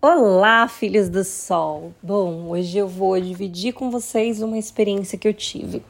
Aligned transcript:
Olá, 0.00 0.68
filhos 0.68 1.08
do 1.08 1.24
sol! 1.24 1.92
Bom, 2.00 2.50
hoje 2.50 2.78
eu 2.78 2.86
vou 2.86 3.20
dividir 3.20 3.72
com 3.72 3.90
vocês 3.90 4.40
uma 4.40 4.56
experiência 4.56 5.18
que 5.18 5.26
eu 5.26 5.34
tive. 5.34 5.82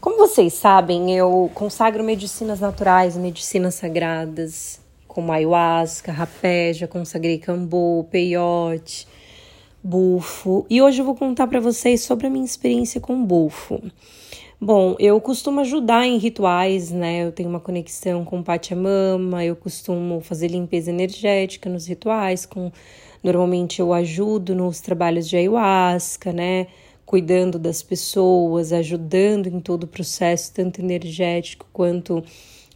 Como 0.00 0.16
vocês 0.16 0.52
sabem, 0.52 1.12
eu 1.16 1.50
consagro 1.54 2.04
medicinas 2.04 2.60
naturais, 2.60 3.16
medicinas 3.16 3.74
sagradas, 3.74 4.80
como 5.08 5.32
ayahuasca, 5.32 6.12
rapé, 6.12 6.72
já 6.72 6.86
consagrei 6.86 7.36
cambô, 7.36 8.06
peiote, 8.08 9.08
bufo. 9.82 10.64
E 10.70 10.80
hoje 10.80 11.00
eu 11.00 11.04
vou 11.04 11.16
contar 11.16 11.48
para 11.48 11.58
vocês 11.58 12.02
sobre 12.02 12.28
a 12.28 12.30
minha 12.30 12.44
experiência 12.44 13.00
com 13.00 13.24
bufo. 13.24 13.82
Bom, 14.60 14.94
eu 15.00 15.20
costumo 15.20 15.60
ajudar 15.60 16.06
em 16.06 16.16
rituais, 16.16 16.92
né? 16.92 17.24
Eu 17.26 17.32
tenho 17.32 17.48
uma 17.48 17.60
conexão 17.60 18.24
com 18.24 18.40
Pachamama, 18.40 19.44
eu 19.44 19.56
costumo 19.56 20.20
fazer 20.20 20.46
limpeza 20.46 20.90
energética 20.90 21.68
nos 21.68 21.86
rituais 21.86 22.46
com 22.46 22.70
Normalmente 23.28 23.78
eu 23.78 23.92
ajudo 23.92 24.54
nos 24.54 24.80
trabalhos 24.80 25.28
de 25.28 25.36
ayahuasca, 25.36 26.32
né? 26.32 26.66
Cuidando 27.04 27.58
das 27.58 27.82
pessoas, 27.82 28.72
ajudando 28.72 29.48
em 29.48 29.60
todo 29.60 29.84
o 29.84 29.86
processo, 29.86 30.50
tanto 30.54 30.80
energético 30.80 31.66
quanto 31.70 32.24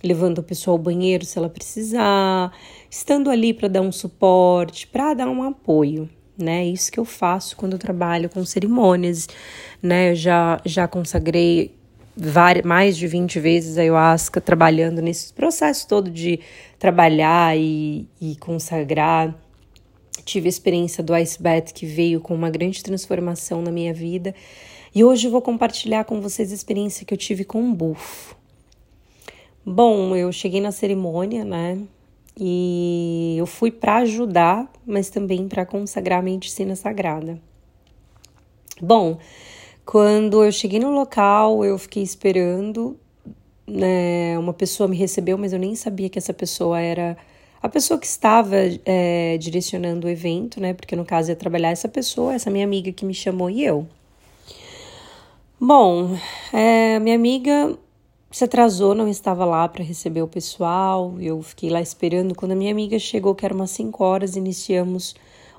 levando 0.05 0.41
a 0.41 0.43
pessoa 0.43 0.75
ao 0.75 0.79
banheiro 0.79 1.25
se 1.25 1.39
ela 1.39 1.49
precisar, 1.49 2.53
estando 2.91 3.31
ali 3.31 3.55
para 3.55 3.67
dar 3.67 3.81
um 3.81 3.91
suporte, 3.91 4.87
para 4.87 5.15
dar 5.15 5.29
um 5.29 5.43
apoio, 5.43 6.07
né? 6.37 6.67
Isso 6.67 6.93
que 6.93 7.01
eu 7.01 7.05
faço 7.07 7.57
quando 7.57 7.73
eu 7.73 7.79
trabalho 7.79 8.29
com 8.29 8.45
cerimônias, 8.45 9.31
né? 9.83 10.11
Eu 10.11 10.17
já, 10.17 10.61
já 10.67 10.87
consagrei 10.87 11.75
várias, 12.15 12.67
mais 12.67 12.95
de 12.95 13.07
20 13.07 13.41
vezes 13.41 13.79
a 13.79 13.81
ayahuasca 13.81 14.39
trabalhando 14.39 15.01
nesse 15.01 15.33
processo 15.33 15.89
todo 15.89 16.11
de 16.11 16.41
trabalhar 16.79 17.57
e, 17.57 18.07
e 18.21 18.37
consagrar 18.37 19.35
tive 20.25 20.47
a 20.47 20.51
experiência 20.51 21.03
do 21.03 21.17
Ice 21.17 21.43
Bath 21.43 21.73
que 21.73 21.87
veio 21.87 22.21
com 22.21 22.35
uma 22.35 22.51
grande 22.51 22.83
transformação 22.83 23.63
na 23.63 23.71
minha 23.71 23.93
vida. 23.93 24.35
E 24.95 25.03
hoje 25.03 25.29
vou 25.29 25.41
compartilhar 25.41 26.05
com 26.05 26.21
vocês 26.21 26.53
a 26.53 26.55
experiência 26.55 27.07
que 27.07 27.15
eu 27.15 27.19
tive 27.19 27.45
com 27.45 27.69
o 27.69 27.75
bufo. 27.75 28.37
Bom, 29.65 30.15
eu 30.17 30.31
cheguei 30.33 30.61
na 30.61 30.73
cerimônia, 30.73 31.45
né? 31.45 31.79
E 32.37 33.37
eu 33.39 33.47
fui 33.47 33.71
para 33.71 33.97
ajudar, 33.99 34.71
mas 34.87 35.09
também 35.09 35.49
para 35.49 35.65
consagrar 35.65 36.19
a 36.19 36.23
medicina 36.23 36.75
sagrada. 36.75 37.41
Bom, 38.81 39.19
quando 39.85 40.43
eu 40.43 40.51
cheguei 40.51 40.81
no 40.81 40.91
local, 40.91 41.65
eu 41.65 41.79
fiquei 41.79 42.03
esperando, 42.03 42.99
né? 43.67 44.39
Uma 44.39 44.53
pessoa 44.53 44.89
me 44.89 44.97
recebeu, 44.97 45.39
mas 45.39 45.53
eu 45.53 45.59
nem 45.59 45.75
sabia 45.75 46.09
que 46.09 46.19
essa 46.19 46.35
pessoa 46.35 46.81
era 46.81 47.17
a 47.63 47.69
pessoa 47.69 47.99
que 47.99 48.07
estava 48.07 48.57
é, 48.85 49.39
direcionando 49.39 50.07
o 50.07 50.11
evento, 50.11 50.61
né? 50.61 50.75
Porque 50.75 50.97
no 50.97 51.05
caso 51.05 51.31
ia 51.31 51.37
trabalhar 51.37 51.71
essa 51.71 51.89
pessoa, 51.89 52.35
essa 52.35 52.51
minha 52.51 52.65
amiga 52.65 52.91
que 52.91 53.05
me 53.05 53.15
chamou 53.15 53.49
e 53.49 53.65
eu. 53.65 53.87
Bom, 55.61 56.19
é, 56.53 56.99
minha 56.99 57.15
amiga 57.15 57.79
se 58.33 58.43
atrasou, 58.43 58.97
não 58.97 59.07
estava 59.07 59.45
lá 59.45 59.69
para 59.69 59.85
receber 59.85 60.23
o 60.23 60.27
pessoal. 60.27 61.15
Eu 61.21 61.41
fiquei 61.41 61.71
lá 61.71 61.81
esperando. 61.81 62.35
Quando 62.35 62.51
a 62.51 62.57
minha 62.57 62.73
amiga 62.73 62.99
chegou, 62.99 63.35
que 63.35 63.45
era 63.45 63.55
umas 63.55 63.71
5 63.71 64.03
horas, 64.03 64.35
iniciamos 64.35 65.15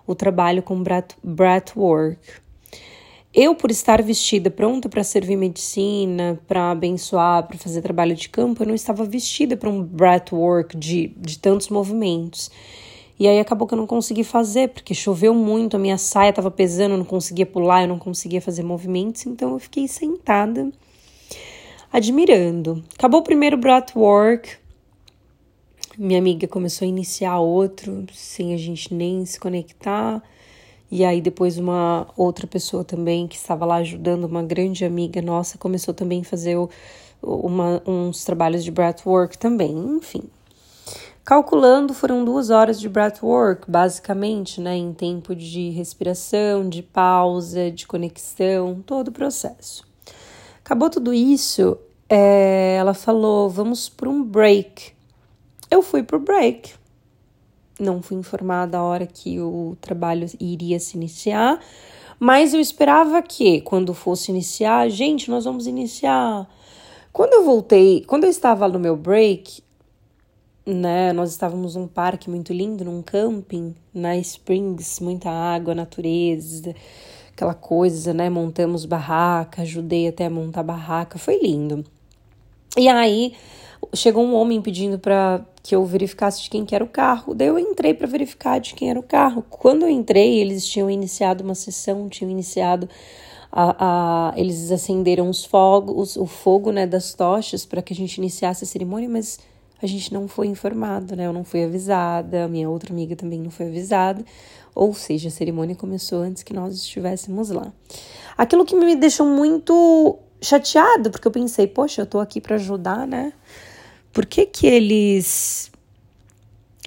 o 0.05 0.13
trabalho 0.13 0.61
com 0.61 0.83
breathwork. 1.23 2.19
Eu, 3.35 3.55
por 3.55 3.71
estar 3.71 3.99
vestida 4.03 4.51
pronta 4.51 4.87
para 4.87 5.03
servir 5.03 5.35
medicina, 5.35 6.39
para 6.47 6.69
abençoar, 6.69 7.47
para 7.47 7.57
fazer 7.57 7.81
trabalho 7.81 8.15
de 8.15 8.29
campo, 8.29 8.61
eu 8.61 8.67
não 8.67 8.75
estava 8.75 9.03
vestida 9.05 9.57
para 9.57 9.69
um 9.69 9.81
breathwork 9.81 10.77
de, 10.77 11.07
de 11.17 11.39
tantos 11.39 11.69
movimentos. 11.69 12.51
E 13.19 13.27
aí 13.27 13.39
acabou 13.39 13.67
que 13.67 13.73
eu 13.73 13.77
não 13.77 13.87
consegui 13.87 14.23
fazer, 14.23 14.69
porque 14.69 14.93
choveu 14.93 15.33
muito, 15.33 15.75
a 15.75 15.79
minha 15.79 15.97
saia 15.97 16.29
estava 16.29 16.51
pesando, 16.51 16.91
eu 16.91 16.97
não 16.99 17.05
conseguia 17.05 17.45
pular, 17.45 17.81
eu 17.81 17.87
não 17.87 17.97
conseguia 17.97 18.39
fazer 18.39 18.61
movimentos, 18.61 19.25
então 19.25 19.53
eu 19.53 19.59
fiquei 19.59 19.87
sentada, 19.87 20.71
admirando. 21.91 22.83
Acabou 22.95 23.21
o 23.21 23.23
primeiro 23.23 23.57
breathwork, 23.57 24.57
minha 25.97 26.19
amiga 26.19 26.47
começou 26.47 26.85
a 26.85 26.89
iniciar 26.89 27.39
outro, 27.39 28.05
sem 28.13 28.53
a 28.53 28.57
gente 28.57 28.93
nem 28.93 29.25
se 29.25 29.39
conectar. 29.39 30.21
E 30.95 31.03
aí 31.03 31.19
depois 31.19 31.57
uma 31.57 32.05
outra 32.15 32.45
pessoa 32.45 32.83
também 32.83 33.27
que 33.27 33.35
estava 33.35 33.65
lá 33.65 33.77
ajudando, 33.77 34.25
uma 34.25 34.43
grande 34.43 34.85
amiga 34.85 35.23
nossa, 35.23 35.57
começou 35.57 35.91
também 35.91 36.21
a 36.21 36.23
fazer 36.23 36.55
o, 36.55 36.69
uma, 37.19 37.81
uns 37.83 38.23
trabalhos 38.23 38.63
de 38.63 38.69
breathwork 38.69 39.35
também, 39.39 39.75
enfim. 39.75 40.21
Calculando, 41.25 41.95
foram 41.95 42.23
duas 42.23 42.51
horas 42.51 42.79
de 42.79 42.87
breathwork, 42.87 43.71
basicamente, 43.71 44.61
né, 44.61 44.77
em 44.77 44.93
tempo 44.93 45.33
de 45.33 45.71
respiração, 45.71 46.69
de 46.69 46.83
pausa, 46.83 47.71
de 47.71 47.87
conexão, 47.87 48.79
todo 48.85 49.07
o 49.07 49.11
processo. 49.11 49.83
Acabou 50.63 50.91
tudo 50.91 51.11
isso, 51.11 51.75
é, 52.07 52.75
ela 52.77 52.93
falou: 52.93 53.49
vamos 53.49 53.89
para 53.89 54.07
um 54.07 54.23
break. 54.23 54.93
Eu 55.71 55.81
fui 55.81 56.03
para 56.03 56.17
o 56.17 56.19
break 56.19 56.82
não 57.79 58.01
fui 58.01 58.17
informada 58.17 58.77
a 58.77 58.83
hora 58.83 59.05
que 59.07 59.39
o 59.39 59.75
trabalho 59.81 60.27
iria 60.39 60.79
se 60.79 60.95
iniciar, 60.95 61.59
mas 62.19 62.53
eu 62.53 62.59
esperava 62.59 63.21
que, 63.21 63.61
quando 63.61 63.93
fosse 63.93 64.31
iniciar, 64.31 64.89
gente, 64.89 65.29
nós 65.29 65.45
vamos 65.45 65.67
iniciar. 65.67 66.47
Quando 67.11 67.33
eu 67.33 67.43
voltei, 67.43 68.03
quando 68.05 68.23
eu 68.23 68.29
estava 68.29 68.67
no 68.67 68.79
meu 68.79 68.95
break, 68.95 69.61
né, 70.65 71.11
nós 71.11 71.31
estávamos 71.31 71.75
num 71.75 71.87
parque 71.87 72.29
muito 72.29 72.53
lindo, 72.53 72.85
num 72.85 73.01
camping, 73.01 73.75
na 73.93 74.15
Springs, 74.17 74.99
muita 74.99 75.29
água, 75.29 75.75
natureza, 75.75 76.73
aquela 77.31 77.53
coisa, 77.53 78.13
né, 78.13 78.29
montamos 78.29 78.85
barraca, 78.85 79.63
ajudei 79.63 80.07
até 80.07 80.27
a 80.27 80.29
montar 80.29 80.63
barraca, 80.63 81.19
foi 81.19 81.39
lindo. 81.39 81.83
E 82.77 82.87
aí 82.87 83.33
chegou 83.93 84.23
um 84.23 84.33
homem 84.35 84.61
pedindo 84.61 84.97
para 84.97 85.45
que 85.61 85.75
eu 85.75 85.85
verificasse 85.85 86.43
de 86.43 86.49
quem 86.49 86.65
que 86.65 86.75
era 86.75 86.83
o 86.83 86.87
carro. 86.87 87.33
Daí 87.33 87.47
eu 87.47 87.57
entrei 87.57 87.93
para 87.93 88.07
verificar 88.07 88.59
de 88.59 88.73
quem 88.73 88.89
era 88.89 88.99
o 88.99 89.03
carro. 89.03 89.43
Quando 89.49 89.83
eu 89.83 89.89
entrei, 89.89 90.39
eles 90.39 90.67
tinham 90.67 90.89
iniciado 90.89 91.43
uma 91.43 91.55
sessão, 91.55 92.09
tinham 92.09 92.29
iniciado 92.29 92.89
a, 93.51 94.31
a 94.31 94.33
eles 94.37 94.71
acenderam 94.71 95.29
os 95.29 95.45
fogos, 95.45 96.17
o 96.17 96.25
fogo, 96.25 96.71
né, 96.71 96.87
das 96.87 97.13
tochas 97.13 97.65
para 97.65 97.81
que 97.81 97.93
a 97.93 97.95
gente 97.95 98.17
iniciasse 98.17 98.63
a 98.63 98.67
cerimônia, 98.67 99.07
mas 99.07 99.39
a 99.81 99.85
gente 99.85 100.13
não 100.13 100.27
foi 100.27 100.47
informado, 100.47 101.15
né? 101.15 101.27
Eu 101.27 101.33
não 101.33 101.43
fui 101.43 101.63
avisada, 101.63 102.47
minha 102.47 102.69
outra 102.69 102.91
amiga 102.91 103.15
também 103.15 103.39
não 103.39 103.51
foi 103.51 103.67
avisada. 103.67 104.23
Ou 104.73 104.93
seja, 104.93 105.27
a 105.27 105.31
cerimônia 105.31 105.75
começou 105.75 106.21
antes 106.21 106.41
que 106.41 106.53
nós 106.53 106.73
estivéssemos 106.73 107.49
lá. 107.49 107.71
Aquilo 108.37 108.65
que 108.65 108.75
me 108.75 108.95
deixou 108.95 109.27
muito 109.27 110.17
chateado, 110.41 111.11
porque 111.11 111.27
eu 111.27 111.31
pensei, 111.31 111.67
poxa, 111.67 112.01
eu 112.01 112.05
tô 112.05 112.19
aqui 112.19 112.41
para 112.41 112.55
ajudar, 112.55 113.05
né? 113.05 113.33
Por 114.13 114.27
que, 114.27 114.45
que 114.45 114.67
eles 114.67 115.71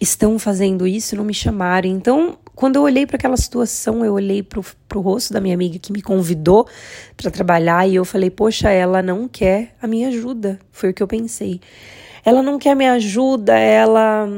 estão 0.00 0.38
fazendo 0.38 0.86
isso 0.86 1.14
e 1.14 1.18
não 1.18 1.24
me 1.24 1.34
chamaram? 1.34 1.90
Então, 1.90 2.38
quando 2.54 2.76
eu 2.76 2.82
olhei 2.82 3.04
para 3.04 3.16
aquela 3.16 3.36
situação, 3.36 4.04
eu 4.04 4.14
olhei 4.14 4.42
para 4.42 4.60
o 4.94 5.00
rosto 5.00 5.32
da 5.32 5.40
minha 5.40 5.54
amiga 5.54 5.78
que 5.78 5.92
me 5.92 6.00
convidou 6.00 6.66
para 7.16 7.30
trabalhar 7.30 7.86
e 7.86 7.96
eu 7.96 8.04
falei: 8.04 8.30
Poxa, 8.30 8.70
ela 8.70 9.02
não 9.02 9.26
quer 9.26 9.74
a 9.82 9.86
minha 9.86 10.08
ajuda. 10.08 10.58
Foi 10.70 10.90
o 10.90 10.94
que 10.94 11.02
eu 11.02 11.08
pensei. 11.08 11.60
Ela 12.24 12.42
não 12.42 12.58
quer 12.58 12.70
a 12.70 12.74
minha 12.74 12.92
ajuda, 12.94 13.58
ela 13.58 14.28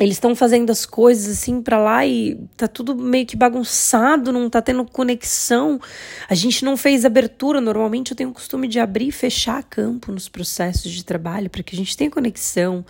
eles 0.00 0.16
estão 0.16 0.34
fazendo 0.34 0.70
as 0.70 0.86
coisas 0.86 1.38
assim 1.38 1.60
para 1.60 1.78
lá 1.78 2.06
e 2.06 2.34
tá 2.56 2.66
tudo 2.66 2.96
meio 2.96 3.26
que 3.26 3.36
bagunçado, 3.36 4.32
não 4.32 4.48
tá 4.48 4.62
tendo 4.62 4.82
conexão. 4.86 5.78
A 6.26 6.34
gente 6.34 6.64
não 6.64 6.74
fez 6.74 7.04
abertura. 7.04 7.60
Normalmente 7.60 8.12
eu 8.12 8.16
tenho 8.16 8.30
o 8.30 8.32
costume 8.32 8.66
de 8.66 8.80
abrir 8.80 9.08
e 9.08 9.12
fechar 9.12 9.62
campo 9.62 10.10
nos 10.10 10.26
processos 10.26 10.90
de 10.90 11.04
trabalho 11.04 11.50
para 11.50 11.62
que 11.62 11.74
a 11.74 11.78
gente 11.78 11.94
tenha 11.94 12.10
conexão. 12.10 12.84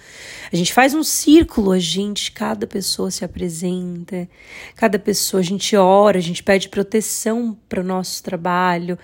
A 0.52 0.54
gente 0.54 0.72
faz 0.72 0.94
um 0.94 1.02
círculo, 1.02 1.72
a 1.72 1.80
gente, 1.80 2.30
cada 2.30 2.64
pessoa 2.64 3.10
se 3.10 3.24
apresenta, 3.24 4.28
cada 4.76 4.98
pessoa 4.98 5.40
a 5.40 5.44
gente 5.44 5.76
ora, 5.76 6.18
a 6.18 6.22
gente 6.22 6.44
pede 6.44 6.68
proteção 6.68 7.58
para 7.68 7.80
o 7.80 7.84
nosso 7.84 8.22
trabalho. 8.22 8.96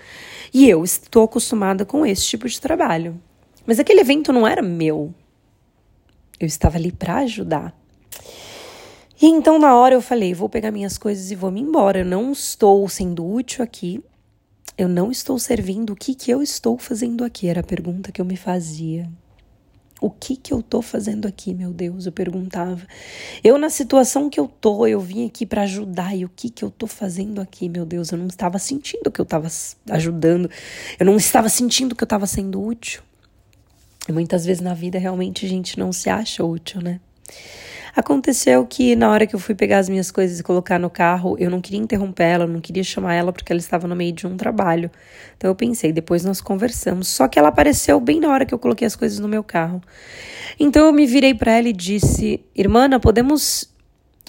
E 0.53 0.69
eu 0.69 0.81
estou 0.81 1.25
acostumada 1.25 1.83
com 1.83 2.05
esse 2.05 2.25
tipo 2.25 2.47
de 2.47 2.61
trabalho. 2.61 3.21
Mas 3.65 3.79
aquele 3.79 3.99
evento 3.99 4.31
não 4.31 4.47
era 4.47 4.61
meu. 4.61 5.13
Eu 6.39 6.47
estava 6.47 6.77
ali 6.77 6.91
para 6.91 7.17
ajudar. 7.17 7.75
E 9.19 9.25
então, 9.25 9.57
na 9.57 9.75
hora, 9.75 9.95
eu 9.95 10.01
falei: 10.01 10.33
vou 10.33 10.47
pegar 10.47 10.71
minhas 10.71 10.97
coisas 10.97 11.31
e 11.31 11.35
vou 11.35 11.51
me 11.51 11.61
embora. 11.61 11.99
Eu 11.99 12.05
não 12.05 12.31
estou 12.31 12.87
sendo 12.87 13.25
útil 13.25 13.63
aqui. 13.63 14.03
Eu 14.77 14.87
não 14.87 15.09
estou 15.09 15.39
servindo. 15.39 15.93
O 15.93 15.95
que, 15.95 16.13
que 16.13 16.31
eu 16.31 16.43
estou 16.43 16.77
fazendo 16.77 17.23
aqui? 17.23 17.47
Era 17.47 17.61
a 17.61 17.63
pergunta 17.63 18.11
que 18.11 18.21
eu 18.21 18.25
me 18.25 18.37
fazia. 18.37 19.09
O 19.99 20.11
que 20.11 20.35
que 20.35 20.53
eu 20.53 20.61
tô 20.61 20.83
fazendo 20.83 21.27
aqui, 21.27 21.55
meu 21.55 21.73
Deus? 21.73 22.05
Eu 22.05 22.11
perguntava. 22.11 22.85
Eu 23.43 23.57
na 23.57 23.71
situação 23.71 24.29
que 24.29 24.39
eu 24.39 24.47
tô, 24.47 24.85
eu 24.85 24.99
vim 24.99 25.25
aqui 25.25 25.43
para 25.43 25.63
ajudar 25.63 26.15
e 26.15 26.23
o 26.23 26.29
que 26.29 26.51
que 26.51 26.63
eu 26.63 26.69
tô 26.69 26.85
fazendo 26.85 27.41
aqui, 27.41 27.67
meu 27.67 27.83
Deus? 27.83 28.11
Eu 28.11 28.19
não 28.19 28.27
estava 28.27 28.59
sentindo 28.59 29.09
que 29.09 29.19
eu 29.19 29.23
estava 29.23 29.47
ajudando. 29.89 30.51
Eu 30.99 31.05
não 31.07 31.15
estava 31.15 31.49
sentindo 31.49 31.95
que 31.95 32.03
eu 32.03 32.05
estava 32.05 32.27
sendo 32.27 32.63
útil. 32.63 33.01
E 34.07 34.11
muitas 34.11 34.45
vezes 34.45 34.61
na 34.61 34.75
vida 34.75 34.99
realmente 34.99 35.47
a 35.47 35.49
gente 35.49 35.79
não 35.79 35.91
se 35.91 36.07
acha 36.11 36.45
útil, 36.45 36.79
né? 36.79 36.99
Aconteceu 37.97 38.63
que 38.63 38.95
na 38.95 39.09
hora 39.09 39.25
que 39.25 39.35
eu 39.35 39.39
fui 39.39 39.55
pegar 39.55 39.79
as 39.79 39.89
minhas 39.89 40.11
coisas 40.11 40.39
e 40.39 40.43
colocar 40.43 40.77
no 40.77 40.87
carro, 40.87 41.35
eu 41.39 41.49
não 41.49 41.59
queria 41.59 41.79
interromper 41.79 42.25
ela, 42.25 42.43
eu 42.43 42.47
não 42.47 42.61
queria 42.61 42.83
chamar 42.83 43.15
ela 43.15 43.33
porque 43.33 43.51
ela 43.51 43.59
estava 43.59 43.87
no 43.87 43.95
meio 43.95 44.13
de 44.13 44.27
um 44.27 44.37
trabalho. 44.37 44.91
Então 45.35 45.49
eu 45.49 45.55
pensei, 45.55 45.91
depois 45.91 46.23
nós 46.23 46.39
conversamos. 46.39 47.07
Só 47.07 47.27
que 47.27 47.39
ela 47.39 47.47
apareceu 47.47 47.99
bem 47.99 48.19
na 48.19 48.29
hora 48.29 48.45
que 48.45 48.53
eu 48.53 48.59
coloquei 48.59 48.85
as 48.85 48.95
coisas 48.95 49.17
no 49.17 49.27
meu 49.27 49.43
carro. 49.43 49.81
Então 50.59 50.85
eu 50.85 50.93
me 50.93 51.07
virei 51.07 51.33
para 51.33 51.53
ela 51.53 51.69
e 51.69 51.73
disse: 51.73 52.39
Irmã, 52.55 52.87
podemos. 52.99 53.67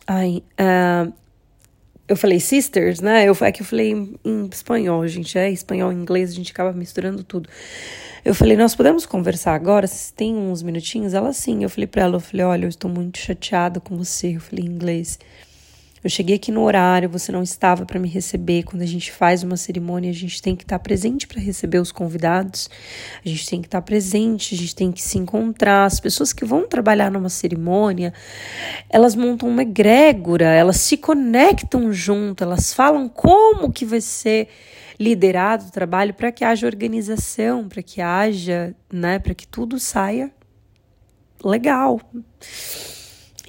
Ai, 0.06 0.42
uh, 0.58 1.12
eu 2.08 2.16
falei 2.16 2.40
sisters, 2.40 3.00
né? 3.00 3.28
Eu, 3.28 3.36
é 3.42 3.52
que 3.52 3.60
eu 3.60 3.66
falei 3.66 3.92
em, 4.24 4.48
espanhol, 4.50 5.06
gente. 5.06 5.38
É 5.38 5.50
espanhol, 5.50 5.92
inglês, 5.92 6.30
a 6.30 6.34
gente 6.34 6.50
acaba 6.50 6.72
misturando 6.72 7.22
tudo. 7.22 7.48
Eu 8.24 8.34
falei, 8.34 8.56
nós 8.56 8.74
podemos 8.74 9.04
conversar 9.04 9.54
agora? 9.54 9.86
Se 9.86 10.12
tem 10.12 10.34
uns 10.34 10.62
minutinhos? 10.62 11.12
Ela 11.14 11.32
sim. 11.32 11.62
Eu 11.62 11.70
falei 11.70 11.86
para 11.86 12.02
ela, 12.02 12.16
eu 12.16 12.20
falei, 12.20 12.46
olha, 12.46 12.64
eu 12.64 12.68
estou 12.68 12.90
muito 12.90 13.18
chateada 13.18 13.78
com 13.78 13.96
você. 13.96 14.36
Eu 14.36 14.40
falei 14.40 14.64
em 14.64 14.68
inglês. 14.68 15.18
Eu 16.02 16.08
cheguei 16.08 16.36
aqui 16.36 16.52
no 16.52 16.62
horário, 16.62 17.08
você 17.08 17.32
não 17.32 17.42
estava 17.42 17.84
para 17.84 17.98
me 17.98 18.08
receber. 18.08 18.62
Quando 18.62 18.82
a 18.82 18.86
gente 18.86 19.10
faz 19.10 19.42
uma 19.42 19.56
cerimônia, 19.56 20.10
a 20.10 20.14
gente 20.14 20.40
tem 20.40 20.54
que 20.54 20.62
estar 20.62 20.78
presente 20.78 21.26
para 21.26 21.40
receber 21.40 21.78
os 21.78 21.90
convidados. 21.90 22.70
A 23.24 23.28
gente 23.28 23.48
tem 23.48 23.60
que 23.60 23.66
estar 23.66 23.82
presente, 23.82 24.54
a 24.54 24.58
gente 24.58 24.74
tem 24.74 24.92
que 24.92 25.02
se 25.02 25.18
encontrar. 25.18 25.84
As 25.84 25.98
pessoas 25.98 26.32
que 26.32 26.44
vão 26.44 26.68
trabalhar 26.68 27.10
numa 27.10 27.28
cerimônia, 27.28 28.12
elas 28.88 29.16
montam 29.16 29.48
uma 29.48 29.62
egrégora, 29.62 30.46
elas 30.46 30.76
se 30.76 30.96
conectam 30.96 31.92
junto, 31.92 32.44
elas 32.44 32.72
falam 32.72 33.08
como 33.08 33.72
que 33.72 33.84
vai 33.84 34.00
ser 34.00 34.48
liderado 34.98 35.66
o 35.66 35.70
trabalho 35.70 36.12
para 36.12 36.32
que 36.32 36.44
haja 36.44 36.66
organização, 36.66 37.68
para 37.68 37.82
que 37.82 38.00
haja, 38.00 38.74
né, 38.92 39.18
para 39.18 39.34
que 39.34 39.46
tudo 39.46 39.78
saia 39.78 40.32
legal. 41.44 42.00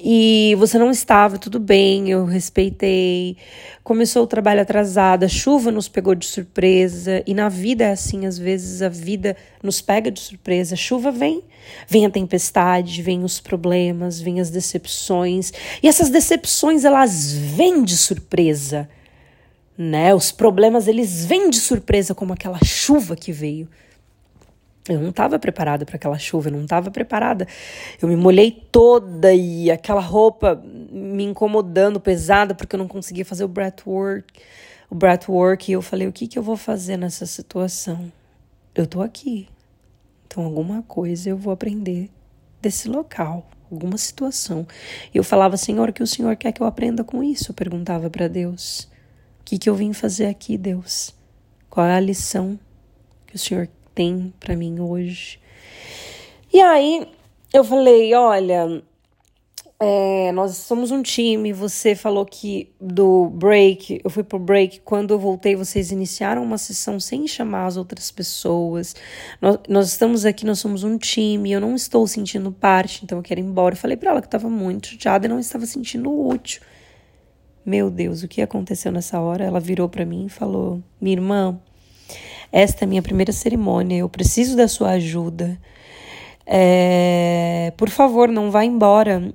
E 0.01 0.55
você 0.57 0.77
não 0.77 0.91
estava, 0.91 1.37
tudo 1.37 1.59
bem, 1.59 2.09
eu 2.09 2.25
respeitei. 2.25 3.37
Começou 3.83 4.23
o 4.23 4.27
trabalho 4.27 4.61
atrasado, 4.61 5.23
a 5.23 5.27
chuva 5.27 5.71
nos 5.71 5.89
pegou 5.89 6.15
de 6.15 6.25
surpresa. 6.25 7.23
E 7.27 7.33
na 7.33 7.49
vida 7.49 7.83
é 7.83 7.91
assim, 7.91 8.25
às 8.25 8.37
vezes 8.37 8.81
a 8.81 8.89
vida 8.89 9.35
nos 9.61 9.81
pega 9.81 10.09
de 10.09 10.19
surpresa. 10.19 10.75
A 10.75 10.77
chuva 10.77 11.11
vem, 11.11 11.43
vem 11.87 12.05
a 12.05 12.09
tempestade, 12.09 13.01
vem 13.01 13.23
os 13.23 13.39
problemas, 13.39 14.21
vem 14.21 14.39
as 14.39 14.49
decepções. 14.49 15.51
E 15.83 15.87
essas 15.87 16.09
decepções, 16.09 16.85
elas 16.85 17.31
vêm 17.33 17.83
de 17.83 17.97
surpresa 17.97 18.87
né? 19.79 20.13
Os 20.13 20.29
problemas 20.29 20.89
eles 20.89 21.23
vêm 21.23 21.49
de 21.49 21.57
surpresa 21.57 22.13
como 22.13 22.33
aquela 22.33 22.59
chuva 22.65 23.15
que 23.15 23.31
veio. 23.31 23.65
Eu 24.87 24.99
não 24.99 25.09
estava 25.09 25.37
preparada 25.37 25.85
para 25.85 25.97
aquela 25.97 26.17
chuva, 26.17 26.49
eu 26.49 26.53
não 26.53 26.63
estava 26.63 26.89
preparada. 26.89 27.47
Eu 28.01 28.07
me 28.07 28.15
molhei 28.15 28.51
toda 28.71 29.33
e 29.33 29.69
aquela 29.69 30.01
roupa 30.01 30.61
me 30.63 31.23
incomodando, 31.23 31.99
pesada, 31.99 32.55
porque 32.55 32.75
eu 32.75 32.79
não 32.79 32.87
conseguia 32.87 33.25
fazer 33.25 33.43
o 33.43 33.47
breathwork. 33.47 34.25
O 34.89 34.95
breathwork, 34.95 35.69
e 35.69 35.73
eu 35.73 35.81
falei, 35.81 36.07
o 36.07 36.11
que, 36.11 36.27
que 36.27 36.39
eu 36.39 36.43
vou 36.43 36.57
fazer 36.57 36.97
nessa 36.97 37.25
situação? 37.25 38.11
Eu 38.73 38.87
tô 38.87 39.01
aqui. 39.01 39.47
Então 40.25 40.43
alguma 40.43 40.81
coisa 40.83 41.29
eu 41.29 41.37
vou 41.37 41.53
aprender 41.53 42.09
desse 42.61 42.87
local, 42.87 43.47
alguma 43.71 43.97
situação. 43.97 44.65
E 45.13 45.17
eu 45.17 45.23
falava, 45.23 45.57
Senhor, 45.57 45.89
o 45.89 45.93
que 45.93 46.03
o 46.03 46.07
Senhor 46.07 46.35
quer 46.35 46.51
que 46.51 46.61
eu 46.61 46.67
aprenda 46.67 47.03
com 47.03 47.23
isso? 47.23 47.51
Eu 47.51 47.55
perguntava 47.55 48.09
para 48.09 48.27
Deus 48.27 48.89
que, 49.49 49.57
que 49.57 49.67
eu 49.67 49.73
vim 49.73 49.93
fazer 49.93 50.27
aqui, 50.27 50.59
Deus? 50.59 51.11
Qual 51.71 51.83
é 51.83 51.95
a 51.95 51.99
lição 51.99 52.59
que 53.25 53.35
o 53.35 53.39
Senhor 53.39 53.67
tem 53.99 54.33
para 54.39 54.55
mim 54.55 54.79
hoje? 54.79 55.37
E 56.53 56.61
aí 56.61 57.05
eu 57.53 57.65
falei: 57.65 58.13
olha, 58.13 58.81
é, 59.77 60.31
nós 60.31 60.55
somos 60.55 60.89
um 60.89 61.03
time. 61.03 61.51
Você 61.51 61.95
falou 61.95 62.25
que 62.25 62.73
do 62.79 63.29
break, 63.29 63.99
eu 64.01 64.09
fui 64.09 64.23
pro 64.23 64.39
break. 64.39 64.79
Quando 64.85 65.13
eu 65.13 65.19
voltei, 65.19 65.53
vocês 65.53 65.91
iniciaram 65.91 66.41
uma 66.41 66.57
sessão 66.57 66.97
sem 66.97 67.27
chamar 67.27 67.65
as 67.65 67.75
outras 67.75 68.09
pessoas. 68.09 68.95
Nós, 69.41 69.59
nós 69.67 69.89
estamos 69.89 70.23
aqui, 70.23 70.45
nós 70.45 70.59
somos 70.59 70.85
um 70.85 70.97
time. 70.97 71.51
Eu 71.51 71.59
não 71.59 71.75
estou 71.75 72.07
sentindo 72.07 72.53
parte, 72.53 73.03
então 73.03 73.17
eu 73.17 73.23
quero 73.23 73.41
ir 73.41 73.43
embora. 73.43 73.73
Eu 73.75 73.79
falei 73.79 73.97
para 73.97 74.11
ela 74.11 74.21
que 74.21 74.27
estava 74.27 74.49
muito 74.49 74.87
chateada 74.87 75.25
e 75.25 75.29
não 75.29 75.39
estava 75.39 75.65
sentindo 75.65 76.09
útil. 76.09 76.61
Meu 77.65 77.91
Deus, 77.91 78.23
o 78.23 78.29
que 78.29 78.41
aconteceu 78.41 78.93
nessa 78.93 79.19
hora? 79.19 79.43
Ela 79.43 79.59
virou 79.59 79.89
para 79.89 80.05
mim 80.05 80.27
e 80.27 80.29
falou: 80.29 80.81
Minha 81.01 81.17
irmã, 81.17 81.59
esta 82.51 82.85
é 82.85 82.87
minha 82.87 83.01
primeira 83.01 83.31
cerimônia, 83.31 83.97
eu 83.97 84.09
preciso 84.09 84.55
da 84.55 84.67
sua 84.67 84.91
ajuda. 84.91 85.59
É, 86.45 87.71
por 87.77 87.89
favor, 87.89 88.27
não 88.27 88.49
vá 88.49 88.65
embora. 88.65 89.33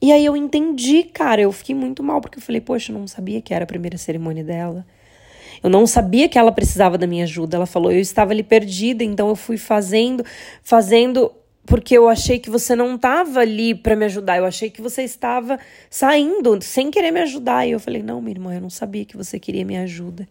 E 0.00 0.12
aí 0.12 0.24
eu 0.24 0.36
entendi, 0.36 1.04
cara, 1.04 1.40
eu 1.40 1.52
fiquei 1.52 1.74
muito 1.74 2.02
mal, 2.02 2.20
porque 2.20 2.38
eu 2.38 2.42
falei, 2.42 2.60
poxa, 2.60 2.92
eu 2.92 2.98
não 2.98 3.06
sabia 3.06 3.40
que 3.40 3.54
era 3.54 3.64
a 3.64 3.66
primeira 3.66 3.96
cerimônia 3.96 4.44
dela. 4.44 4.84
Eu 5.62 5.70
não 5.70 5.86
sabia 5.86 6.28
que 6.28 6.38
ela 6.38 6.50
precisava 6.50 6.98
da 6.98 7.06
minha 7.06 7.24
ajuda. 7.24 7.56
Ela 7.56 7.66
falou, 7.66 7.92
eu 7.92 8.00
estava 8.00 8.32
ali 8.32 8.42
perdida, 8.42 9.04
então 9.04 9.28
eu 9.28 9.36
fui 9.36 9.56
fazendo, 9.56 10.24
fazendo 10.62 11.32
porque 11.64 11.96
eu 11.96 12.08
achei 12.08 12.38
que 12.38 12.50
você 12.50 12.74
não 12.74 12.96
estava 12.96 13.40
ali 13.40 13.74
para 13.74 13.94
me 13.94 14.04
ajudar, 14.04 14.36
eu 14.36 14.44
achei 14.44 14.68
que 14.68 14.82
você 14.82 15.02
estava 15.02 15.58
saindo 15.88 16.60
sem 16.60 16.90
querer 16.90 17.12
me 17.12 17.20
ajudar. 17.20 17.66
E 17.66 17.70
eu 17.70 17.80
falei: 17.80 18.02
"Não, 18.02 18.20
minha 18.20 18.34
irmã, 18.34 18.54
eu 18.54 18.60
não 18.60 18.70
sabia 18.70 19.04
que 19.04 19.16
você 19.16 19.38
queria 19.38 19.64
minha 19.64 19.82
ajuda". 19.82 20.28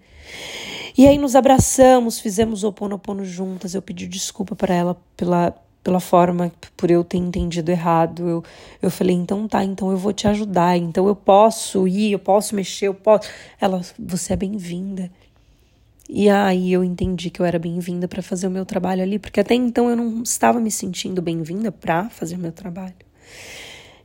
E 0.98 1.08
aí 1.08 1.18
nos 1.18 1.36
abraçamos, 1.36 2.20
fizemos 2.20 2.64
o 2.64 2.72
ponopono 2.72 3.24
juntas. 3.24 3.74
Eu 3.74 3.82
pedi 3.82 4.08
desculpa 4.08 4.56
para 4.56 4.74
ela 4.74 4.98
pela 5.16 5.56
pela 5.84 6.00
forma 6.00 6.52
por 6.78 6.92
eu 6.92 7.04
ter 7.04 7.18
entendido 7.18 7.72
errado. 7.72 8.28
Eu, 8.28 8.44
eu 8.82 8.92
falei, 8.92 9.16
então 9.16 9.48
tá, 9.48 9.64
então 9.64 9.92
eu 9.92 9.98
vou 9.98 10.14
te 10.14 10.28
ajudar, 10.28 10.78
então 10.78 11.08
eu 11.08 11.16
posso 11.16 11.88
ir, 11.88 12.12
eu 12.12 12.20
posso 12.20 12.56
mexer, 12.56 12.88
eu 12.88 12.94
posso. 12.94 13.28
Ela, 13.60 13.82
você 13.98 14.34
é 14.34 14.36
bem-vinda. 14.36 15.10
E 16.10 16.30
aí 16.30 16.74
eu 16.74 16.84
entendi 16.84 17.30
que 17.30 17.42
eu 17.42 17.46
era 17.46 17.58
bem-vinda 17.58 18.08
para 18.08 18.22
fazer 18.22 18.46
o 18.48 18.52
meu 18.52 18.66
trabalho 18.66 19.02
ali, 19.02 19.18
porque 19.18 19.40
até 19.40 19.56
então 19.56 19.90
eu 19.90 19.96
não 19.96 20.22
estava 20.24 20.60
me 20.60 20.70
sentindo 20.70 21.22
bem-vinda 21.22 21.72
para 21.72 22.10
fazer 22.10 22.38
meu 22.38 22.52
trabalho. 22.52 22.94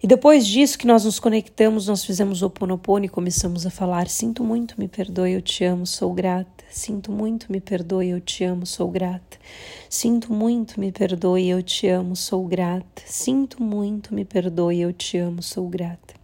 E 0.02 0.06
depois 0.06 0.46
disso 0.46 0.78
que 0.78 0.86
nós 0.86 1.04
nos 1.04 1.18
conectamos, 1.18 1.86
nós 1.86 2.04
fizemos 2.04 2.42
o 2.42 2.50
Ponopono 2.50 3.04
e 3.04 3.08
começamos 3.08 3.66
a 3.66 3.70
falar: 3.70 4.08
Sinto 4.08 4.44
muito, 4.44 4.78
me 4.78 4.88
perdoe, 4.88 5.32
eu 5.32 5.42
te 5.42 5.64
amo, 5.64 5.86
sou 5.86 6.12
grata. 6.12 6.64
Sinto 6.70 7.10
muito, 7.10 7.50
me 7.50 7.60
perdoe, 7.60 8.08
eu 8.08 8.20
te 8.20 8.44
amo, 8.44 8.66
sou 8.66 8.90
grata. 8.90 9.38
Sinto 9.88 10.32
muito, 10.32 10.78
me 10.78 10.92
perdoe, 10.92 11.48
eu 11.48 11.62
te 11.62 11.88
amo, 11.88 12.14
sou 12.14 12.46
grata. 12.46 13.02
Sinto 13.06 13.62
muito, 13.62 14.14
me 14.14 14.24
perdoe, 14.24 14.80
eu 14.80 14.92
te 14.92 15.16
amo, 15.18 15.42
sou 15.42 15.68
grata. 15.68 16.14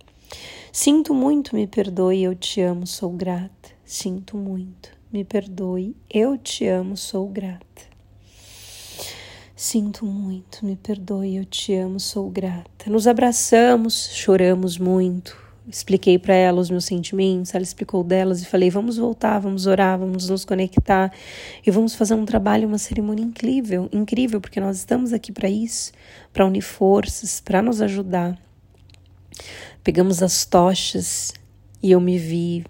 Sinto 0.71 1.15
muito, 1.15 1.55
me 1.55 1.67
perdoe, 1.67 2.23
eu 2.23 2.35
te 2.35 2.61
amo, 2.61 2.87
sou 2.87 3.11
grata. 3.13 3.71
Sinto 3.85 4.37
muito 4.37 5.03
me 5.13 5.25
perdoe, 5.25 5.95
eu 6.09 6.39
te 6.39 6.67
amo, 6.67 6.97
sou 6.97 7.29
grata. 7.29 7.92
Sinto 9.63 10.05
muito, 10.05 10.67
me 10.67 10.75
perdoe, 10.75 11.37
eu 11.37 11.45
te 11.45 11.73
amo, 11.73 12.01
sou 12.01 12.29
grata. 12.29 12.91
Nos 12.91 13.07
abraçamos, 13.07 14.11
choramos 14.13 14.77
muito. 14.77 15.41
Expliquei 15.69 16.19
para 16.19 16.35
ela 16.35 16.61
os 16.61 16.69
meus 16.69 16.85
sentimentos, 16.85 17.55
ela 17.55 17.63
explicou 17.63 18.03
delas 18.03 18.43
e 18.43 18.45
falei: 18.45 18.71
vamos 18.71 18.97
voltar, 18.97 19.39
vamos 19.39 19.69
orar, 19.69 19.97
vamos 20.01 20.29
nos 20.29 20.45
conectar 20.45 21.13
e 21.65 21.71
vamos 21.71 21.95
fazer 21.95 22.15
um 22.15 22.25
trabalho, 22.25 22.67
uma 22.67 22.77
cerimônia 22.77 23.23
incrível, 23.23 23.89
incrível, 23.93 24.41
porque 24.41 24.59
nós 24.59 24.79
estamos 24.79 25.13
aqui 25.13 25.31
para 25.31 25.49
isso, 25.49 25.93
para 26.33 26.45
unir 26.45 26.63
forças, 26.63 27.41
para 27.41 27.63
nos 27.63 27.81
ajudar. 27.81 28.37
Pegamos 29.85 30.25
as 30.25 30.45
tochas 30.45 31.33
e 31.81 31.93
eu 31.93 32.01
me 32.01 32.19
vi 32.19 32.65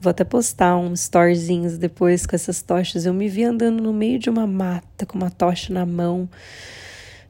Vou 0.00 0.10
até 0.10 0.22
postar 0.22 0.76
uns 0.76 1.00
storyzinhos 1.02 1.76
depois 1.76 2.24
com 2.24 2.36
essas 2.36 2.62
tochas. 2.62 3.04
Eu 3.04 3.12
me 3.12 3.28
vi 3.28 3.42
andando 3.42 3.82
no 3.82 3.92
meio 3.92 4.16
de 4.18 4.30
uma 4.30 4.46
mata 4.46 5.04
com 5.04 5.18
uma 5.18 5.30
tocha 5.30 5.72
na 5.72 5.84
mão, 5.84 6.28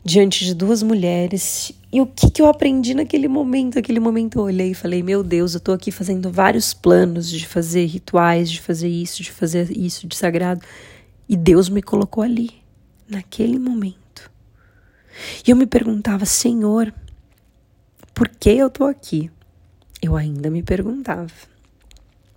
diante 0.05 0.45
de 0.45 0.55
duas 0.55 0.83
mulheres. 0.83 1.73
E 1.91 1.99
o 1.99 2.07
que, 2.07 2.31
que 2.31 2.43
eu 2.43 2.47
aprendi 2.47 2.93
naquele 2.93 3.27
momento? 3.27 3.77
Naquele 3.77 3.99
momento 3.99 4.39
eu 4.39 4.43
olhei 4.43 4.73
e 4.73 4.75
falei: 4.75 5.03
Meu 5.03 5.23
Deus, 5.25 5.55
eu 5.55 5.61
tô 5.61 5.73
aqui 5.73 5.91
fazendo 5.91 6.31
vários 6.31 6.75
planos 6.75 7.31
de 7.31 7.47
fazer 7.47 7.87
rituais, 7.87 8.51
de 8.51 8.61
fazer 8.61 8.89
isso, 8.89 9.23
de 9.23 9.33
fazer 9.33 9.71
isso 9.75 10.07
de 10.07 10.15
sagrado. 10.15 10.61
E 11.27 11.37
Deus 11.39 11.71
me 11.71 11.81
colocou 11.81 12.23
ali, 12.23 12.51
naquele 13.09 13.59
momento. 13.59 14.31
E 15.47 15.51
eu 15.51 15.57
me 15.57 15.65
perguntava: 15.65 16.27
Senhor, 16.27 16.93
por 18.13 18.29
que 18.29 18.51
eu 18.51 18.69
tô 18.69 18.85
aqui? 18.85 19.31
Eu 20.03 20.17
ainda 20.17 20.51
me 20.51 20.63
perguntava. 20.63 21.33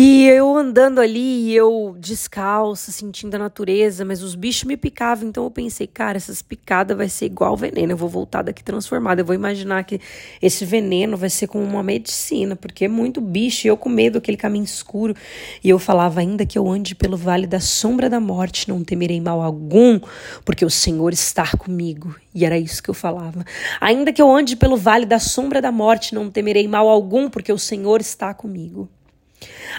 E 0.00 0.28
eu 0.28 0.56
andando 0.56 1.00
ali, 1.00 1.52
eu 1.52 1.96
descalça, 1.98 2.92
sentindo 2.92 3.34
a 3.34 3.38
natureza, 3.38 4.04
mas 4.04 4.22
os 4.22 4.36
bichos 4.36 4.62
me 4.62 4.76
picavam, 4.76 5.28
então 5.28 5.42
eu 5.42 5.50
pensei, 5.50 5.88
cara, 5.88 6.16
essas 6.16 6.40
picadas 6.40 6.96
vai 6.96 7.08
ser 7.08 7.26
igual 7.26 7.56
veneno, 7.56 7.94
eu 7.94 7.96
vou 7.96 8.08
voltar 8.08 8.42
daqui 8.42 8.62
transformada, 8.62 9.22
eu 9.22 9.24
vou 9.24 9.34
imaginar 9.34 9.82
que 9.82 10.00
esse 10.40 10.64
veneno 10.64 11.16
vai 11.16 11.28
ser 11.28 11.48
como 11.48 11.64
uma 11.64 11.82
medicina, 11.82 12.54
porque 12.54 12.84
é 12.84 12.88
muito 12.88 13.20
bicho, 13.20 13.66
e 13.66 13.70
eu 13.70 13.76
com 13.76 13.88
medo 13.88 14.20
daquele 14.20 14.36
caminho 14.36 14.64
escuro, 14.64 15.16
e 15.64 15.68
eu 15.68 15.80
falava, 15.80 16.20
ainda 16.20 16.46
que 16.46 16.56
eu 16.56 16.70
ande 16.70 16.94
pelo 16.94 17.16
vale 17.16 17.48
da 17.48 17.58
sombra 17.58 18.08
da 18.08 18.20
morte, 18.20 18.68
não 18.68 18.84
temerei 18.84 19.20
mal 19.20 19.42
algum, 19.42 19.98
porque 20.44 20.64
o 20.64 20.70
Senhor 20.70 21.12
está 21.12 21.50
comigo, 21.58 22.14
e 22.32 22.44
era 22.44 22.56
isso 22.56 22.80
que 22.80 22.88
eu 22.88 22.94
falava, 22.94 23.44
ainda 23.80 24.12
que 24.12 24.22
eu 24.22 24.30
ande 24.30 24.54
pelo 24.54 24.76
vale 24.76 25.04
da 25.04 25.18
sombra 25.18 25.60
da 25.60 25.72
morte, 25.72 26.14
não 26.14 26.30
temerei 26.30 26.68
mal 26.68 26.88
algum, 26.88 27.28
porque 27.28 27.52
o 27.52 27.58
Senhor 27.58 28.00
está 28.00 28.32
comigo. 28.32 28.88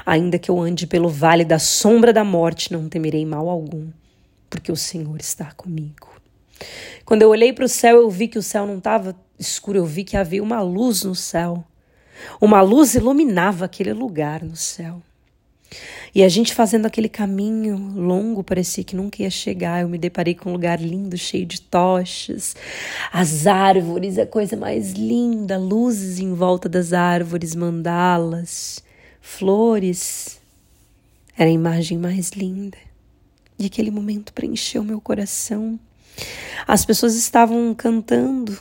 Ainda 0.06 0.40
que 0.40 0.50
eu 0.50 0.60
ande 0.60 0.88
pelo 0.88 1.10
vale 1.10 1.44
da 1.44 1.60
sombra 1.60 2.14
da 2.14 2.24
morte, 2.24 2.72
não 2.72 2.90
temerei 2.90 3.26
mal 3.26 3.50
algum, 3.50 3.90
porque 4.50 4.72
o 4.72 4.76
Senhor 4.76 5.18
está 5.20 5.52
comigo. 5.52 6.10
Quando 7.06 7.22
eu 7.22 7.30
olhei 7.30 7.54
para 7.54 7.66
o 7.66 7.70
céu, 7.70 7.98
eu 7.98 8.10
vi 8.10 8.28
que 8.28 8.38
o 8.38 8.44
céu 8.44 8.66
não 8.66 8.78
estava 8.78 9.16
escuro, 9.38 9.80
eu 9.80 9.86
vi 9.86 10.04
que 10.04 10.18
havia 10.18 10.44
uma 10.44 10.62
luz 10.62 11.04
no 11.04 11.16
céu. 11.16 11.64
Uma 12.40 12.62
luz 12.62 12.96
iluminava 12.96 13.66
aquele 13.66 13.94
lugar 13.94 14.44
no 14.44 14.56
céu. 14.56 15.02
E 16.14 16.24
a 16.24 16.28
gente 16.28 16.54
fazendo 16.56 16.88
aquele 16.88 17.08
caminho 17.08 17.78
longo, 17.96 18.44
parecia 18.44 18.84
que 18.84 18.96
nunca 18.96 19.22
ia 19.22 19.30
chegar. 19.30 19.82
Eu 19.82 19.88
me 19.88 19.98
deparei 19.98 20.34
com 20.34 20.50
um 20.50 20.54
lugar 20.54 20.82
lindo, 20.82 21.16
cheio 21.18 21.46
de 21.46 21.62
tochas, 21.62 22.56
as 23.14 23.46
árvores, 23.48 24.18
a 24.18 24.26
coisa 24.26 24.58
mais 24.58 24.94
linda, 24.94 25.58
luzes 25.58 26.20
em 26.20 26.34
volta 26.34 26.68
das 26.68 26.92
árvores, 26.92 27.56
mandalas 27.56 28.84
flores. 29.30 30.40
Era 31.38 31.50
a 31.50 31.54
imagem 31.54 31.98
mais 31.98 32.32
linda. 32.32 32.78
E 33.58 33.66
aquele 33.66 33.92
momento 33.92 34.34
preencheu 34.34 34.84
meu 34.84 35.00
coração. 35.00 35.80
As 36.68 36.84
pessoas 36.84 37.16
estavam 37.16 37.74
cantando, 37.74 38.60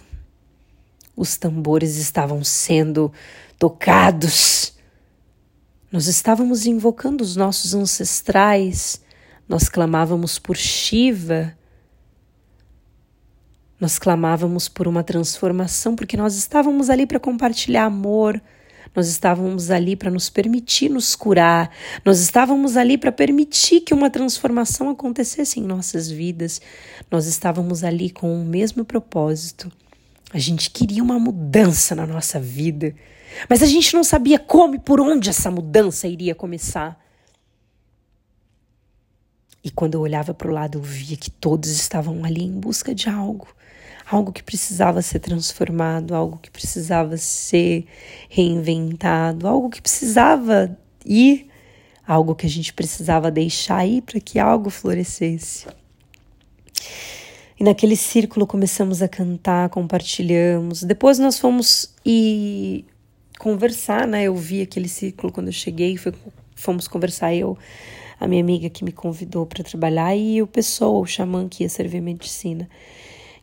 os 1.16 1.36
tambores 1.36 1.96
estavam 1.96 2.44
sendo 2.44 3.12
tocados. 3.58 4.74
Nós 5.90 6.06
estávamos 6.06 6.66
invocando 6.66 7.24
os 7.24 7.34
nossos 7.34 7.74
ancestrais, 7.74 9.00
nós 9.48 9.68
clamávamos 9.68 10.38
por 10.38 10.56
Shiva, 10.56 11.56
nós 13.80 13.98
clamávamos 13.98 14.68
por 14.68 14.86
uma 14.86 15.02
transformação, 15.02 15.96
porque 15.96 16.16
nós 16.16 16.36
estávamos 16.36 16.90
ali 16.90 17.06
para 17.06 17.18
compartilhar 17.18 17.84
amor, 17.84 18.40
nós 18.94 19.08
estávamos 19.08 19.70
ali 19.70 19.96
para 19.96 20.10
nos 20.10 20.28
permitir 20.28 20.88
nos 20.88 21.14
curar, 21.14 21.70
nós 22.04 22.20
estávamos 22.20 22.76
ali 22.76 22.96
para 22.96 23.12
permitir 23.12 23.80
que 23.80 23.94
uma 23.94 24.10
transformação 24.10 24.90
acontecesse 24.90 25.60
em 25.60 25.62
nossas 25.62 26.10
vidas, 26.10 26.60
nós 27.10 27.26
estávamos 27.26 27.84
ali 27.84 28.10
com 28.10 28.40
o 28.40 28.44
mesmo 28.44 28.84
propósito. 28.84 29.70
A 30.32 30.38
gente 30.38 30.70
queria 30.70 31.02
uma 31.02 31.18
mudança 31.18 31.94
na 31.94 32.06
nossa 32.06 32.38
vida, 32.38 32.94
mas 33.48 33.62
a 33.62 33.66
gente 33.66 33.94
não 33.94 34.04
sabia 34.04 34.38
como 34.38 34.74
e 34.74 34.78
por 34.78 35.00
onde 35.00 35.30
essa 35.30 35.50
mudança 35.50 36.06
iria 36.06 36.34
começar. 36.34 36.98
E 39.64 39.70
quando 39.70 39.94
eu 39.94 40.00
olhava 40.00 40.32
para 40.32 40.48
o 40.48 40.52
lado, 40.52 40.78
eu 40.78 40.82
via 40.82 41.16
que 41.16 41.30
todos 41.30 41.70
estavam 41.70 42.24
ali 42.24 42.42
em 42.42 42.52
busca 42.52 42.94
de 42.94 43.08
algo 43.08 43.48
algo 44.10 44.32
que 44.32 44.42
precisava 44.42 45.02
ser 45.02 45.18
transformado, 45.18 46.14
algo 46.14 46.38
que 46.38 46.50
precisava 46.50 47.16
ser 47.16 47.84
reinventado, 48.28 49.46
algo 49.46 49.68
que 49.68 49.82
precisava 49.82 50.76
ir, 51.04 51.48
algo 52.06 52.34
que 52.34 52.46
a 52.46 52.48
gente 52.48 52.72
precisava 52.72 53.30
deixar 53.30 53.86
ir 53.86 54.00
para 54.02 54.18
que 54.18 54.38
algo 54.38 54.70
florescesse. 54.70 55.66
E 57.60 57.64
naquele 57.64 57.96
círculo 57.96 58.46
começamos 58.46 59.02
a 59.02 59.08
cantar, 59.08 59.68
compartilhamos. 59.68 60.84
Depois 60.84 61.18
nós 61.18 61.38
fomos 61.38 61.92
e 62.06 62.84
conversar, 63.38 64.06
né? 64.06 64.24
Eu 64.24 64.34
vi 64.34 64.62
aquele 64.62 64.88
círculo 64.88 65.32
quando 65.32 65.48
eu 65.48 65.52
cheguei, 65.52 65.96
foi, 65.96 66.14
fomos 66.54 66.88
conversar 66.88 67.34
eu, 67.34 67.58
a 68.18 68.26
minha 68.26 68.40
amiga 68.40 68.70
que 68.70 68.84
me 68.84 68.92
convidou 68.92 69.44
para 69.44 69.62
trabalhar 69.64 70.16
e 70.16 70.40
o 70.40 70.46
pessoal, 70.46 71.00
o 71.00 71.06
xamã 71.06 71.48
que 71.48 71.64
ia 71.64 71.68
servir 71.68 72.00
medicina. 72.00 72.68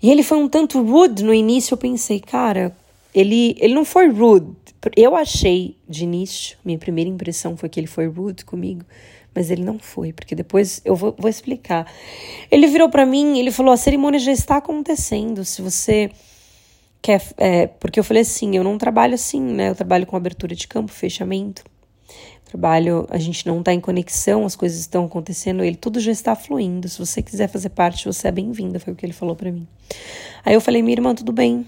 E 0.02 0.12
ele 0.12 0.24
foi 0.24 0.38
um 0.38 0.48
tanto 0.48 0.82
rude 0.82 1.24
no 1.24 1.34
início, 1.34 1.74
eu 1.74 1.78
pensei, 1.78 2.20
cara, 2.20 2.76
ele, 3.14 3.56
ele 3.60 3.74
não 3.74 3.86
foi 3.86 4.10
rude. 4.10 4.48
Eu 4.96 5.16
achei 5.16 5.76
de 5.88 6.04
início, 6.04 6.58
minha 6.64 6.78
primeira 6.78 7.10
impressão 7.10 7.58
foi 7.58 7.70
que 7.70 7.80
ele 7.80 7.88
foi 7.88 8.08
rude 8.08 8.46
comigo, 8.46 8.86
mas 9.34 9.50
ele 9.50 9.64
não 9.64 9.80
foi, 9.80 10.14
porque 10.14 10.36
depois 10.36 10.82
eu 10.86 10.96
vou, 10.96 11.16
vou 11.18 11.30
explicar. 11.30 11.92
Ele 12.52 12.68
virou 12.68 12.90
para 12.90 13.06
mim, 13.06 13.40
ele 13.40 13.52
falou: 13.52 13.74
a 13.74 13.78
cerimônia 13.78 14.20
já 14.20 14.32
está 14.32 14.58
acontecendo. 14.58 15.44
Se 15.44 15.62
você 15.62 16.12
quer. 17.02 17.22
É, 17.38 17.68
porque 17.68 18.00
eu 18.00 18.04
falei 18.04 18.22
assim: 18.22 18.56
eu 18.56 18.64
não 18.64 18.78
trabalho 18.78 19.16
assim, 19.16 19.42
né? 19.42 19.70
Eu 19.70 19.76
trabalho 19.76 20.06
com 20.06 20.16
abertura 20.16 20.56
de 20.56 20.68
campo, 20.68 20.92
fechamento 20.92 21.64
trabalho, 22.46 23.06
a 23.10 23.18
gente 23.18 23.46
não 23.46 23.60
está 23.60 23.74
em 23.74 23.80
conexão, 23.80 24.46
as 24.46 24.56
coisas 24.56 24.80
estão 24.80 25.06
acontecendo, 25.06 25.64
ele 25.64 25.76
tudo 25.76 26.00
já 26.00 26.12
está 26.12 26.36
fluindo. 26.36 26.88
Se 26.88 27.00
você 27.00 27.22
quiser 27.22 27.48
fazer 27.48 27.70
parte, 27.70 28.06
você 28.06 28.28
é 28.28 28.32
bem-vinda, 28.32 28.80
foi 28.80 28.94
o 28.94 28.96
que 28.96 29.06
ele 29.06 29.14
falou 29.14 29.36
para 29.36 29.52
mim. 29.52 29.68
Aí 30.44 30.54
eu 30.54 30.62
falei, 30.62 30.82
minha 30.82 30.96
irmã, 30.96 31.14
tudo 31.14 31.32
bem, 31.32 31.66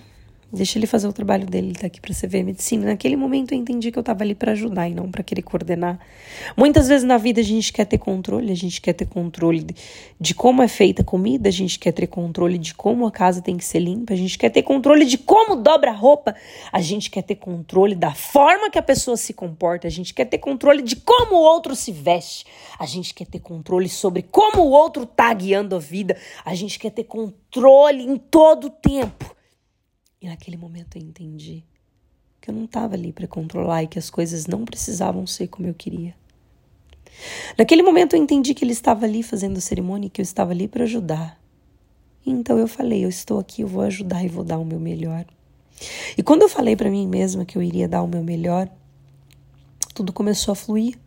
Deixa 0.50 0.80
ele 0.80 0.88
fazer 0.88 1.10
o 1.10 1.12
trabalho 1.12 1.46
dele, 1.46 1.68
ele 1.68 1.76
tá 1.76 1.88
aqui 1.88 2.00
para 2.00 2.14
ver 2.26 2.42
medicina. 2.42 2.86
Naquele 2.86 3.18
momento 3.18 3.54
eu 3.54 3.58
entendi 3.58 3.92
que 3.92 4.00
eu 4.00 4.04
tava 4.04 4.24
ali 4.24 4.34
para 4.34 4.54
ajudar 4.54 4.88
e 4.88 4.94
não 4.94 5.12
para 5.12 5.22
querer 5.22 5.42
coordenar. 5.42 6.00
Muitas 6.56 6.88
vezes 6.88 7.06
na 7.06 7.18
vida 7.18 7.42
a 7.42 7.44
gente 7.44 7.74
quer 7.74 7.84
ter 7.84 7.98
controle, 7.98 8.50
a 8.50 8.56
gente 8.56 8.80
quer 8.80 8.94
ter 8.94 9.08
controle 9.08 9.62
de, 9.62 9.76
de 10.18 10.34
como 10.34 10.64
é 10.64 10.70
feita 10.70 11.02
a 11.02 11.06
comida, 11.06 11.50
a 11.50 11.52
gente 11.52 11.78
quer 11.78 11.92
ter 11.92 12.08
controle 12.08 12.58
de 12.58 12.74
como 12.74 13.06
a 13.06 13.12
casa 13.12 13.42
tem 13.42 13.58
que 13.58 13.66
ser 13.66 13.80
limpa, 13.80 14.14
a 14.14 14.16
gente 14.16 14.38
quer 14.38 14.50
ter 14.50 14.64
controle 14.64 15.04
de 15.04 15.18
como 15.18 15.58
dobra 15.58 15.92
a 15.92 15.94
roupa, 15.94 16.34
a 16.72 16.80
gente 16.80 17.10
quer 17.12 17.24
ter 17.24 17.36
controle 17.36 17.94
da 17.94 18.14
forma 18.14 18.70
que 18.70 18.80
a 18.80 18.84
pessoa 18.84 19.18
se 19.18 19.34
comporta, 19.34 19.86
a 19.86 19.92
gente 19.92 20.14
quer 20.14 20.26
ter 20.26 20.38
controle 20.38 20.82
de 20.82 20.96
como 20.96 21.36
o 21.36 21.44
outro 21.44 21.76
se 21.76 21.92
veste, 21.92 22.46
a 22.80 22.86
gente 22.86 23.14
quer 23.14 23.26
ter 23.26 23.40
controle 23.40 23.90
sobre 23.90 24.22
como 24.22 24.64
o 24.64 24.70
outro 24.70 25.06
tá 25.06 25.34
guiando 25.34 25.76
a 25.76 25.80
vida, 25.80 26.16
a 26.46 26.56
gente 26.56 26.80
quer 26.80 26.92
ter 26.92 27.04
controle 27.04 28.02
em 28.02 28.16
todo 28.16 28.68
o 28.68 28.70
tempo. 28.70 29.37
E 30.22 30.28
naquele 30.28 30.58
momento 30.58 30.98
eu 30.98 31.02
entendi 31.02 31.64
que 32.42 32.50
eu 32.50 32.54
não 32.54 32.66
estava 32.66 32.96
ali 32.96 33.12
para 33.12 33.28
controlar 33.28 33.84
e 33.84 33.88
que 33.88 34.00
as 34.00 34.10
coisas 34.10 34.48
não 34.48 34.66
precisavam 34.66 35.28
ser 35.28 35.48
como 35.48 35.68
eu 35.68 35.74
queria. 35.74 36.16
Naquele 37.58 37.84
momento 37.84 38.16
eu 38.16 38.22
entendi 38.22 38.54
que 38.54 38.64
ele 38.64 38.72
estava 38.72 39.06
ali 39.06 39.24
fazendo 39.24 39.62
cerimônia 39.62 40.08
e 40.08 40.10
que 40.10 40.22
eu 40.22 40.24
estava 40.24 40.52
ali 40.52 40.68
para 40.68 40.84
ajudar. 40.84 41.40
Então 42.26 42.58
eu 42.58 42.68
falei, 42.68 43.06
eu 43.06 43.10
estou 43.10 43.40
aqui, 43.40 43.62
eu 43.62 43.68
vou 43.68 43.82
ajudar 43.84 44.24
e 44.24 44.28
vou 44.28 44.44
dar 44.44 44.58
o 44.58 44.66
meu 44.66 44.80
melhor. 44.80 45.26
E 46.18 46.24
quando 46.24 46.42
eu 46.42 46.50
falei 46.50 46.76
para 46.76 46.90
mim 46.90 47.08
mesma 47.08 47.46
que 47.46 47.58
eu 47.58 47.62
iria 47.62 47.88
dar 47.88 48.02
o 48.02 48.08
meu 48.08 48.24
melhor, 48.24 48.70
tudo 49.94 50.12
começou 50.12 50.52
a 50.52 50.56
fluir. 50.56 50.98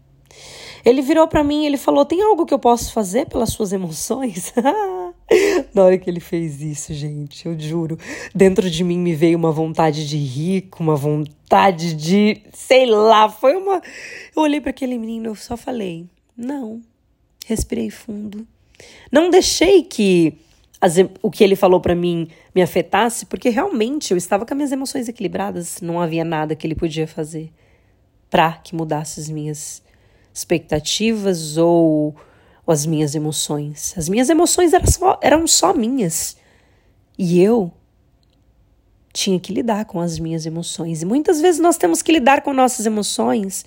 Ele 0.85 1.03
virou 1.03 1.27
para 1.29 1.45
mim 1.45 1.67
ele 1.67 1.77
falou: 1.77 2.05
"Tem 2.05 2.23
algo 2.23 2.47
que 2.47 2.55
eu 2.55 2.59
posso 2.59 2.93
fazer 2.93 3.27
pelas 3.27 3.51
suas 3.51 3.73
emoções?" 3.73 4.53
Na 5.75 5.85
hora 5.85 5.99
que 5.99 6.11
ele 6.11 6.21
fez 6.21 6.61
isso, 6.61 6.93
gente, 6.93 7.47
eu 7.47 7.59
juro, 7.59 7.99
dentro 8.35 8.69
de 8.69 8.83
mim 8.83 8.99
me 8.99 9.15
veio 9.15 9.39
uma 9.39 9.53
vontade 9.53 10.09
de 10.09 10.17
rir, 10.17 10.69
uma 10.79 10.97
vontade 10.97 11.95
de, 11.95 12.43
sei 12.53 12.87
lá, 12.87 13.29
foi 13.29 13.57
uma. 13.57 13.81
Eu 14.35 14.43
olhei 14.43 14.61
para 14.61 14.71
aquele 14.71 14.99
menino, 14.99 15.27
eu 15.27 15.35
só 15.35 15.57
falei: 15.57 16.07
"Não". 16.37 16.81
Respirei 17.47 17.91
fundo. 17.91 18.47
Não 19.11 19.31
deixei 19.31 19.83
que 19.83 20.35
as, 20.81 20.97
o 21.23 21.31
que 21.31 21.45
ele 21.45 21.57
falou 21.57 21.81
para 21.81 21.95
mim 21.95 22.29
me 22.55 22.63
afetasse, 22.63 23.27
porque 23.27 23.49
realmente 23.49 24.13
eu 24.13 24.17
estava 24.17 24.47
com 24.47 24.55
as 24.55 24.57
minhas 24.57 24.73
emoções 24.73 25.09
equilibradas, 25.09 25.81
não 25.81 26.01
havia 26.01 26.25
nada 26.25 26.55
que 26.55 26.67
ele 26.67 26.75
podia 26.75 27.07
fazer 27.07 27.51
para 28.31 28.53
que 28.53 28.75
mudasse 28.75 29.21
as 29.21 29.29
minhas 29.29 29.83
expectativas 30.33 31.57
ou 31.57 32.15
ou 32.71 32.73
as 32.73 32.87
minhas 32.87 33.17
emoções. 33.17 33.93
As 33.97 34.09
minhas 34.09 34.31
emoções 34.31 34.73
eram 34.73 34.87
só, 34.87 35.19
eram 35.21 35.47
só 35.47 35.75
minhas. 35.75 36.37
E 37.19 37.43
eu 37.43 37.73
tinha 39.13 39.41
que 39.41 39.53
lidar 39.53 39.85
com 39.87 39.99
as 39.99 40.21
minhas 40.21 40.47
emoções. 40.47 41.03
E 41.03 41.05
muitas 41.05 41.41
vezes 41.41 41.61
nós 41.61 41.77
temos 41.77 42.01
que 42.01 42.13
lidar 42.13 42.43
com 42.43 42.53
nossas 42.53 42.87
emoções, 42.87 43.65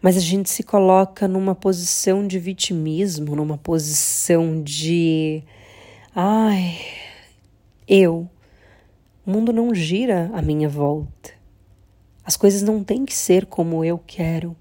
mas 0.00 0.16
a 0.16 0.20
gente 0.20 0.48
se 0.48 0.62
coloca 0.62 1.28
numa 1.28 1.54
posição 1.54 2.26
de 2.26 2.38
vitimismo, 2.38 3.36
numa 3.36 3.58
posição 3.58 4.62
de. 4.62 5.42
Ai, 6.16 6.78
eu. 7.86 8.26
O 9.26 9.30
mundo 9.30 9.52
não 9.52 9.74
gira 9.74 10.30
à 10.32 10.40
minha 10.40 10.70
volta. 10.70 11.32
As 12.24 12.36
coisas 12.36 12.62
não 12.62 12.82
têm 12.82 13.04
que 13.04 13.14
ser 13.14 13.44
como 13.44 13.84
eu 13.84 13.98
quero. 13.98 14.56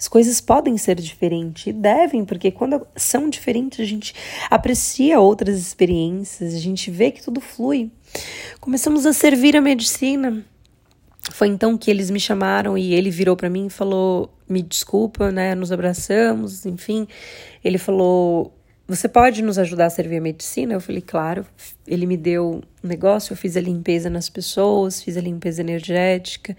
As 0.00 0.08
coisas 0.08 0.40
podem 0.40 0.78
ser 0.78 0.98
diferentes 0.98 1.66
e 1.66 1.72
devem, 1.74 2.24
porque 2.24 2.50
quando 2.50 2.86
são 2.96 3.28
diferentes 3.28 3.80
a 3.80 3.84
gente 3.84 4.14
aprecia 4.50 5.20
outras 5.20 5.58
experiências, 5.58 6.54
a 6.54 6.58
gente 6.58 6.90
vê 6.90 7.10
que 7.10 7.22
tudo 7.22 7.38
flui. 7.38 7.90
Começamos 8.62 9.04
a 9.04 9.12
servir 9.12 9.54
a 9.58 9.60
medicina. 9.60 10.42
Foi 11.30 11.48
então 11.48 11.76
que 11.76 11.90
eles 11.90 12.08
me 12.08 12.18
chamaram 12.18 12.78
e 12.78 12.94
ele 12.94 13.10
virou 13.10 13.36
para 13.36 13.50
mim 13.50 13.66
e 13.66 13.70
falou: 13.70 14.32
me 14.48 14.62
desculpa, 14.62 15.30
né? 15.30 15.54
Nos 15.54 15.70
abraçamos, 15.70 16.64
enfim. 16.64 17.06
Ele 17.62 17.76
falou: 17.76 18.54
Você 18.90 19.08
pode 19.08 19.40
nos 19.40 19.56
ajudar 19.56 19.86
a 19.86 19.90
servir 19.90 20.16
a 20.16 20.20
medicina? 20.20 20.74
Eu 20.74 20.80
falei: 20.80 21.00
Claro. 21.00 21.46
Ele 21.86 22.06
me 22.06 22.16
deu 22.16 22.60
um 22.82 22.88
negócio, 22.88 23.32
eu 23.32 23.36
fiz 23.36 23.56
a 23.56 23.60
limpeza 23.60 24.10
nas 24.10 24.28
pessoas, 24.28 25.00
fiz 25.00 25.16
a 25.16 25.20
limpeza 25.20 25.60
energética, 25.60 26.56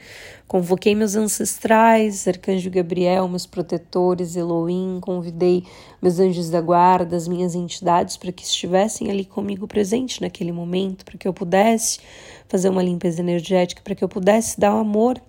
convoquei 0.47 0.95
meus 0.95 1.13
ancestrais, 1.15 2.25
Arcanjo 2.29 2.69
Gabriel, 2.69 3.27
meus 3.27 3.45
protetores, 3.45 4.37
Elohim, 4.37 4.99
convidei 5.01 5.65
meus 6.01 6.19
anjos 6.19 6.49
da 6.49 6.61
guarda, 6.61 7.17
as 7.17 7.27
minhas 7.27 7.53
entidades 7.53 8.15
para 8.15 8.31
que 8.31 8.43
estivessem 8.43 9.11
ali 9.11 9.25
comigo 9.25 9.67
presente 9.67 10.21
naquele 10.21 10.53
momento, 10.53 11.03
para 11.03 11.17
que 11.17 11.27
eu 11.27 11.33
pudesse 11.33 11.99
fazer 12.47 12.69
uma 12.69 12.81
limpeza 12.81 13.19
energética, 13.19 13.81
para 13.83 13.95
que 13.95 14.03
eu 14.03 14.09
pudesse 14.09 14.57
dar 14.57 14.73
o 14.73 14.79
amor 14.79 15.21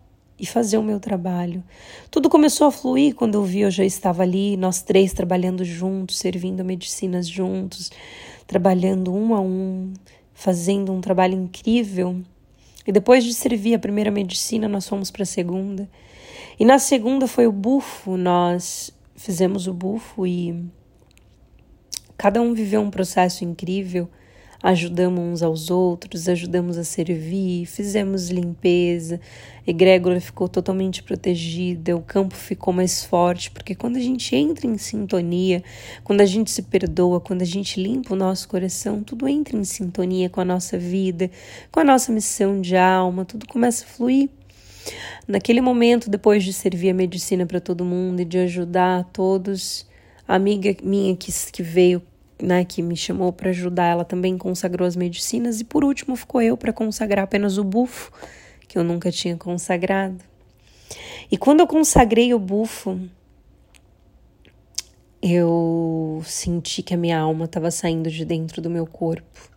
e 0.43 0.47
fazer 0.47 0.77
o 0.77 0.83
meu 0.83 0.99
trabalho. 0.99 1.63
Tudo 2.11 2.29
começou 2.29 2.67
a 2.67 2.73
fluir 2.73 3.15
quando 3.15 3.37
eu 3.37 3.45
vi, 3.45 3.61
eu 3.61 3.71
já 3.71 3.85
estava 3.85 4.25
ali, 4.25 4.57
nós 4.57 4.83
três 4.83 5.13
trabalhando 5.13 5.65
juntos, 5.65 6.19
servindo 6.19 6.65
medicinas 6.65 7.29
juntos, 7.29 7.93
trabalhando 8.45 9.15
um 9.15 9.37
a 9.37 9.41
um, 9.41 9.93
fazendo 10.35 10.93
um 10.93 11.01
trabalho 11.01 11.35
incrível. 11.35 12.21
E 12.85 12.91
depois 12.91 13.23
de 13.23 13.33
servir 13.33 13.75
a 13.75 13.79
primeira 13.79 14.11
medicina, 14.11 14.67
nós 14.67 14.89
fomos 14.89 15.13
para 15.13 15.23
a 15.23 15.27
segunda. 15.27 15.89
E 16.59 16.65
na 16.65 16.81
segunda 16.81 17.29
foi 17.29 17.47
o 17.47 17.53
bufo, 17.53 18.17
nós 18.17 18.93
fizemos 19.15 19.69
o 19.69 19.73
bufo 19.73 20.27
e 20.27 20.61
cada 22.19 22.43
um 22.43 22.53
viveu 22.53 22.81
um 22.81 22.91
processo 22.91 23.45
incrível 23.45 24.09
ajudamos 24.63 25.25
uns 25.25 25.43
aos 25.43 25.71
outros, 25.71 26.29
ajudamos 26.29 26.79
a 26.79 26.85
servir, 26.85 27.67
fizemos 27.67 28.31
limpeza, 28.31 29.21
a 29.67 29.71
egrégora 29.71 30.21
ficou 30.21 30.49
totalmente 30.49 31.03
protegida, 31.03 31.97
o 31.97 32.01
campo 32.01 32.35
ficou 32.35 32.73
mais 32.73 33.05
forte, 33.05 33.51
porque 33.51 33.75
quando 33.75 33.97
a 33.97 34.01
gente 34.01 34.37
entra 34.37 34.67
em 34.67 34.79
sintonia, 34.79 35.65
quando 36.05 36.21
a 36.21 36.27
gente 36.27 36.51
se 36.51 36.63
perdoa, 36.63 37.21
quando 37.21 37.43
a 37.43 37.47
gente 37.47 37.83
limpa 37.83 38.15
o 38.15 38.17
nosso 38.17 38.49
coração, 38.49 39.03
tudo 39.03 39.27
entra 39.27 39.57
em 39.57 39.65
sintonia 39.65 40.31
com 40.31 40.41
a 40.41 40.45
nossa 40.45 40.79
vida, 40.79 41.29
com 41.73 41.81
a 41.81 41.85
nossa 41.85 42.13
missão 42.13 42.61
de 42.61 42.77
alma, 42.77 43.25
tudo 43.25 43.47
começa 43.49 43.85
a 43.85 43.89
fluir. 43.89 44.31
Naquele 45.27 45.61
momento, 45.61 46.11
depois 46.11 46.45
de 46.45 46.53
servir 46.53 46.91
a 46.91 46.95
medicina 46.95 47.47
para 47.47 47.61
todo 47.61 47.85
mundo 47.85 48.21
e 48.21 48.25
de 48.25 48.39
ajudar 48.39 49.05
todos, 49.13 49.87
a 50.27 50.35
amiga 50.35 50.75
minha 50.83 51.17
que, 51.17 51.33
que 51.53 51.63
veio 51.63 52.03
né, 52.43 52.65
que 52.65 52.83
me 52.83 52.97
chamou 52.97 53.33
para 53.33 53.51
ajudar, 53.51 53.87
ela 53.87 54.05
também 54.05 54.37
consagrou 54.37 54.87
as 54.87 54.97
medicinas 54.97 55.61
e 55.61 55.65
por 55.65 55.85
último 55.85 56.17
ficou 56.17 56.43
eu 56.43 56.57
para 56.57 56.73
consagrar 56.73 57.25
apenas 57.25 57.57
o 57.57 57.65
bufo, 57.65 58.11
que 58.67 58.77
eu 58.77 58.83
nunca 58.83 59.11
tinha 59.11 59.37
consagrado. 59.37 60.19
E 61.31 61.39
quando 61.39 61.61
eu 61.61 61.67
consagrei 61.67 62.35
o 62.35 62.39
bufo, 62.39 63.01
eu 65.23 66.21
senti 66.27 66.83
que 66.83 66.93
a 66.93 66.97
minha 66.97 67.19
alma 67.19 67.45
estava 67.45 67.71
saindo 67.71 68.11
de 68.11 68.25
dentro 68.25 68.61
do 68.61 68.69
meu 68.69 68.87
corpo. 68.87 69.51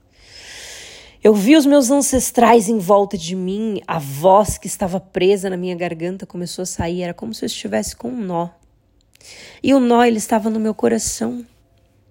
Eu 1.24 1.34
vi 1.34 1.56
os 1.56 1.66
meus 1.66 1.90
ancestrais 1.90 2.70
em 2.70 2.78
volta 2.78 3.18
de 3.18 3.36
mim, 3.36 3.82
a 3.88 3.98
voz 3.98 4.60
que 4.60 4.68
estava 4.68 5.00
presa 5.00 5.50
na 5.50 5.58
minha 5.58 5.76
garganta 5.76 6.24
começou 6.24 6.62
a 6.62 6.68
sair, 6.68 7.02
era 7.02 7.16
como 7.16 7.34
se 7.34 7.44
eu 7.44 7.48
estivesse 7.48 7.96
com 7.96 8.10
um 8.10 8.22
nó. 8.22 8.50
E 9.64 9.74
o 9.74 9.80
nó 9.80 10.04
ele 10.04 10.18
estava 10.18 10.52
no 10.52 10.60
meu 10.60 10.76
coração 10.76 11.44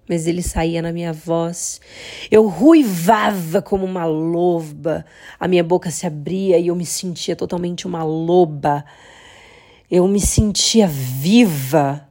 mas 0.08 0.26
ele 0.26 0.42
saía 0.42 0.82
na 0.82 0.92
minha 0.92 1.12
voz. 1.12 1.80
Eu 2.30 2.46
ruivava 2.46 3.62
como 3.62 3.84
uma 3.84 4.04
loba, 4.04 5.04
a 5.38 5.48
minha 5.48 5.64
boca 5.64 5.90
se 5.90 6.06
abria 6.06 6.58
e 6.58 6.68
eu 6.68 6.76
me 6.76 6.86
sentia 6.86 7.34
totalmente 7.34 7.86
uma 7.86 8.02
loba. 8.02 8.84
Eu 9.90 10.06
me 10.08 10.20
sentia 10.20 10.86
viva. 10.86 12.06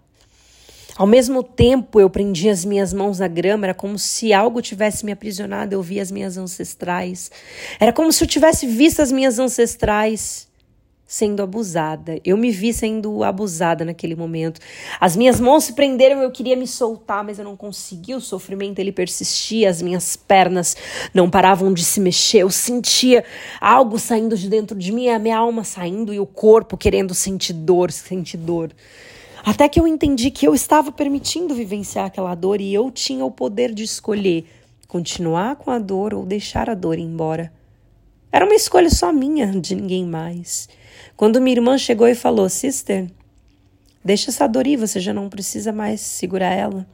Ao 0.95 1.07
mesmo 1.07 1.41
tempo, 1.41 1.99
eu 1.99 2.09
prendia 2.09 2.51
as 2.51 2.63
minhas 2.63 2.93
mãos 2.93 3.17
na 3.17 3.27
grama, 3.27 3.65
era 3.65 3.73
como 3.73 3.97
se 3.97 4.31
algo 4.31 4.61
tivesse 4.61 5.03
me 5.03 5.11
aprisionado. 5.11 5.73
Eu 5.73 5.81
via 5.81 6.01
as 6.01 6.11
minhas 6.11 6.37
ancestrais. 6.37 7.31
Era 7.79 7.91
como 7.91 8.11
se 8.11 8.23
eu 8.23 8.27
tivesse 8.27 8.67
visto 8.67 9.01
as 9.01 9.11
minhas 9.11 9.39
ancestrais 9.39 10.47
sendo 11.05 11.43
abusada. 11.43 12.19
Eu 12.25 12.35
me 12.37 12.49
vi 12.49 12.73
sendo 12.73 13.23
abusada 13.23 13.85
naquele 13.85 14.15
momento. 14.15 14.59
As 14.99 15.15
minhas 15.15 15.39
mãos 15.39 15.65
se 15.65 15.73
prenderam, 15.73 16.21
eu 16.21 16.31
queria 16.31 16.55
me 16.55 16.67
soltar, 16.67 17.23
mas 17.23 17.37
eu 17.37 17.45
não 17.45 17.55
conseguia. 17.55 18.17
O 18.17 18.21
sofrimento 18.21 18.79
ele 18.79 18.91
persistia, 18.91 19.69
as 19.69 19.81
minhas 19.81 20.15
pernas 20.15 20.75
não 21.13 21.29
paravam 21.29 21.73
de 21.73 21.83
se 21.83 21.99
mexer. 21.99 22.39
Eu 22.39 22.49
sentia 22.49 23.23
algo 23.61 23.99
saindo 23.99 24.35
de 24.35 24.49
dentro 24.49 24.77
de 24.77 24.91
mim, 24.91 25.09
a 25.09 25.19
minha 25.19 25.37
alma 25.37 25.63
saindo 25.63 26.13
e 26.13 26.19
o 26.19 26.25
corpo 26.25 26.77
querendo 26.77 27.13
sentir 27.13 27.53
dor, 27.53 27.91
sentir 27.91 28.37
dor. 28.37 28.71
Até 29.45 29.67
que 29.67 29.79
eu 29.79 29.85
entendi 29.85 30.31
que 30.31 30.47
eu 30.47 30.55
estava 30.55 30.91
permitindo 30.91 31.53
vivenciar 31.53 32.05
aquela 32.05 32.33
dor 32.33 32.61
e 32.61 32.73
eu 32.73 32.89
tinha 32.89 33.25
o 33.25 33.31
poder 33.31 33.73
de 33.73 33.83
escolher 33.83 34.45
continuar 34.87 35.57
com 35.57 35.69
a 35.69 35.79
dor 35.79 36.13
ou 36.13 36.25
deixar 36.25 36.69
a 36.69 36.73
dor 36.73 36.97
ir 36.97 37.01
embora. 37.01 37.51
Era 38.33 38.45
uma 38.45 38.55
escolha 38.55 38.89
só 38.89 39.13
minha, 39.13 39.45
de 39.45 39.75
ninguém 39.75 40.03
mais. 40.03 40.67
Quando 41.15 41.39
minha 41.39 41.55
irmã 41.55 41.77
chegou 41.77 42.07
e 42.07 42.15
falou: 42.15 42.49
Sister, 42.49 43.07
deixa 44.03 44.31
essa 44.31 44.47
dor 44.47 44.65
ir, 44.65 44.75
você 44.75 44.99
já 44.99 45.13
não 45.13 45.29
precisa 45.29 45.71
mais 45.71 46.01
segurar 46.01 46.51
ela. 46.51 46.87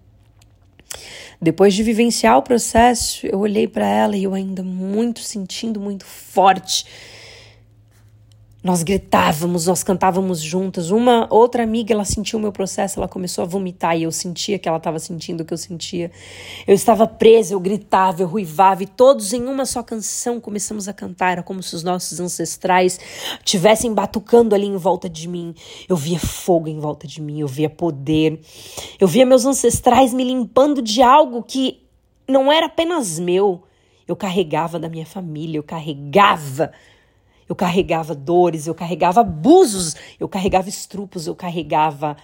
Depois 1.42 1.74
de 1.74 1.82
vivenciar 1.82 2.38
o 2.38 2.44
processo, 2.44 3.26
eu 3.26 3.40
olhei 3.40 3.70
para 3.70 3.88
ela 3.88 4.18
e 4.18 4.26
eu 4.26 4.34
ainda 4.34 4.62
muito 4.62 5.22
sentindo 5.22 5.80
muito 5.80 6.04
forte 6.04 6.86
nós 8.62 8.84
gritávamos, 8.84 9.68
nós 9.68 9.84
cantávamos 9.84 10.42
juntas. 10.42 10.92
Uma 10.92 11.28
outra 11.30 11.64
amiga, 11.64 11.94
ela 11.94 12.04
sentiu 12.04 12.38
o 12.38 12.42
meu 12.42 12.52
processo, 12.52 13.00
ela 13.00 13.08
começou 13.08 13.42
a 13.44 13.48
vomitar 13.48 13.98
e 13.98 14.04
eu 14.04 14.12
sentia 14.12 14.60
que 14.60 14.68
ela 14.68 14.78
estava 14.78 15.00
sentindo 15.00 15.42
o 15.42 15.46
que 15.46 15.54
eu 15.54 15.58
sentia. 15.58 16.12
Eu 16.68 16.76
estava 16.76 17.08
presa, 17.08 17.54
eu 17.54 17.60
gritava, 17.60 18.22
eu 18.22 18.28
ruivava 18.28 18.84
e 18.84 18.86
todos 18.88 19.32
em 19.32 19.46
uma 19.46 19.66
só 19.66 19.82
canção 19.82 20.42
começamos 20.42 20.90
a 20.90 20.94
cantar. 20.94 21.32
Era 21.32 21.44
como 21.44 21.64
se 21.64 21.74
os 21.74 21.84
nossos 21.84 22.20
ancestrais 22.20 23.00
tivessem 23.46 23.94
batucando 23.94 24.54
ali 24.54 24.66
em 24.66 24.76
volta 24.76 25.10
de 25.10 25.30
mim. 25.30 25.56
Eu 25.88 25.96
via 25.96 26.20
fogo 26.20 26.68
em 26.68 26.80
volta 26.80 27.08
de 27.08 27.22
mim, 27.22 27.40
eu 27.40 27.48
via 27.48 27.70
poder. 27.70 28.42
Eu 29.00 29.08
via 29.08 29.26
meus 29.26 29.46
ancestrais 29.46 30.14
me 30.14 30.26
limpando 30.26 30.82
de 30.82 31.02
algo 31.02 31.44
que 31.44 31.82
não 32.28 32.52
era 32.52 32.66
apenas 32.66 33.20
meu. 33.20 33.64
Eu 34.06 34.18
carregava 34.18 34.78
da 34.78 34.90
minha 34.90 35.06
família, 35.06 35.60
eu 35.60 35.64
carregava 35.64 36.72
eu 37.50 37.56
carregava 37.56 38.14
dores, 38.14 38.68
eu 38.68 38.76
carregava 38.76 39.22
abusos, 39.22 39.96
eu 40.20 40.30
carregava 40.30 40.70
estrupos, 40.70 41.26
eu 41.26 41.36
carregava. 41.36 42.16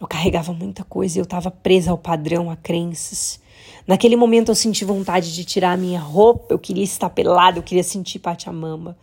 Eu 0.00 0.06
carregava 0.06 0.52
muita 0.52 0.82
coisa 0.82 1.18
e 1.18 1.20
eu 1.20 1.24
estava 1.24 1.50
presa 1.50 1.90
ao 1.90 1.98
padrão, 1.98 2.50
a 2.50 2.56
crenças. 2.56 3.38
Naquele 3.86 4.16
momento 4.16 4.50
eu 4.50 4.54
senti 4.54 4.82
vontade 4.84 5.34
de 5.34 5.44
tirar 5.44 5.72
a 5.72 5.76
minha 5.76 6.00
roupa, 6.00 6.54
eu 6.54 6.58
queria 6.58 6.84
estar 6.84 7.10
pelada, 7.10 7.58
eu 7.58 7.62
queria 7.62 7.84
sentir 7.84 8.18
Pachamama. 8.18 8.96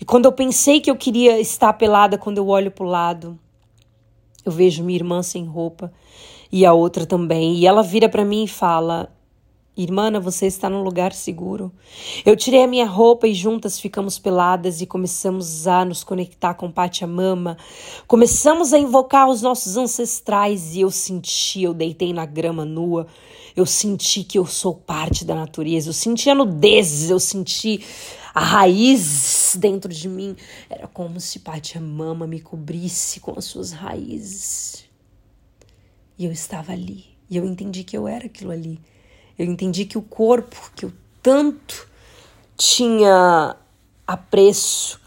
E 0.00 0.04
quando 0.04 0.26
eu 0.26 0.32
pensei 0.32 0.80
que 0.80 0.90
eu 0.90 0.96
queria 0.96 1.40
estar 1.40 1.72
pelada, 1.72 2.16
quando 2.16 2.38
eu 2.38 2.46
olho 2.46 2.70
para 2.70 2.86
o 2.86 2.88
lado, 2.88 3.38
eu 4.44 4.52
vejo 4.52 4.84
minha 4.84 4.98
irmã 4.98 5.20
sem 5.20 5.44
roupa 5.44 5.92
e 6.52 6.64
a 6.64 6.72
outra 6.72 7.04
também. 7.04 7.56
E 7.56 7.66
ela 7.66 7.82
vira 7.82 8.08
para 8.08 8.24
mim 8.24 8.44
e 8.44 8.48
fala: 8.48 9.10
Irmã, 9.80 10.10
você 10.18 10.46
está 10.46 10.68
num 10.68 10.82
lugar 10.82 11.12
seguro. 11.12 11.70
Eu 12.26 12.36
tirei 12.36 12.64
a 12.64 12.66
minha 12.66 12.84
roupa 12.84 13.28
e 13.28 13.32
juntas 13.32 13.78
ficamos 13.78 14.18
peladas 14.18 14.80
e 14.80 14.86
começamos 14.86 15.68
a 15.68 15.84
nos 15.84 16.02
conectar 16.02 16.54
com 16.54 16.68
Pachamama. 16.68 17.56
Começamos 18.08 18.72
a 18.72 18.78
invocar 18.78 19.28
os 19.28 19.40
nossos 19.40 19.76
ancestrais 19.76 20.74
e 20.74 20.80
eu 20.80 20.90
senti, 20.90 21.62
eu 21.62 21.72
deitei 21.72 22.12
na 22.12 22.26
grama 22.26 22.64
nua. 22.64 23.06
Eu 23.54 23.64
senti 23.64 24.24
que 24.24 24.36
eu 24.36 24.44
sou 24.44 24.74
parte 24.74 25.24
da 25.24 25.36
natureza. 25.36 25.90
Eu 25.90 25.94
senti 25.94 26.28
a 26.28 26.34
nudez, 26.34 27.08
eu 27.08 27.20
senti 27.20 27.80
a 28.34 28.40
raiz 28.40 29.56
dentro 29.60 29.94
de 29.94 30.08
mim. 30.08 30.34
Era 30.68 30.88
como 30.88 31.20
se 31.20 31.38
Pachamama 31.38 32.26
me 32.26 32.40
cobrisse 32.40 33.20
com 33.20 33.38
as 33.38 33.44
suas 33.44 33.70
raízes. 33.70 34.86
E 36.18 36.24
eu 36.24 36.32
estava 36.32 36.72
ali. 36.72 37.04
E 37.30 37.36
eu 37.36 37.44
entendi 37.44 37.84
que 37.84 37.96
eu 37.96 38.08
era 38.08 38.26
aquilo 38.26 38.50
ali. 38.50 38.80
Eu 39.38 39.46
entendi 39.46 39.84
que 39.84 39.96
o 39.96 40.02
corpo 40.02 40.56
que 40.74 40.84
eu 40.84 40.92
tanto 41.22 41.86
tinha 42.56 43.54
apreço, 44.04 45.00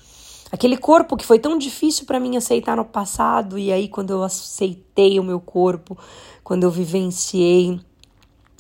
aquele 0.52 0.78
corpo 0.78 1.18
que 1.18 1.26
foi 1.26 1.38
tão 1.38 1.58
difícil 1.58 2.06
para 2.06 2.20
mim 2.20 2.38
aceitar 2.38 2.78
no 2.78 2.86
passado, 2.86 3.60
e 3.60 3.74
aí 3.74 3.90
quando 3.90 4.12
eu 4.12 4.24
aceitei 4.24 5.20
o 5.20 5.24
meu 5.24 5.42
corpo, 5.42 5.98
quando 6.44 6.64
eu 6.64 6.72
vivenciei 6.72 7.80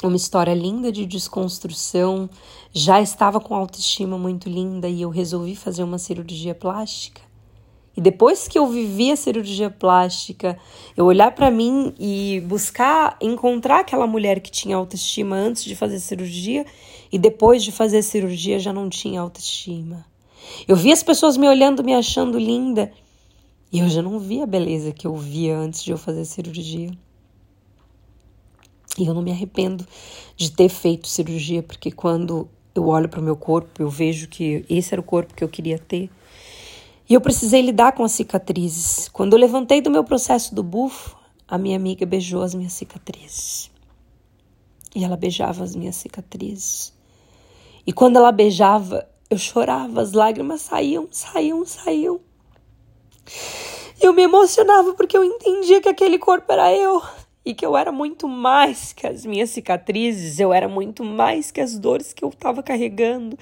uma 0.03 0.15
história 0.15 0.53
linda 0.53 0.91
de 0.91 1.05
desconstrução, 1.05 2.29
já 2.73 3.01
estava 3.01 3.39
com 3.39 3.55
autoestima 3.55 4.17
muito 4.17 4.49
linda 4.49 4.89
e 4.89 5.01
eu 5.01 5.09
resolvi 5.09 5.55
fazer 5.55 5.83
uma 5.83 5.97
cirurgia 5.97 6.55
plástica. 6.55 7.21
E 7.95 7.99
depois 7.99 8.47
que 8.47 8.57
eu 8.57 8.67
vivi 8.67 9.11
a 9.11 9.17
cirurgia 9.17 9.69
plástica, 9.69 10.57
eu 10.95 11.05
olhar 11.05 11.31
para 11.33 11.51
mim 11.51 11.93
e 11.99 12.41
buscar 12.47 13.17
encontrar 13.19 13.81
aquela 13.81 14.07
mulher 14.07 14.39
que 14.39 14.49
tinha 14.49 14.77
autoestima 14.77 15.35
antes 15.35 15.65
de 15.65 15.75
fazer 15.75 15.99
cirurgia 15.99 16.65
e 17.11 17.19
depois 17.19 17.63
de 17.63 17.71
fazer 17.71 18.01
cirurgia 18.01 18.59
já 18.59 18.71
não 18.71 18.89
tinha 18.89 19.19
autoestima. 19.19 20.05
Eu 20.67 20.75
vi 20.75 20.91
as 20.91 21.03
pessoas 21.03 21.35
me 21.35 21.47
olhando, 21.47 21.83
me 21.83 21.93
achando 21.93 22.39
linda 22.39 22.91
E 23.71 23.79
eu 23.79 23.89
já 23.89 24.01
não 24.01 24.19
via 24.19 24.43
a 24.43 24.47
beleza 24.47 24.91
que 24.91 25.05
eu 25.05 25.15
via 25.15 25.57
antes 25.57 25.83
de 25.83 25.91
eu 25.91 25.97
fazer 25.97 26.25
cirurgia. 26.25 26.91
E 28.97 29.05
eu 29.05 29.13
não 29.13 29.21
me 29.21 29.31
arrependo 29.31 29.85
de 30.35 30.51
ter 30.51 30.67
feito 30.67 31.07
cirurgia, 31.07 31.63
porque 31.63 31.91
quando 31.91 32.49
eu 32.75 32.87
olho 32.87 33.07
para 33.07 33.21
o 33.21 33.23
meu 33.23 33.37
corpo, 33.37 33.81
eu 33.81 33.89
vejo 33.89 34.27
que 34.27 34.65
esse 34.69 34.93
era 34.93 34.99
o 34.99 35.03
corpo 35.03 35.33
que 35.33 35.43
eu 35.43 35.47
queria 35.47 35.79
ter. 35.79 36.09
E 37.11 37.13
eu 37.13 37.19
precisei 37.19 37.61
lidar 37.61 37.91
com 37.91 38.05
as 38.05 38.13
cicatrizes. 38.13 39.09
Quando 39.09 39.33
eu 39.33 39.39
levantei 39.39 39.81
do 39.81 39.91
meu 39.91 40.01
processo 40.01 40.55
do 40.55 40.63
bufo, 40.63 41.13
a 41.45 41.57
minha 41.57 41.75
amiga 41.75 42.05
beijou 42.05 42.41
as 42.41 42.55
minhas 42.55 42.71
cicatrizes. 42.71 43.69
E 44.95 45.03
ela 45.03 45.17
beijava 45.17 45.61
as 45.61 45.75
minhas 45.75 45.97
cicatrizes. 45.97 46.93
E 47.85 47.91
quando 47.91 48.15
ela 48.15 48.31
beijava, 48.31 49.05
eu 49.29 49.37
chorava, 49.37 49.99
as 49.99 50.13
lágrimas 50.13 50.61
saíam, 50.61 51.09
saíam, 51.11 51.65
saíam. 51.65 52.21
Eu 53.99 54.13
me 54.13 54.21
emocionava 54.21 54.93
porque 54.93 55.17
eu 55.17 55.25
entendia 55.25 55.81
que 55.81 55.89
aquele 55.89 56.17
corpo 56.17 56.49
era 56.49 56.73
eu 56.73 57.03
e 57.43 57.53
que 57.53 57.65
eu 57.65 57.75
era 57.75 57.91
muito 57.91 58.25
mais 58.25 58.93
que 58.93 59.05
as 59.05 59.25
minhas 59.25 59.49
cicatrizes, 59.49 60.39
eu 60.39 60.53
era 60.53 60.69
muito 60.69 61.03
mais 61.03 61.51
que 61.51 61.59
as 61.59 61.77
dores 61.77 62.13
que 62.13 62.23
eu 62.23 62.29
estava 62.29 62.63
carregando. 62.63 63.37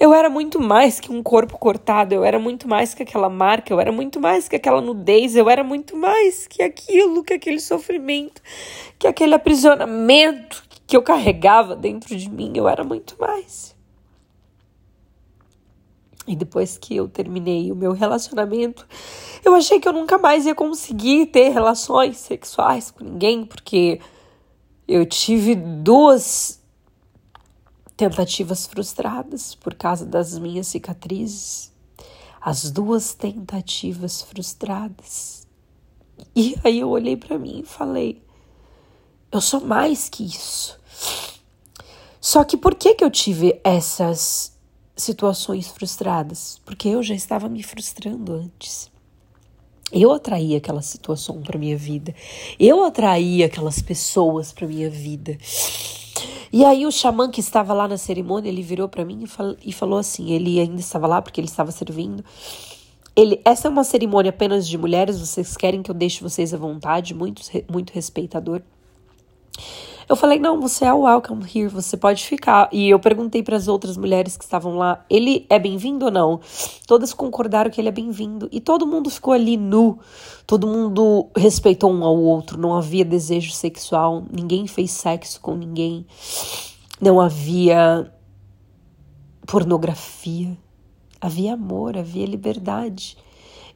Eu 0.00 0.14
era 0.14 0.30
muito 0.30 0.60
mais 0.60 1.00
que 1.00 1.10
um 1.10 1.22
corpo 1.22 1.58
cortado, 1.58 2.14
eu 2.14 2.22
era 2.22 2.38
muito 2.38 2.68
mais 2.68 2.94
que 2.94 3.02
aquela 3.02 3.28
marca, 3.28 3.72
eu 3.72 3.80
era 3.80 3.90
muito 3.90 4.20
mais 4.20 4.46
que 4.46 4.54
aquela 4.54 4.80
nudez, 4.80 5.34
eu 5.34 5.50
era 5.50 5.64
muito 5.64 5.96
mais 5.96 6.46
que 6.46 6.62
aquilo, 6.62 7.24
que 7.24 7.34
aquele 7.34 7.58
sofrimento, 7.58 8.40
que 8.96 9.08
aquele 9.08 9.34
aprisionamento 9.34 10.62
que 10.86 10.96
eu 10.96 11.02
carregava 11.02 11.74
dentro 11.74 12.16
de 12.16 12.30
mim, 12.30 12.52
eu 12.54 12.68
era 12.68 12.84
muito 12.84 13.16
mais. 13.18 13.76
E 16.28 16.36
depois 16.36 16.78
que 16.78 16.94
eu 16.94 17.08
terminei 17.08 17.72
o 17.72 17.76
meu 17.76 17.92
relacionamento, 17.92 18.86
eu 19.44 19.54
achei 19.54 19.80
que 19.80 19.88
eu 19.88 19.92
nunca 19.92 20.16
mais 20.16 20.46
ia 20.46 20.54
conseguir 20.54 21.26
ter 21.26 21.48
relações 21.48 22.18
sexuais 22.18 22.90
com 22.92 23.02
ninguém, 23.02 23.44
porque 23.44 23.98
eu 24.86 25.04
tive 25.04 25.54
duas 25.54 26.57
tentativas 27.98 28.64
frustradas 28.64 29.56
por 29.56 29.74
causa 29.74 30.06
das 30.06 30.38
minhas 30.38 30.68
cicatrizes. 30.68 31.72
As 32.40 32.70
duas 32.70 33.12
tentativas 33.12 34.22
frustradas. 34.22 35.46
E 36.34 36.56
aí 36.64 36.78
eu 36.78 36.88
olhei 36.88 37.16
para 37.16 37.36
mim 37.36 37.60
e 37.60 37.66
falei: 37.66 38.22
eu 39.32 39.40
sou 39.40 39.60
mais 39.60 40.08
que 40.08 40.24
isso. 40.24 40.78
Só 42.20 42.44
que 42.44 42.56
por 42.56 42.76
que 42.76 42.94
que 42.94 43.04
eu 43.04 43.10
tive 43.10 43.60
essas 43.64 44.56
situações 44.96 45.68
frustradas, 45.68 46.60
porque 46.64 46.88
eu 46.88 47.02
já 47.02 47.14
estava 47.14 47.48
me 47.48 47.62
frustrando 47.62 48.32
antes. 48.32 48.90
Eu 49.90 50.12
atraí 50.12 50.54
aquela 50.54 50.82
situação 50.82 51.40
para 51.40 51.58
minha 51.58 51.76
vida. 51.76 52.14
Eu 52.58 52.84
atraí 52.84 53.42
aquelas 53.42 53.80
pessoas 53.80 54.52
para 54.52 54.66
minha 54.66 54.90
vida. 54.90 55.38
E 56.52 56.64
aí 56.64 56.86
o 56.86 56.90
xamã 56.90 57.30
que 57.30 57.40
estava 57.40 57.72
lá 57.74 57.86
na 57.86 57.98
cerimônia, 57.98 58.48
ele 58.48 58.62
virou 58.62 58.88
para 58.88 59.04
mim 59.04 59.22
e, 59.22 59.26
fal 59.26 59.54
e 59.64 59.72
falou 59.72 59.98
assim, 59.98 60.30
ele 60.30 60.58
ainda 60.58 60.80
estava 60.80 61.06
lá 61.06 61.20
porque 61.20 61.40
ele 61.40 61.48
estava 61.48 61.70
servindo. 61.70 62.24
Ele, 63.14 63.40
essa 63.44 63.68
é 63.68 63.70
uma 63.70 63.84
cerimônia 63.84 64.30
apenas 64.30 64.66
de 64.66 64.78
mulheres, 64.78 65.18
vocês 65.18 65.56
querem 65.56 65.82
que 65.82 65.90
eu 65.90 65.94
deixe 65.94 66.22
vocês 66.22 66.54
à 66.54 66.56
vontade, 66.56 67.14
muito, 67.14 67.42
muito 67.70 67.92
respeitador. 67.92 68.62
Eu 70.08 70.16
falei: 70.16 70.38
não, 70.38 70.58
você 70.58 70.86
é 70.86 70.92
welcome 70.92 71.44
here, 71.44 71.68
você 71.68 71.96
pode 71.96 72.24
ficar. 72.24 72.68
E 72.72 72.88
eu 72.88 72.98
perguntei 72.98 73.42
para 73.42 73.56
as 73.56 73.68
outras 73.68 73.96
mulheres 73.96 74.38
que 74.38 74.44
estavam 74.44 74.76
lá: 74.76 75.04
ele 75.10 75.44
é 75.50 75.58
bem-vindo 75.58 76.06
ou 76.06 76.10
não? 76.10 76.40
Todas 76.86 77.12
concordaram 77.12 77.70
que 77.70 77.78
ele 77.78 77.88
é 77.88 77.92
bem-vindo. 77.92 78.48
E 78.50 78.58
todo 78.58 78.86
mundo 78.86 79.10
ficou 79.10 79.34
ali 79.34 79.58
nu, 79.58 79.98
todo 80.46 80.66
mundo 80.66 81.28
respeitou 81.36 81.92
um 81.92 82.04
ao 82.04 82.16
outro, 82.16 82.58
não 82.58 82.74
havia 82.74 83.04
desejo 83.04 83.52
sexual, 83.52 84.24
ninguém 84.32 84.66
fez 84.66 84.92
sexo 84.92 85.40
com 85.42 85.54
ninguém, 85.54 86.06
não 86.98 87.20
havia 87.20 88.10
pornografia, 89.46 90.56
havia 91.20 91.52
amor, 91.52 91.98
havia 91.98 92.24
liberdade. 92.24 93.18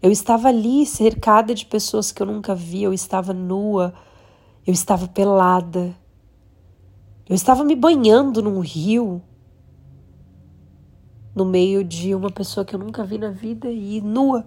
Eu 0.03 0.11
estava 0.11 0.49
ali 0.49 0.87
cercada 0.87 1.55
de 1.55 1.67
pessoas 1.67 2.11
que 2.11 2.23
eu 2.23 2.27
nunca 2.27 2.55
vi, 2.55 2.83
eu 2.83 2.93
estava 2.93 3.35
nua, 3.35 3.93
eu 4.67 4.73
estava 4.73 5.07
pelada, 5.07 5.95
eu 7.29 7.35
estava 7.35 7.65
me 7.65 7.75
banhando 7.75 8.43
num 8.43 8.61
rio, 8.61 9.23
no 11.35 11.45
meio 11.45 11.83
de 11.83 12.15
uma 12.15 12.31
pessoa 12.31 12.65
que 12.65 12.75
eu 12.75 12.79
nunca 12.79 13.05
vi 13.05 13.19
na 13.19 13.31
vida 13.31 13.71
e 13.71 14.01
nua. 14.01 14.45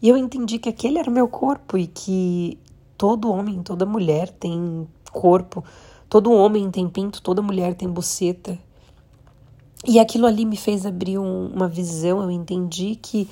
E 0.00 0.08
eu 0.08 0.16
entendi 0.16 0.58
que 0.58 0.68
aquele 0.68 0.98
era 0.98 1.10
o 1.10 1.12
meu 1.12 1.28
corpo 1.28 1.76
e 1.76 1.86
que 1.86 2.58
todo 2.96 3.30
homem, 3.30 3.62
toda 3.62 3.84
mulher 3.84 4.30
tem 4.30 4.86
corpo, 5.12 5.64
todo 6.08 6.32
homem 6.32 6.70
tem 6.70 6.88
pinto, 6.88 7.20
toda 7.20 7.42
mulher 7.42 7.74
tem 7.74 7.88
buceta. 7.88 8.58
E 9.86 9.98
aquilo 9.98 10.26
ali 10.26 10.44
me 10.44 10.56
fez 10.56 10.86
abrir 10.86 11.18
um, 11.18 11.48
uma 11.48 11.68
visão, 11.68 12.22
eu 12.22 12.30
entendi 12.30 12.96
que 12.96 13.28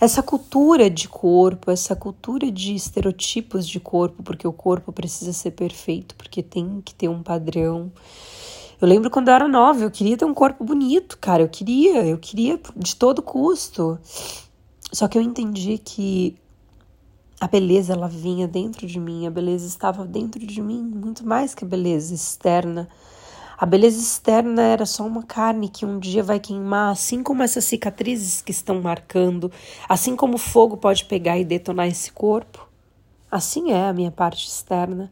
essa 0.00 0.22
cultura 0.22 0.90
de 0.90 1.08
corpo, 1.08 1.70
essa 1.70 1.94
cultura 1.94 2.50
de 2.50 2.74
estereotipos 2.74 3.66
de 3.66 3.80
corpo, 3.80 4.22
porque 4.22 4.46
o 4.46 4.52
corpo 4.52 4.92
precisa 4.92 5.32
ser 5.32 5.52
perfeito, 5.52 6.14
porque 6.16 6.42
tem 6.42 6.80
que 6.84 6.94
ter 6.94 7.08
um 7.08 7.22
padrão. 7.22 7.92
Eu 8.80 8.88
lembro 8.88 9.10
quando 9.10 9.28
eu 9.28 9.34
era 9.34 9.48
nova, 9.48 9.82
eu 9.82 9.90
queria 9.90 10.16
ter 10.16 10.24
um 10.24 10.34
corpo 10.34 10.64
bonito, 10.64 11.16
cara, 11.18 11.42
eu 11.42 11.48
queria, 11.48 12.04
eu 12.04 12.18
queria 12.18 12.60
de 12.76 12.96
todo 12.96 13.22
custo. 13.22 13.98
Só 14.92 15.08
que 15.08 15.16
eu 15.16 15.22
entendi 15.22 15.78
que 15.78 16.36
a 17.40 17.48
beleza 17.48 17.92
ela 17.92 18.08
vinha 18.08 18.46
dentro 18.46 18.86
de 18.86 18.98
mim, 18.98 19.26
a 19.26 19.30
beleza 19.30 19.66
estava 19.66 20.04
dentro 20.04 20.44
de 20.46 20.60
mim, 20.60 20.82
muito 20.82 21.26
mais 21.26 21.54
que 21.54 21.64
a 21.64 21.68
beleza 21.68 22.14
externa. 22.14 22.88
A 23.56 23.64
beleza 23.64 24.00
externa 24.00 24.62
era 24.62 24.84
só 24.84 25.06
uma 25.06 25.22
carne 25.22 25.68
que 25.68 25.86
um 25.86 25.98
dia 25.98 26.22
vai 26.22 26.40
queimar, 26.40 26.90
assim 26.90 27.22
como 27.22 27.42
essas 27.42 27.64
cicatrizes 27.64 28.42
que 28.42 28.50
estão 28.50 28.80
marcando, 28.82 29.50
assim 29.88 30.16
como 30.16 30.34
o 30.34 30.38
fogo 30.38 30.76
pode 30.76 31.04
pegar 31.04 31.38
e 31.38 31.44
detonar 31.44 31.86
esse 31.86 32.10
corpo. 32.10 32.68
Assim 33.30 33.70
é 33.70 33.88
a 33.88 33.92
minha 33.92 34.10
parte 34.10 34.46
externa. 34.46 35.10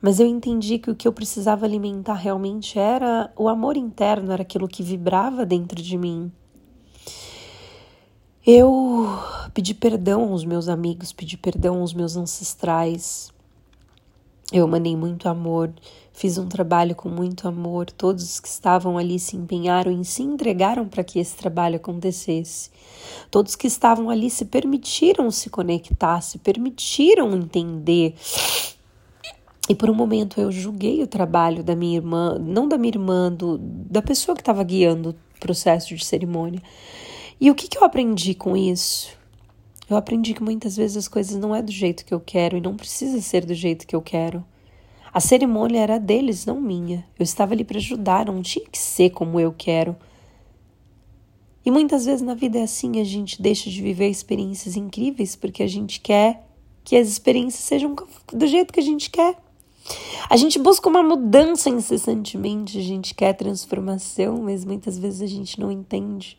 Mas 0.00 0.20
eu 0.20 0.26
entendi 0.26 0.78
que 0.78 0.90
o 0.90 0.94
que 0.94 1.08
eu 1.08 1.12
precisava 1.12 1.64
alimentar 1.64 2.14
realmente 2.14 2.78
era 2.78 3.32
o 3.36 3.48
amor 3.48 3.76
interno, 3.76 4.32
era 4.32 4.42
aquilo 4.42 4.68
que 4.68 4.82
vibrava 4.82 5.46
dentro 5.46 5.80
de 5.80 5.96
mim. 5.96 6.30
Eu 8.46 9.08
pedi 9.54 9.72
perdão 9.72 10.30
aos 10.30 10.44
meus 10.44 10.68
amigos, 10.68 11.12
pedi 11.12 11.38
perdão 11.38 11.80
aos 11.80 11.94
meus 11.94 12.16
ancestrais. 12.16 13.32
Eu 14.52 14.68
mandei 14.68 14.94
muito 14.94 15.26
amor 15.26 15.72
Fiz 16.16 16.38
um 16.38 16.46
trabalho 16.46 16.94
com 16.94 17.08
muito 17.08 17.48
amor, 17.48 17.90
todos 17.90 18.38
que 18.38 18.46
estavam 18.46 18.96
ali 18.96 19.18
se 19.18 19.36
empenharam 19.36 19.90
e 19.90 20.04
se 20.04 20.22
entregaram 20.22 20.86
para 20.86 21.02
que 21.02 21.18
esse 21.18 21.34
trabalho 21.34 21.74
acontecesse. 21.74 22.70
Todos 23.32 23.56
que 23.56 23.66
estavam 23.66 24.08
ali 24.08 24.30
se 24.30 24.44
permitiram 24.44 25.28
se 25.32 25.50
conectar, 25.50 26.20
se 26.20 26.38
permitiram 26.38 27.34
entender. 27.34 28.14
E 29.68 29.74
por 29.74 29.90
um 29.90 29.94
momento 29.94 30.40
eu 30.40 30.52
julguei 30.52 31.02
o 31.02 31.06
trabalho 31.08 31.64
da 31.64 31.74
minha 31.74 31.96
irmã, 31.96 32.38
não 32.38 32.68
da 32.68 32.78
minha 32.78 32.92
irmã, 32.92 33.32
do, 33.32 33.58
da 33.58 34.00
pessoa 34.00 34.36
que 34.36 34.42
estava 34.42 34.62
guiando 34.62 35.10
o 35.10 35.40
processo 35.40 35.96
de 35.96 36.04
cerimônia. 36.04 36.62
E 37.40 37.50
o 37.50 37.56
que, 37.56 37.66
que 37.66 37.76
eu 37.76 37.82
aprendi 37.82 38.36
com 38.36 38.56
isso? 38.56 39.10
Eu 39.90 39.96
aprendi 39.96 40.32
que 40.32 40.44
muitas 40.44 40.76
vezes 40.76 40.96
as 40.96 41.08
coisas 41.08 41.36
não 41.36 41.52
é 41.52 41.60
do 41.60 41.72
jeito 41.72 42.04
que 42.04 42.14
eu 42.14 42.20
quero 42.20 42.56
e 42.56 42.60
não 42.60 42.76
precisa 42.76 43.20
ser 43.20 43.44
do 43.44 43.52
jeito 43.52 43.84
que 43.84 43.96
eu 43.96 44.00
quero. 44.00 44.44
A 45.14 45.20
cerimônia 45.20 45.78
era 45.78 46.00
deles, 46.00 46.44
não 46.44 46.60
minha. 46.60 47.06
Eu 47.16 47.22
estava 47.22 47.54
ali 47.54 47.62
para 47.62 47.78
ajudar, 47.78 48.26
não 48.26 48.42
tinha 48.42 48.66
que 48.68 48.76
ser 48.76 49.10
como 49.10 49.38
eu 49.38 49.54
quero. 49.56 49.94
E 51.64 51.70
muitas 51.70 52.04
vezes 52.04 52.20
na 52.20 52.34
vida 52.34 52.58
é 52.58 52.64
assim, 52.64 53.00
a 53.00 53.04
gente 53.04 53.40
deixa 53.40 53.70
de 53.70 53.80
viver 53.80 54.08
experiências 54.08 54.74
incríveis 54.74 55.36
porque 55.36 55.62
a 55.62 55.68
gente 55.68 56.00
quer 56.00 56.44
que 56.82 56.96
as 56.96 57.06
experiências 57.06 57.62
sejam 57.62 57.94
do 58.32 58.46
jeito 58.48 58.72
que 58.72 58.80
a 58.80 58.82
gente 58.82 59.08
quer. 59.08 59.36
A 60.28 60.36
gente 60.36 60.58
busca 60.58 60.88
uma 60.88 61.02
mudança 61.02 61.70
incessantemente, 61.70 62.76
a 62.76 62.82
gente 62.82 63.14
quer 63.14 63.34
transformação, 63.34 64.42
mas 64.42 64.64
muitas 64.64 64.98
vezes 64.98 65.22
a 65.22 65.26
gente 65.26 65.60
não 65.60 65.70
entende 65.70 66.36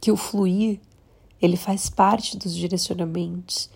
que 0.00 0.10
o 0.10 0.16
fluir, 0.16 0.80
ele 1.40 1.56
faz 1.56 1.88
parte 1.88 2.36
dos 2.36 2.56
direcionamentos 2.56 3.70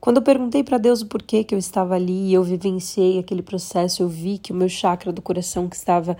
quando 0.00 0.16
eu 0.18 0.22
perguntei 0.22 0.64
para 0.64 0.78
Deus 0.78 1.02
o 1.02 1.06
porquê 1.06 1.44
que 1.44 1.54
eu 1.54 1.58
estava 1.58 1.94
ali, 1.94 2.32
eu 2.32 2.42
vivenciei 2.42 3.18
aquele 3.18 3.42
processo, 3.42 4.02
eu 4.02 4.08
vi 4.08 4.38
que 4.38 4.52
o 4.52 4.54
meu 4.56 4.68
chakra 4.68 5.12
do 5.12 5.20
coração 5.22 5.68
que 5.68 5.76
estava 5.76 6.16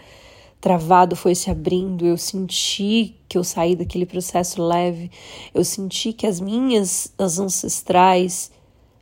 travado 0.60 1.16
foi 1.16 1.34
se 1.34 1.50
abrindo, 1.50 2.04
eu 2.06 2.18
senti 2.18 3.16
que 3.28 3.38
eu 3.38 3.44
saí 3.44 3.74
daquele 3.74 4.04
processo 4.04 4.62
leve, 4.62 5.10
eu 5.54 5.64
senti 5.64 6.12
que 6.12 6.26
as 6.26 6.40
minhas 6.40 7.12
as 7.18 7.38
ancestrais 7.38 8.50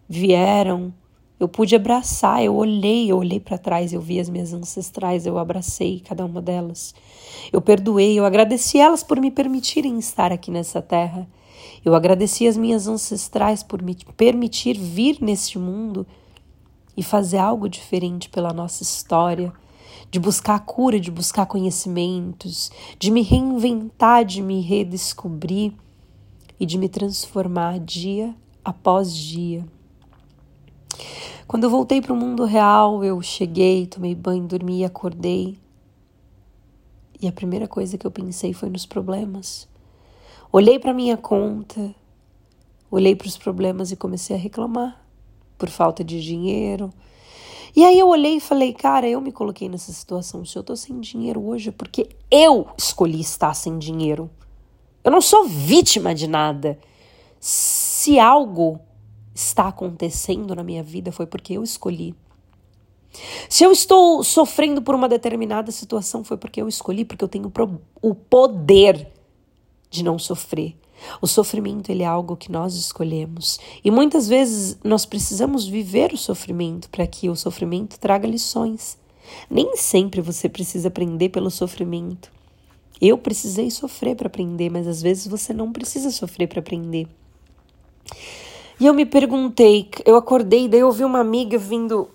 vieram 0.09 0.93
Eu 1.41 1.49
pude 1.49 1.77
abraçar, 1.77 2.43
eu 2.43 2.55
olhei, 2.57 3.11
eu 3.13 3.17
olhei 3.19 3.39
para 3.39 3.57
trás, 3.59 3.93
eu 3.93 4.01
vi 4.01 4.19
as 4.19 4.29
minhas 4.29 4.53
ancestrais, 4.53 5.25
eu 5.25 5.39
abracei 5.39 6.01
cada 6.01 6.25
uma 6.25 6.43
delas. 6.43 6.95
Eu 7.53 7.61
perdoei, 7.61 8.19
eu 8.19 8.25
agradeci 8.25 8.79
elas 8.79 9.05
por 9.05 9.21
me 9.21 9.31
permitirem 9.31 9.99
estar 9.99 10.33
aqui 10.33 10.51
nessa 10.51 10.83
terra. 10.83 11.29
Eu 11.89 11.95
agradeci 11.95 12.47
as 12.47 12.55
minhas 12.55 12.87
ancestrais 12.87 13.63
por 13.63 13.81
me 13.81 13.97
permitir 14.15 14.77
vir 14.79 15.23
neste 15.23 15.59
mundo 15.59 16.07
e 16.95 17.03
fazer 17.03 17.39
algo 17.39 17.67
diferente 17.67 18.29
pela 18.29 18.53
nossa 18.53 18.83
história, 18.83 19.51
de 20.11 20.21
buscar 20.21 20.61
cura, 20.67 21.01
de 21.01 21.11
buscar 21.11 21.47
conhecimentos, 21.47 22.71
de 22.99 23.11
me 23.11 23.23
reinventar, 23.23 24.23
de 24.23 24.43
me 24.43 24.61
redescobrir 24.61 25.73
e 26.61 26.67
de 26.67 26.77
me 26.77 26.91
transformar 26.91 27.81
dia 27.81 28.35
após 28.63 29.17
dia. 29.17 29.65
Quando 31.47 31.65
eu 31.65 31.71
voltei 31.71 32.03
para 32.03 32.13
o 32.13 32.17
mundo 32.17 32.45
real, 32.45 33.03
eu 33.03 33.23
cheguei, 33.23 33.87
tomei 33.87 34.15
banho, 34.15 34.47
dormi, 34.47 34.85
acordei. 34.85 35.57
E 37.19 37.27
a 37.27 37.33
primeira 37.33 37.67
coisa 37.67 37.97
que 37.97 38.07
eu 38.07 38.11
pensei 38.11 38.53
foi 38.53 38.69
nos 38.69 38.85
problemas. 38.85 39.67
Olhei 40.51 40.79
para 40.79 40.95
minha 40.95 41.17
conta, 41.19 41.95
olhei 42.91 43.15
para 43.15 43.27
os 43.27 43.37
problemas 43.37 43.93
e 43.93 43.97
comecei 43.97 44.35
a 44.35 44.39
reclamar 44.39 44.99
por 45.59 45.69
falta 45.69 46.03
de 46.03 46.23
dinheiro. 46.23 46.91
E 47.77 47.85
aí 47.85 47.99
eu 47.99 48.09
olhei 48.09 48.37
e 48.37 48.41
falei, 48.41 48.73
cara, 48.73 49.07
eu 49.07 49.21
me 49.21 49.31
coloquei 49.31 49.69
nessa 49.69 49.93
situação. 49.93 50.47
Se 50.47 50.57
eu 50.57 50.63
tô 50.63 50.75
sem 50.75 50.99
dinheiro 51.01 51.45
hoje 51.45 51.69
é 51.69 51.73
porque 51.73 52.09
eu 52.31 52.67
escolhi 52.79 53.21
estar 53.21 53.53
sem 53.53 53.79
dinheiro. 53.79 54.31
Eu 55.05 55.11
não 55.11 55.21
sou 55.21 55.45
vítima 55.45 56.15
de 56.15 56.27
nada. 56.27 56.79
Se 57.39 58.19
algo 58.19 58.81
está 59.35 59.69
acontecendo 59.69 60.55
na 60.55 60.65
minha 60.65 60.83
vida 60.83 61.13
foi 61.13 61.27
porque 61.27 61.59
eu 61.59 61.63
escolhi. 61.63 62.15
Se 63.51 63.65
eu 63.65 63.71
estou 63.71 64.25
sofrendo 64.25 64.81
por 64.81 64.95
uma 64.95 65.11
determinada 65.11 65.71
situação 65.71 66.25
foi 66.25 66.39
porque 66.39 66.63
eu 66.63 66.69
escolhi, 66.69 67.05
porque 67.05 67.23
eu 67.23 67.29
tenho 67.29 67.53
o 68.01 68.15
poder 68.15 69.18
de 69.91 70.03
não 70.03 70.19
sofrer. 70.19 70.77
O 71.23 71.27
sofrimento 71.27 71.91
ele 71.91 72.03
é 72.03 72.07
algo 72.07 72.37
que 72.37 72.51
nós 72.51 72.75
escolhemos 72.75 73.59
e 73.85 73.91
muitas 73.91 74.29
vezes 74.29 74.77
nós 74.83 75.07
precisamos 75.07 75.67
viver 75.67 76.13
o 76.13 76.19
sofrimento 76.19 76.91
para 76.91 77.07
que 77.07 77.29
o 77.29 77.37
sofrimento 77.37 77.99
traga 77.99 78.27
lições. 78.27 78.99
Nem 79.49 79.77
sempre 79.77 80.21
você 80.21 80.49
precisa 80.49 80.89
aprender 80.89 81.29
pelo 81.29 81.51
sofrimento. 81.51 82.33
Eu 83.01 83.17
precisei 83.17 83.71
sofrer 83.71 84.17
para 84.17 84.27
aprender, 84.27 84.71
mas 84.71 84.89
às 84.89 85.01
vezes 85.01 85.27
você 85.29 85.53
não 85.53 85.73
precisa 85.73 86.11
sofrer 86.11 86.49
para 86.49 86.59
aprender. 86.59 87.07
E 88.81 88.87
eu 88.87 88.95
me 88.95 89.05
perguntei, 89.05 89.89
eu 90.05 90.17
acordei, 90.17 90.69
daí 90.69 90.81
eu 90.81 90.87
ouvi 90.87 91.05
uma 91.05 91.21
amiga 91.21 91.59
vindo 91.59 92.09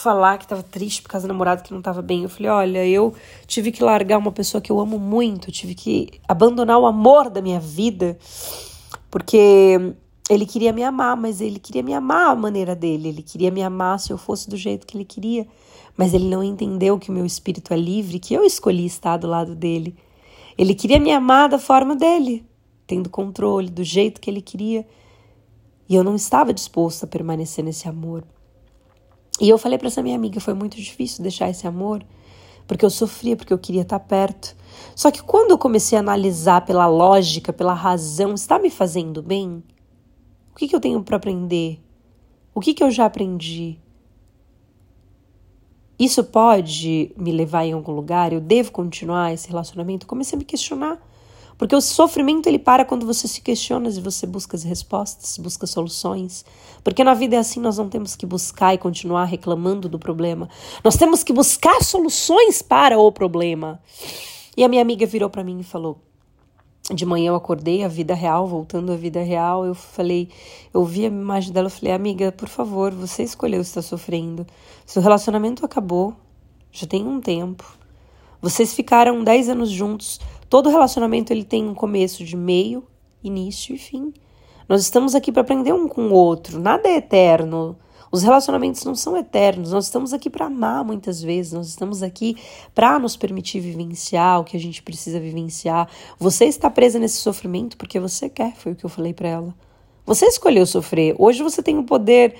falar 0.00 0.38
que 0.38 0.44
estava 0.44 0.62
triste 0.62 1.02
por 1.02 1.10
causa 1.10 1.26
do 1.26 1.32
namorado 1.32 1.62
que 1.62 1.70
não 1.70 1.78
estava 1.78 2.00
bem. 2.02 2.22
Eu 2.22 2.28
falei: 2.28 2.50
olha, 2.50 2.86
eu 2.86 3.14
tive 3.46 3.70
que 3.70 3.82
largar 3.82 4.18
uma 4.18 4.32
pessoa 4.32 4.60
que 4.60 4.72
eu 4.72 4.80
amo 4.80 4.98
muito, 4.98 5.52
tive 5.52 5.74
que 5.74 6.08
abandonar 6.26 6.78
o 6.78 6.86
amor 6.86 7.28
da 7.28 7.42
minha 7.42 7.60
vida, 7.60 8.18
porque 9.10 9.94
ele 10.28 10.46
queria 10.46 10.72
me 10.72 10.82
amar, 10.82 11.16
mas 11.16 11.40
ele 11.40 11.58
queria 11.58 11.82
me 11.82 11.92
amar 11.92 12.30
à 12.30 12.34
maneira 12.36 12.74
dele, 12.74 13.08
ele 13.08 13.22
queria 13.22 13.50
me 13.50 13.62
amar 13.62 13.98
se 13.98 14.12
eu 14.12 14.18
fosse 14.18 14.48
do 14.48 14.56
jeito 14.56 14.86
que 14.86 14.96
ele 14.96 15.04
queria, 15.04 15.46
mas 15.96 16.14
ele 16.14 16.28
não 16.28 16.42
entendeu 16.42 16.98
que 16.98 17.10
o 17.10 17.12
meu 17.12 17.26
espírito 17.26 17.74
é 17.74 17.76
livre, 17.76 18.18
que 18.18 18.32
eu 18.32 18.44
escolhi 18.44 18.86
estar 18.86 19.16
do 19.16 19.26
lado 19.26 19.54
dele. 19.54 19.94
Ele 20.56 20.74
queria 20.74 21.00
me 21.00 21.10
amar 21.10 21.48
da 21.48 21.58
forma 21.58 21.96
dele, 21.96 22.44
tendo 22.86 23.10
controle, 23.10 23.70
do 23.70 23.82
jeito 23.82 24.20
que 24.20 24.30
ele 24.30 24.40
queria. 24.40 24.86
E 25.88 25.94
eu 25.94 26.04
não 26.04 26.14
estava 26.14 26.52
disposta 26.54 27.06
a 27.06 27.08
permanecer 27.08 27.64
nesse 27.64 27.88
amor. 27.88 28.24
E 29.40 29.48
eu 29.48 29.56
falei 29.56 29.78
para 29.78 29.88
essa 29.88 30.02
minha 30.02 30.16
amiga, 30.16 30.38
foi 30.38 30.52
muito 30.52 30.76
difícil 30.76 31.22
deixar 31.22 31.48
esse 31.48 31.66
amor, 31.66 32.04
porque 32.66 32.84
eu 32.84 32.90
sofria, 32.90 33.36
porque 33.36 33.52
eu 33.52 33.58
queria 33.58 33.82
estar 33.82 33.98
perto. 33.98 34.54
Só 34.94 35.10
que 35.10 35.22
quando 35.22 35.52
eu 35.52 35.58
comecei 35.58 35.96
a 35.96 36.00
analisar 36.00 36.64
pela 36.66 36.86
lógica, 36.86 37.52
pela 37.52 37.72
razão, 37.72 38.34
está 38.34 38.58
me 38.58 38.68
fazendo 38.68 39.22
bem? 39.22 39.64
O 40.52 40.56
que, 40.56 40.68
que 40.68 40.76
eu 40.76 40.80
tenho 40.80 41.02
para 41.02 41.16
aprender? 41.16 41.80
O 42.54 42.60
que, 42.60 42.74
que 42.74 42.84
eu 42.84 42.90
já 42.90 43.06
aprendi? 43.06 43.78
Isso 45.98 46.22
pode 46.22 47.12
me 47.16 47.32
levar 47.32 47.64
em 47.64 47.72
algum 47.72 47.92
lugar? 47.92 48.32
Eu 48.32 48.40
devo 48.40 48.70
continuar 48.72 49.32
esse 49.32 49.48
relacionamento? 49.48 50.06
Comecei 50.06 50.36
a 50.36 50.38
me 50.38 50.44
questionar. 50.44 50.98
Porque 51.60 51.76
o 51.76 51.80
sofrimento 51.82 52.46
ele 52.46 52.58
para 52.58 52.86
quando 52.86 53.04
você 53.04 53.28
se 53.28 53.42
questiona 53.42 53.86
e 53.86 54.00
você 54.00 54.26
busca 54.26 54.56
as 54.56 54.62
respostas, 54.62 55.36
busca 55.36 55.66
soluções. 55.66 56.42
Porque 56.82 57.04
na 57.04 57.12
vida 57.12 57.36
é 57.36 57.38
assim, 57.38 57.60
nós 57.60 57.76
não 57.76 57.86
temos 57.86 58.16
que 58.16 58.24
buscar 58.24 58.72
e 58.72 58.78
continuar 58.78 59.26
reclamando 59.26 59.86
do 59.86 59.98
problema. 59.98 60.48
Nós 60.82 60.96
temos 60.96 61.22
que 61.22 61.34
buscar 61.34 61.84
soluções 61.84 62.62
para 62.62 62.98
o 62.98 63.12
problema. 63.12 63.78
E 64.56 64.64
a 64.64 64.68
minha 64.68 64.80
amiga 64.80 65.04
virou 65.04 65.28
para 65.28 65.44
mim 65.44 65.60
e 65.60 65.62
falou: 65.62 65.98
de 66.90 67.04
manhã 67.04 67.28
eu 67.28 67.34
acordei, 67.34 67.84
a 67.84 67.88
vida 67.88 68.14
real, 68.14 68.46
voltando 68.46 68.90
à 68.90 68.96
vida 68.96 69.22
real, 69.22 69.66
eu 69.66 69.74
falei, 69.74 70.30
eu 70.72 70.82
vi 70.82 71.04
a 71.04 71.08
imagem 71.08 71.52
dela, 71.52 71.66
eu 71.66 71.70
falei, 71.70 71.92
amiga, 71.92 72.32
por 72.32 72.48
favor, 72.48 72.90
você 72.90 73.22
escolheu 73.22 73.60
estar 73.60 73.82
sofrendo. 73.82 74.46
Seu 74.86 75.02
relacionamento 75.02 75.62
acabou, 75.62 76.14
já 76.72 76.86
tem 76.86 77.06
um 77.06 77.20
tempo. 77.20 77.70
Vocês 78.40 78.72
ficaram 78.72 79.22
10 79.22 79.50
anos 79.50 79.70
juntos, 79.70 80.18
Todo 80.50 80.68
relacionamento 80.68 81.32
ele 81.32 81.44
tem 81.44 81.64
um 81.64 81.74
começo 81.74 82.24
de 82.24 82.36
meio, 82.36 82.82
início 83.22 83.72
e 83.72 83.78
fim. 83.78 84.12
Nós 84.68 84.82
estamos 84.82 85.14
aqui 85.14 85.30
para 85.30 85.42
aprender 85.42 85.72
um 85.72 85.86
com 85.86 86.08
o 86.08 86.12
outro. 86.12 86.58
Nada 86.58 86.88
é 86.88 86.96
eterno. 86.96 87.78
Os 88.10 88.24
relacionamentos 88.24 88.82
não 88.82 88.96
são 88.96 89.16
eternos. 89.16 89.70
Nós 89.70 89.84
estamos 89.84 90.12
aqui 90.12 90.28
para 90.28 90.46
amar 90.46 90.84
muitas 90.84 91.22
vezes. 91.22 91.52
Nós 91.52 91.68
estamos 91.68 92.02
aqui 92.02 92.36
para 92.74 92.98
nos 92.98 93.16
permitir 93.16 93.60
vivenciar 93.60 94.40
o 94.40 94.44
que 94.44 94.56
a 94.56 94.60
gente 94.60 94.82
precisa 94.82 95.20
vivenciar. 95.20 95.88
Você 96.18 96.46
está 96.46 96.68
presa 96.68 96.98
nesse 96.98 97.18
sofrimento 97.18 97.76
porque 97.76 98.00
você 98.00 98.28
quer, 98.28 98.56
foi 98.56 98.72
o 98.72 98.74
que 98.74 98.84
eu 98.84 98.90
falei 98.90 99.14
para 99.14 99.28
ela. 99.28 99.54
Você 100.04 100.26
escolheu 100.26 100.66
sofrer. 100.66 101.14
Hoje 101.16 101.44
você 101.44 101.62
tem 101.62 101.78
o 101.78 101.84
poder 101.84 102.34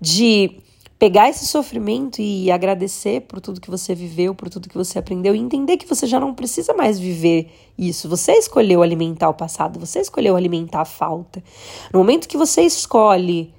de 0.00 0.60
pegar 0.98 1.28
esse 1.28 1.46
sofrimento 1.46 2.20
e 2.20 2.50
agradecer 2.50 3.22
por 3.22 3.40
tudo 3.40 3.60
que 3.60 3.70
você 3.70 3.94
viveu, 3.94 4.34
por 4.34 4.48
tudo 4.48 4.68
que 4.68 4.76
você 4.76 4.98
aprendeu 4.98 5.34
e 5.34 5.38
entender 5.38 5.76
que 5.76 5.86
você 5.86 6.06
já 6.06 6.18
não 6.18 6.34
precisa 6.34 6.72
mais 6.72 6.98
viver 6.98 7.50
isso. 7.76 8.08
Você 8.08 8.32
escolheu 8.32 8.82
alimentar 8.82 9.28
o 9.28 9.34
passado, 9.34 9.78
você 9.78 10.00
escolheu 10.00 10.36
alimentar 10.36 10.80
a 10.80 10.86
falta. 10.86 11.42
No 11.92 11.98
momento 11.98 12.28
que 12.28 12.36
você 12.36 12.62
escolhe 12.62 13.54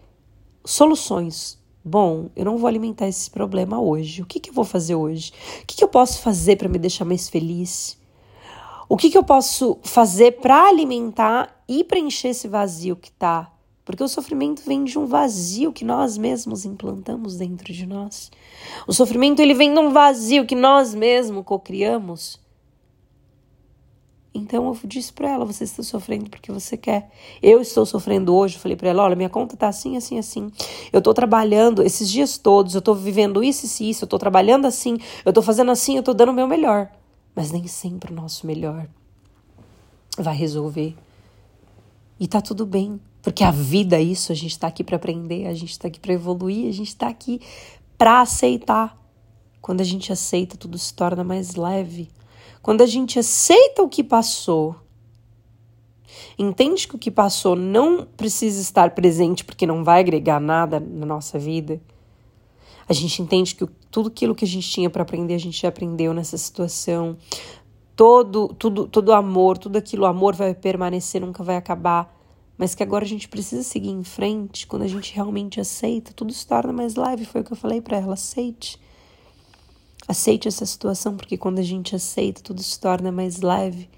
soluções, 0.66 1.60
bom, 1.86 2.30
eu 2.36 2.44
não 2.44 2.58
vou 2.58 2.68
alimentar 2.68 3.08
esse 3.08 3.30
problema 3.30 3.80
hoje. 3.80 4.22
O 4.22 4.26
que, 4.26 4.40
que 4.40 4.50
eu 4.50 4.54
vou 4.54 4.66
fazer 4.66 4.96
hoje? 4.96 5.32
O 5.62 5.66
que, 5.68 5.78
que 5.78 5.84
eu 5.84 5.90
posso 5.90 6.20
fazer 6.20 6.56
para 6.56 6.68
me 6.68 6.80
deixar 6.80 7.06
mais 7.06 7.30
feliz? 7.30 7.98
O 8.90 8.98
que, 8.98 9.12
que 9.12 9.18
eu 9.18 9.24
posso 9.24 9.78
fazer 9.84 10.40
para 10.40 10.70
alimentar 10.70 11.64
e 11.68 11.84
preencher 11.84 12.30
esse 12.30 12.48
vazio 12.48 12.96
que 12.96 13.10
está 13.10 13.52
porque 13.88 14.04
o 14.04 14.08
sofrimento 14.10 14.62
vem 14.66 14.84
de 14.84 15.00
um 15.00 15.06
vazio 15.06 15.72
que 15.72 15.86
nós 15.86 16.18
mesmos 16.18 16.66
implantamos 16.66 17.38
dentro 17.38 17.72
de 17.72 17.86
nós. 17.86 18.30
O 18.86 18.92
sofrimento 18.92 19.42
ele 19.42 19.54
vem 19.54 19.74
de 19.74 19.80
um 19.80 19.92
vazio 19.92 20.46
que 20.46 20.56
nós 20.56 20.94
mesmos 20.94 21.46
cocriamos. 21.46 22.38
Então 24.34 24.68
eu 24.68 24.78
disse 24.84 25.14
para 25.14 25.30
ela: 25.30 25.46
você 25.46 25.64
está 25.64 25.82
sofrendo 25.84 26.30
porque 26.30 26.52
você 26.52 26.76
quer. 26.76 27.10
Eu 27.42 27.62
estou 27.62 27.86
sofrendo 27.86 28.36
hoje. 28.36 28.58
Eu 28.58 28.60
falei 28.60 28.76
para 28.76 28.90
ela: 28.90 29.04
olha, 29.04 29.16
minha 29.16 29.30
conta 29.30 29.56
tá 29.56 29.70
assim, 29.70 29.96
assim, 29.96 30.20
assim. 30.20 30.52
Eu 30.92 30.98
estou 30.98 31.14
trabalhando 31.14 31.82
esses 31.82 32.10
dias 32.10 32.38
todos. 32.38 32.76
Eu 32.76 32.80
estou 32.80 32.94
vivendo 32.94 33.42
isso, 33.42 33.66
isso, 33.66 33.84
isso. 33.84 34.04
Eu 34.04 34.08
estou 34.08 34.20
trabalhando 34.20 34.66
assim. 34.66 34.98
Eu 35.24 35.30
estou 35.30 35.42
fazendo 35.42 35.72
assim. 35.72 35.96
Eu 35.96 36.02
estou 36.02 36.14
dando 36.14 36.32
o 36.32 36.36
meu 36.36 36.46
melhor. 36.46 36.92
Mas 37.34 37.54
nem 37.54 37.66
sempre 37.68 38.12
o 38.12 38.16
nosso 38.16 38.46
melhor 38.46 38.86
vai 40.18 40.36
resolver. 40.36 40.94
E 42.20 42.28
tá 42.28 42.42
tudo 42.42 42.66
bem. 42.66 43.00
Porque 43.28 43.44
a 43.44 43.52
vida 43.52 43.98
é 43.98 44.02
isso, 44.02 44.32
a 44.32 44.36
gente 44.36 44.52
está 44.52 44.68
aqui 44.68 44.86
para 44.86 44.96
aprender, 44.96 45.48
a 45.48 45.54
gente 45.54 45.72
está 45.72 45.90
aqui 45.90 46.00
para 46.00 46.14
evoluir, 46.14 46.70
a 46.70 46.72
gente 46.72 46.88
está 46.88 47.10
aqui 47.10 47.42
para 47.98 48.22
aceitar. 48.22 48.98
Quando 49.62 49.82
a 49.82 49.84
gente 49.84 50.14
aceita, 50.14 50.56
tudo 50.56 50.78
se 50.78 50.94
torna 50.94 51.26
mais 51.26 51.56
leve. 51.56 52.10
Quando 52.62 52.84
a 52.84 52.86
gente 52.86 53.20
aceita 53.20 53.84
o 53.84 53.90
que 53.90 54.02
passou, 54.02 54.78
entende 56.40 56.88
que 56.88 56.96
o 56.96 56.98
que 56.98 57.12
passou 57.12 57.54
não 57.54 58.08
precisa 58.16 58.62
estar 58.62 58.92
presente 58.92 59.44
porque 59.44 59.68
não 59.68 59.84
vai 59.84 60.00
agregar 60.00 60.40
nada 60.40 60.80
na 60.80 61.06
nossa 61.06 61.38
vida. 61.38 61.82
A 62.88 62.94
gente 62.94 63.22
entende 63.22 63.56
que 63.56 63.68
tudo 63.92 64.08
aquilo 64.08 64.36
que 64.36 64.46
a 64.46 64.48
gente 64.48 64.70
tinha 64.70 64.90
para 64.90 65.02
aprender, 65.02 65.34
a 65.34 65.38
gente 65.38 65.62
já 65.62 65.68
aprendeu 65.68 66.14
nessa 66.14 66.38
situação. 66.38 67.18
Todo, 67.94 68.56
tudo, 68.58 68.88
todo 68.88 69.12
amor, 69.12 69.58
tudo 69.58 69.76
aquilo, 69.76 70.06
amor 70.06 70.34
vai 70.34 70.56
permanecer, 70.56 71.20
nunca 71.20 71.44
vai 71.44 71.58
acabar 71.58 72.16
mas 72.58 72.74
que 72.74 72.82
agora 72.82 73.06
a 73.06 73.08
gente 73.08 73.30
precisa 73.30 73.62
seguir 73.62 73.92
em 73.92 74.04
frente, 74.04 74.66
quando 74.66 74.82
a 74.82 74.88
gente 74.88 75.14
realmente 75.14 75.60
aceita, 75.60 76.12
tudo 76.14 76.34
se 76.34 76.48
torna 76.48 76.74
mais 76.74 76.96
leve. 76.96 77.26
Foi 77.26 77.42
o 77.42 77.44
que 77.44 77.54
eu 77.54 77.58
falei 77.58 77.82
para 77.82 77.98
ela: 77.98 78.14
aceite. 78.14 78.80
Aceite 80.08 80.48
essa 80.48 80.66
situação, 80.66 81.16
porque 81.16 81.38
quando 81.38 81.60
a 81.60 81.64
gente 81.64 81.96
aceita, 81.96 82.42
tudo 82.42 82.64
se 82.64 82.80
torna 82.80 83.12
mais 83.12 83.42
leve. 83.42 83.90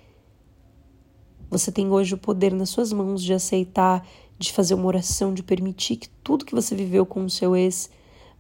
Você 1.50 1.72
tem 1.72 1.90
hoje 1.90 2.14
o 2.14 2.18
poder 2.18 2.54
nas 2.54 2.70
suas 2.70 2.92
mãos 2.92 3.24
de 3.24 3.34
aceitar, 3.34 4.06
de 4.38 4.52
fazer 4.52 4.74
uma 4.74 4.86
oração, 4.86 5.34
de 5.34 5.42
permitir 5.42 5.96
que 5.96 6.10
tudo 6.24 6.46
que 6.46 6.54
você 6.54 6.76
viveu 6.76 7.06
com 7.06 7.24
o 7.24 7.30
seu 7.30 7.56
ex 7.56 7.90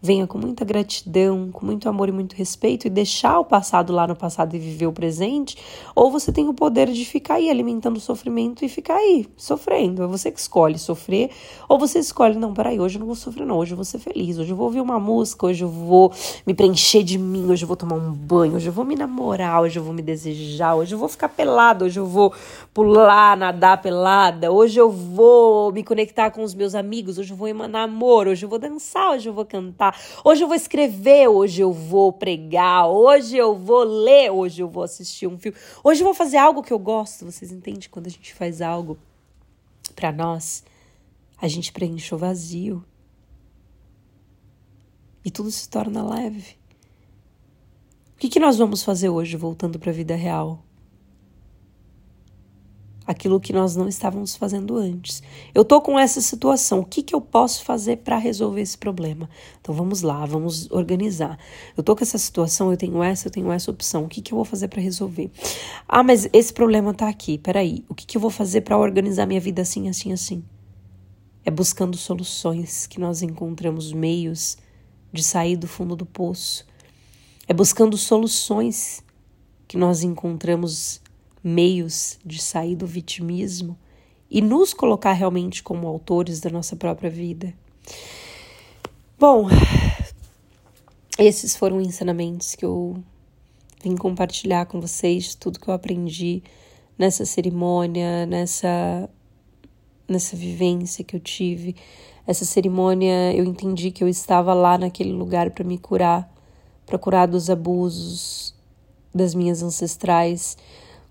venha 0.01 0.25
com 0.25 0.37
muita 0.37 0.63
gratidão, 0.63 1.49
com 1.51 1.65
muito 1.65 1.89
amor 1.89 2.09
e 2.09 2.11
muito 2.11 2.33
respeito 2.33 2.87
e 2.87 2.89
deixar 2.89 3.39
o 3.39 3.45
passado 3.45 3.91
lá 3.91 4.07
no 4.07 4.15
passado 4.15 4.55
e 4.55 4.59
viver 4.59 4.87
o 4.87 4.93
presente, 4.93 5.57
ou 5.95 6.09
você 6.09 6.31
tem 6.31 6.47
o 6.47 6.53
poder 6.53 6.91
de 6.91 7.05
ficar 7.05 7.35
aí 7.35 7.49
alimentando 7.49 7.97
o 7.97 7.99
sofrimento 7.99 8.63
e 8.63 8.69
ficar 8.69 8.95
aí 8.95 9.27
sofrendo. 9.35 10.03
É 10.03 10.07
você 10.07 10.31
que 10.31 10.39
escolhe 10.39 10.79
sofrer, 10.79 11.29
ou 11.67 11.77
você 11.77 11.99
escolhe, 11.99 12.37
não, 12.37 12.53
peraí, 12.53 12.79
hoje 12.79 12.95
eu 12.95 12.99
não 12.99 13.07
vou 13.07 13.15
sofrer, 13.15 13.45
não, 13.45 13.57
hoje 13.57 13.73
eu 13.73 13.75
vou 13.75 13.85
ser 13.85 13.99
feliz, 13.99 14.37
hoje 14.37 14.51
eu 14.51 14.55
vou 14.55 14.67
ouvir 14.67 14.81
uma 14.81 14.99
música, 14.99 15.47
hoje 15.47 15.63
eu 15.63 15.69
vou 15.69 16.11
me 16.45 16.53
preencher 16.53 17.03
de 17.03 17.17
mim, 17.17 17.49
hoje 17.49 17.63
eu 17.63 17.67
vou 17.67 17.77
tomar 17.77 17.95
um 17.95 18.11
banho, 18.11 18.55
hoje 18.55 18.67
eu 18.67 18.73
vou 18.73 18.85
me 18.85 18.95
namorar, 18.95 19.61
hoje 19.61 19.77
eu 19.79 19.83
vou 19.83 19.93
me 19.93 20.01
desejar, 20.01 20.75
hoje 20.75 20.95
eu 20.95 20.99
vou 20.99 21.09
ficar 21.09 21.29
pelado, 21.29 21.85
hoje 21.85 21.99
eu 21.99 22.05
vou 22.05 22.33
pular, 22.73 23.35
nadar 23.35 23.81
pelada, 23.81 24.51
hoje 24.51 24.79
eu 24.79 24.89
vou 24.89 25.71
me 25.71 25.83
conectar 25.83 26.31
com 26.31 26.43
os 26.43 26.53
meus 26.53 26.75
amigos, 26.75 27.17
hoje 27.17 27.31
eu 27.31 27.37
vou 27.37 27.47
emanar 27.47 27.83
amor, 27.83 28.27
hoje 28.27 28.45
eu 28.45 28.49
vou 28.49 28.59
dançar, 28.59 29.11
hoje 29.11 29.27
eu 29.27 29.33
vou 29.33 29.45
cantar, 29.45 29.88
hoje 30.23 30.43
eu 30.43 30.47
vou 30.47 30.55
escrever, 30.55 31.27
hoje 31.27 31.61
eu 31.61 31.71
vou 31.71 32.11
pregar, 32.11 32.87
hoje 32.87 33.37
eu 33.37 33.55
vou 33.55 33.83
ler, 33.83 34.31
hoje 34.31 34.61
eu 34.61 34.69
vou 34.69 34.83
assistir 34.83 35.27
um 35.27 35.37
filme, 35.37 35.57
hoje 35.83 36.01
eu 36.01 36.05
vou 36.05 36.13
fazer 36.13 36.37
algo 36.37 36.63
que 36.63 36.73
eu 36.73 36.79
gosto. 36.79 37.25
Vocês 37.25 37.51
entendem 37.51 37.89
quando 37.89 38.07
a 38.07 38.09
gente 38.09 38.33
faz 38.33 38.61
algo 38.61 38.97
para 39.95 40.11
nós, 40.11 40.63
a 41.41 41.47
gente 41.47 41.71
preenche 41.71 42.13
o 42.13 42.17
vazio 42.17 42.83
e 45.23 45.31
tudo 45.31 45.51
se 45.51 45.69
torna 45.69 46.07
leve. 46.07 46.57
O 48.15 48.19
que, 48.19 48.29
que 48.29 48.39
nós 48.39 48.57
vamos 48.57 48.83
fazer 48.83 49.09
hoje 49.09 49.37
voltando 49.37 49.79
para 49.79 49.91
a 49.91 49.93
vida 49.93 50.15
real? 50.15 50.63
Aquilo 53.09 53.39
que 53.39 53.51
nós 53.51 53.75
não 53.75 53.87
estávamos 53.87 54.35
fazendo 54.35 54.77
antes. 54.77 55.23
Eu 55.55 55.65
tô 55.65 55.81
com 55.81 55.97
essa 55.97 56.21
situação, 56.21 56.81
o 56.81 56.85
que, 56.85 57.01
que 57.01 57.15
eu 57.15 57.19
posso 57.19 57.63
fazer 57.63 57.97
para 57.97 58.19
resolver 58.19 58.61
esse 58.61 58.77
problema? 58.77 59.27
Então 59.59 59.73
vamos 59.73 60.03
lá, 60.03 60.27
vamos 60.27 60.69
organizar. 60.69 61.39
Eu 61.75 61.81
tô 61.81 61.95
com 61.95 62.03
essa 62.03 62.19
situação, 62.19 62.69
eu 62.69 62.77
tenho 62.77 63.01
essa, 63.01 63.27
eu 63.27 63.31
tenho 63.31 63.51
essa 63.51 63.71
opção, 63.71 64.03
o 64.03 64.07
que, 64.07 64.21
que 64.21 64.31
eu 64.31 64.35
vou 64.35 64.45
fazer 64.45 64.67
para 64.67 64.79
resolver? 64.79 65.31
Ah, 65.87 66.03
mas 66.03 66.29
esse 66.31 66.53
problema 66.53 66.93
tá 66.93 67.09
aqui, 67.09 67.39
peraí, 67.39 67.83
o 67.89 67.95
que, 67.95 68.05
que 68.05 68.15
eu 68.15 68.21
vou 68.21 68.29
fazer 68.29 68.61
para 68.61 68.77
organizar 68.77 69.25
minha 69.25 69.39
vida 69.39 69.63
assim, 69.63 69.89
assim, 69.89 70.13
assim? 70.13 70.43
É 71.43 71.49
buscando 71.49 71.97
soluções 71.97 72.85
que 72.85 72.99
nós 72.99 73.23
encontramos 73.23 73.91
meios 73.91 74.55
de 75.11 75.23
sair 75.23 75.57
do 75.57 75.67
fundo 75.67 75.95
do 75.95 76.05
poço. 76.05 76.63
É 77.47 77.55
buscando 77.55 77.97
soluções 77.97 79.01
que 79.67 79.77
nós 79.77 80.03
encontramos 80.03 81.01
meios 81.43 82.19
de 82.25 82.41
sair 82.41 82.75
do 82.75 82.85
vitimismo 82.85 83.77
e 84.29 84.41
nos 84.41 84.73
colocar 84.73 85.13
realmente 85.13 85.63
como 85.63 85.87
autores 85.87 86.39
da 86.39 86.49
nossa 86.49 86.75
própria 86.75 87.09
vida. 87.09 87.53
Bom, 89.17 89.47
esses 91.17 91.55
foram 91.55 91.81
ensinamentos 91.81 92.55
que 92.55 92.63
eu 92.63 93.03
vim 93.83 93.95
compartilhar 93.95 94.65
com 94.65 94.79
vocês, 94.79 95.35
tudo 95.35 95.59
que 95.59 95.67
eu 95.67 95.73
aprendi 95.73 96.43
nessa 96.97 97.25
cerimônia, 97.25 98.25
nessa 98.25 99.09
nessa 100.07 100.35
vivência 100.35 101.03
que 101.03 101.15
eu 101.15 101.19
tive. 101.19 101.75
Essa 102.25 102.45
cerimônia, 102.45 103.33
eu 103.33 103.45
entendi 103.45 103.91
que 103.91 104.03
eu 104.03 104.07
estava 104.07 104.53
lá 104.53 104.77
naquele 104.77 105.11
lugar 105.11 105.51
para 105.51 105.63
me 105.63 105.77
curar, 105.77 106.31
para 106.85 106.97
curar 106.97 107.27
dos 107.27 107.49
abusos 107.49 108.55
das 109.13 109.35
minhas 109.35 109.61
ancestrais, 109.61 110.57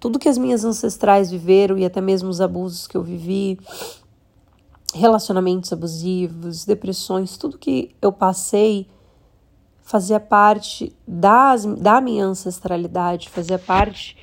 tudo 0.00 0.18
que 0.18 0.28
as 0.28 0.38
minhas 0.38 0.64
ancestrais 0.64 1.30
viveram 1.30 1.76
e 1.78 1.84
até 1.84 2.00
mesmo 2.00 2.28
os 2.28 2.40
abusos 2.40 2.87
que 2.87 2.96
eu 2.96 3.02
vivi, 3.02 3.58
relacionamentos 4.94 5.72
abusivos, 5.72 6.64
depressões, 6.64 7.37
tudo 7.37 7.58
que 7.58 7.90
eu 8.00 8.12
passei 8.12 8.87
fazia 9.80 10.20
parte 10.20 10.94
das, 11.06 11.64
da 11.64 12.00
minha 12.00 12.26
ancestralidade, 12.26 13.30
fazia 13.30 13.58
parte 13.58 14.16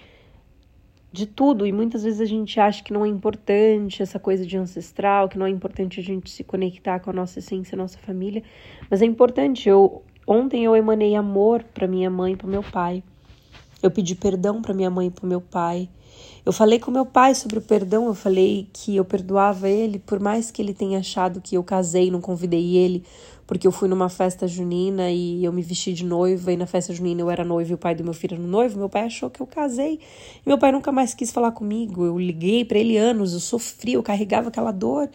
de 1.11 1.25
tudo. 1.25 1.65
E 1.65 1.71
muitas 1.71 2.03
vezes 2.03 2.21
a 2.21 2.25
gente 2.25 2.59
acha 2.59 2.83
que 2.83 2.93
não 2.93 3.03
é 3.03 3.07
importante 3.07 4.03
essa 4.03 4.19
coisa 4.19 4.45
de 4.45 4.57
ancestral, 4.57 5.27
que 5.27 5.39
não 5.39 5.45
é 5.47 5.49
importante 5.49 5.99
a 5.99 6.03
gente 6.03 6.29
se 6.29 6.43
conectar 6.43 6.99
com 6.99 7.09
a 7.09 7.13
nossa 7.13 7.39
essência, 7.39 7.75
a 7.75 7.77
nossa 7.77 7.97
família. 7.97 8.43
Mas 8.91 9.01
é 9.01 9.05
importante. 9.05 9.67
Eu, 9.67 10.03
ontem 10.27 10.63
eu 10.63 10.75
emanei 10.75 11.15
amor 11.15 11.63
para 11.63 11.87
minha 11.87 12.11
mãe 12.11 12.35
para 12.35 12.47
meu 12.47 12.61
pai. 12.61 13.03
Eu 13.85 13.91
pedi 13.91 14.15
perdão 14.15 14.63
para 14.63 14.73
minha 14.73 14.89
mãe 14.89 15.07
e 15.07 15.11
para 15.11 15.27
meu 15.27 15.39
pai. 15.39 15.87
Eu 16.43 16.51
falei 16.51 16.79
com 16.79 16.89
meu 16.89 17.05
pai 17.05 17.35
sobre 17.35 17.59
o 17.59 17.61
perdão, 17.61 18.07
eu 18.07 18.15
falei 18.15 18.67
que 18.73 18.95
eu 18.95 19.05
perdoava 19.05 19.69
ele, 19.69 19.99
por 19.99 20.19
mais 20.19 20.49
que 20.49 20.59
ele 20.59 20.73
tenha 20.73 20.99
achado 20.99 21.39
que 21.39 21.55
eu 21.55 21.63
casei, 21.63 22.09
não 22.09 22.19
convidei 22.19 22.77
ele, 22.77 23.03
porque 23.45 23.67
eu 23.67 23.71
fui 23.71 23.87
numa 23.87 24.09
festa 24.09 24.47
junina 24.47 25.11
e 25.11 25.45
eu 25.45 25.53
me 25.53 25.61
vesti 25.61 25.93
de 25.93 26.03
noiva 26.03 26.51
e 26.51 26.57
na 26.57 26.65
festa 26.65 26.91
junina 26.93 27.21
eu 27.21 27.29
era 27.29 27.43
noiva 27.43 27.71
e 27.71 27.73
o 27.75 27.77
pai 27.77 27.93
do 27.93 28.03
meu 28.03 28.13
filho 28.13 28.33
era 28.33 28.43
noivo. 28.43 28.79
Meu 28.79 28.89
pai 28.89 29.03
achou 29.03 29.29
que 29.29 29.39
eu 29.39 29.45
casei. 29.45 29.99
E 30.43 30.49
meu 30.49 30.57
pai 30.57 30.71
nunca 30.71 30.91
mais 30.91 31.13
quis 31.13 31.31
falar 31.31 31.51
comigo. 31.51 32.03
Eu 32.05 32.17
liguei 32.17 32.65
para 32.65 32.79
ele 32.79 32.97
anos, 32.97 33.33
eu 33.33 33.39
sofri, 33.39 33.93
eu 33.93 34.01
carregava 34.01 34.47
aquela 34.47 34.71
dor. 34.71 35.09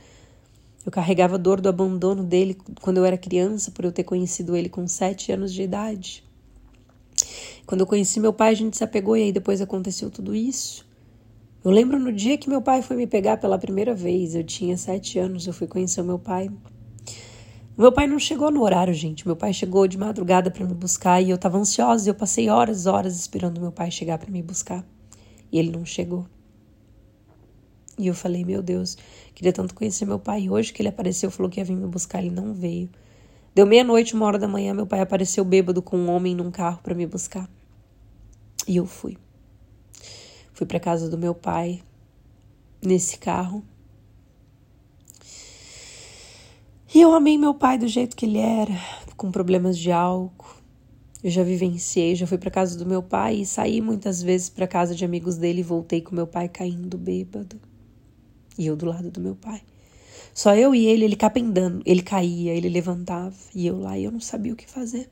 Eu 0.87 0.93
carregava 0.93 1.35
a 1.35 1.39
dor 1.39 1.61
do 1.61 1.69
abandono 1.69 2.23
dele 2.23 2.57
quando 2.81 2.99
eu 2.99 3.05
era 3.05 3.19
criança, 3.19 3.73
por 3.73 3.85
eu 3.85 3.91
ter 3.91 4.05
conhecido 4.05 4.55
ele 4.57 4.69
com 4.69 4.87
sete 4.87 5.33
anos 5.33 5.53
de 5.53 5.63
idade. 5.63 6.30
Quando 7.67 7.83
eu 7.83 7.87
conheci 7.87 8.21
meu 8.21 8.33
pai, 8.33 8.51
a 8.51 8.55
gente 8.55 8.77
se 8.77 8.85
apegou 8.85 9.17
e 9.17 9.25
aí 9.25 9.33
depois 9.33 9.61
aconteceu 9.61 10.11
tudo 10.11 10.35
isso. 10.35 10.87
Eu 11.63 11.71
lembro 11.71 11.99
no 11.99 12.13
dia 12.13 12.39
que 12.39 12.49
meu 12.49 12.63
pai 12.63 12.81
foi 12.83 12.97
me 12.97 13.07
pegar 13.07 13.37
pela 13.37 13.59
primeira 13.59 13.95
vez. 13.95 14.35
Eu 14.35 14.43
tinha 14.43 14.77
sete 14.77 15.19
anos, 15.19 15.47
eu 15.47 15.53
fui 15.53 15.67
conhecer 15.67 16.03
meu 16.03 16.19
pai. 16.19 16.51
Meu 17.77 17.93
pai 17.93 18.07
não 18.07 18.19
chegou 18.19 18.51
no 18.51 18.63
horário, 18.63 18.93
gente. 18.93 19.27
Meu 19.27 19.37
pai 19.37 19.53
chegou 19.53 19.87
de 19.87 19.97
madrugada 19.99 20.51
para 20.51 20.65
me 20.65 20.75
buscar 20.75 21.21
e 21.21 21.31
eu 21.31 21.37
estava 21.37 21.59
ansiosa. 21.59 22.09
Eu 22.09 22.15
passei 22.15 22.49
horas, 22.49 22.87
horas 22.87 23.17
esperando 23.17 23.61
meu 23.61 23.73
pai 23.73 23.91
chegar 23.91 24.19
para 24.19 24.31
me 24.31 24.43
buscar 24.43 24.85
e 25.53 25.59
ele 25.59 25.71
não 25.71 25.85
chegou. 25.85 26.27
E 27.99 28.07
eu 28.07 28.15
falei, 28.15 28.45
meu 28.45 28.63
Deus, 28.63 28.97
queria 29.35 29.53
tanto 29.53 29.75
conhecer 29.75 30.07
meu 30.07 30.19
pai. 30.19 30.43
E 30.43 30.51
hoje 30.51 30.73
que 30.73 30.81
ele 30.81 30.89
apareceu, 30.89 31.31
falou 31.31 31.51
que 31.51 31.61
ia 31.61 31.65
vir 31.65 31.77
me 31.77 31.87
buscar, 31.87 32.21
ele 32.21 32.31
não 32.31 32.55
veio. 32.55 32.89
Deu 33.55 33.67
meia-noite, 33.67 34.15
uma 34.15 34.27
hora 34.27 34.39
da 34.39 34.47
manhã, 34.47 34.73
meu 34.73 34.87
pai 34.87 35.01
apareceu 35.01 35.45
bêbado 35.45 35.83
com 35.83 35.97
um 35.97 36.11
homem 36.11 36.35
num 36.35 36.51
carro 36.51 36.81
para 36.83 36.95
me 36.95 37.07
buscar. 37.07 37.49
E 38.67 38.77
eu 38.77 38.87
fui. 38.87 39.19
Fui 40.53 40.67
para 40.67 40.79
casa 40.79 41.09
do 41.09 41.19
meu 41.19 41.35
pai 41.35 41.83
nesse 42.81 43.19
carro. 43.19 43.65
E 46.95 47.01
eu 47.01 47.15
amei 47.15 47.39
meu 47.39 47.55
pai 47.55 47.79
do 47.79 47.89
jeito 47.89 48.17
que 48.17 48.27
ele 48.27 48.39
era, 48.39 48.75
com 49.17 49.31
problemas 49.31 49.79
de 49.79 49.91
álcool. 49.91 50.61
Eu 51.23 51.31
já 51.31 51.43
vivenciei, 51.43 52.15
já 52.15 52.27
fui 52.27 52.39
para 52.39 52.51
casa 52.51 52.79
do 52.79 52.87
meu 52.87 53.03
pai 53.03 53.37
e 53.37 53.47
saí 53.47 53.81
muitas 53.81 54.23
vezes 54.23 54.49
para 54.49 54.67
casa 54.67 54.95
de 54.95 55.05
amigos 55.05 55.37
dele 55.37 55.61
e 55.61 55.65
voltei 55.65 56.01
com 56.01 56.15
meu 56.15 56.27
pai 56.27 56.49
caindo 56.49 56.97
bêbado. 56.97 57.61
E 58.57 58.67
eu 58.67 58.77
do 58.77 58.87
lado 58.87 59.11
do 59.11 59.21
meu 59.21 59.35
pai. 59.35 59.61
Só 60.41 60.55
eu 60.55 60.75
e 60.75 60.87
ele, 60.87 61.05
ele 61.05 61.17
capendando. 61.17 61.83
Ele 61.85 62.01
caía, 62.01 62.55
ele 62.55 62.71
levantava 62.71 63.37
e 63.55 63.67
eu 63.67 63.79
lá 63.79 63.99
e 63.99 64.05
eu 64.05 64.11
não 64.11 64.21
sabia 64.21 64.55
o 64.55 64.57
que 64.57 64.67
fazer. 64.67 65.11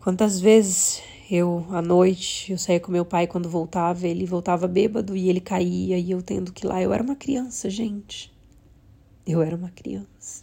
Quantas 0.00 0.40
vezes 0.40 1.02
eu, 1.30 1.66
à 1.68 1.82
noite, 1.82 2.50
eu 2.50 2.56
saía 2.56 2.80
com 2.80 2.90
meu 2.90 3.04
pai 3.04 3.26
quando 3.26 3.46
voltava, 3.46 4.08
ele 4.08 4.24
voltava 4.24 4.66
bêbado 4.66 5.14
e 5.14 5.28
ele 5.28 5.38
caía 5.38 5.98
e 5.98 6.10
eu 6.10 6.22
tendo 6.22 6.50
que 6.50 6.64
ir 6.64 6.66
lá. 6.66 6.80
Eu 6.80 6.90
era 6.94 7.02
uma 7.02 7.14
criança, 7.14 7.68
gente. 7.68 8.34
Eu 9.26 9.42
era 9.42 9.54
uma 9.54 9.68
criança. 9.70 10.42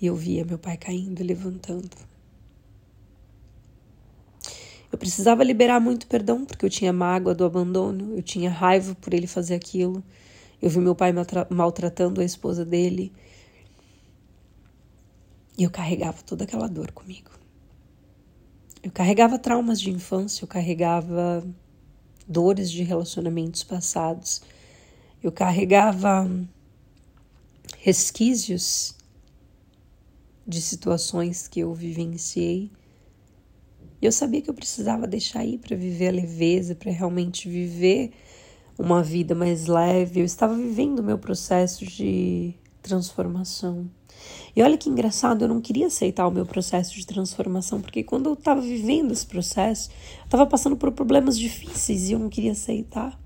E 0.00 0.06
eu 0.06 0.14
via 0.14 0.44
meu 0.44 0.56
pai 0.56 0.76
caindo 0.76 1.20
e 1.20 1.24
levantando. 1.24 2.09
Eu 4.90 4.98
precisava 4.98 5.44
liberar 5.44 5.80
muito 5.80 6.06
perdão 6.06 6.44
porque 6.44 6.64
eu 6.64 6.70
tinha 6.70 6.92
mágoa 6.92 7.34
do 7.34 7.44
abandono, 7.44 8.16
eu 8.16 8.22
tinha 8.22 8.50
raiva 8.50 8.94
por 8.96 9.14
ele 9.14 9.26
fazer 9.26 9.54
aquilo. 9.54 10.02
Eu 10.60 10.68
vi 10.68 10.78
meu 10.78 10.94
pai 10.94 11.12
maltratando 11.48 12.20
a 12.20 12.24
esposa 12.24 12.64
dele. 12.64 13.12
E 15.56 15.62
eu 15.62 15.70
carregava 15.70 16.22
toda 16.22 16.44
aquela 16.44 16.68
dor 16.68 16.90
comigo. 16.90 17.30
Eu 18.82 18.90
carregava 18.90 19.38
traumas 19.38 19.80
de 19.80 19.90
infância, 19.90 20.42
eu 20.42 20.48
carregava 20.48 21.46
dores 22.26 22.70
de 22.70 22.82
relacionamentos 22.82 23.62
passados, 23.62 24.40
eu 25.22 25.30
carregava 25.30 26.30
resquícios 27.78 28.96
de 30.46 30.60
situações 30.62 31.46
que 31.46 31.60
eu 31.60 31.74
vivenciei. 31.74 32.70
E 34.00 34.06
eu 34.06 34.12
sabia 34.12 34.40
que 34.40 34.48
eu 34.48 34.54
precisava 34.54 35.06
deixar 35.06 35.44
ir 35.44 35.58
para 35.58 35.76
viver 35.76 36.08
a 36.08 36.12
leveza, 36.12 36.74
para 36.74 36.90
realmente 36.90 37.48
viver 37.48 38.12
uma 38.78 39.02
vida 39.02 39.34
mais 39.34 39.66
leve. 39.66 40.20
Eu 40.20 40.24
estava 40.24 40.54
vivendo 40.54 41.00
o 41.00 41.02
meu 41.02 41.18
processo 41.18 41.84
de 41.84 42.54
transformação. 42.82 43.90
E 44.54 44.62
olha 44.62 44.76
que 44.76 44.88
engraçado, 44.88 45.42
eu 45.42 45.48
não 45.48 45.60
queria 45.60 45.86
aceitar 45.86 46.26
o 46.26 46.30
meu 46.30 46.44
processo 46.44 46.94
de 46.94 47.06
transformação, 47.06 47.80
porque 47.80 48.02
quando 48.02 48.28
eu 48.28 48.34
estava 48.34 48.60
vivendo 48.60 49.12
esse 49.12 49.26
processo, 49.26 49.90
eu 50.18 50.24
estava 50.24 50.46
passando 50.46 50.76
por 50.76 50.90
problemas 50.92 51.38
difíceis 51.38 52.08
e 52.08 52.12
eu 52.12 52.18
não 52.18 52.28
queria 52.28 52.52
aceitar. 52.52 53.18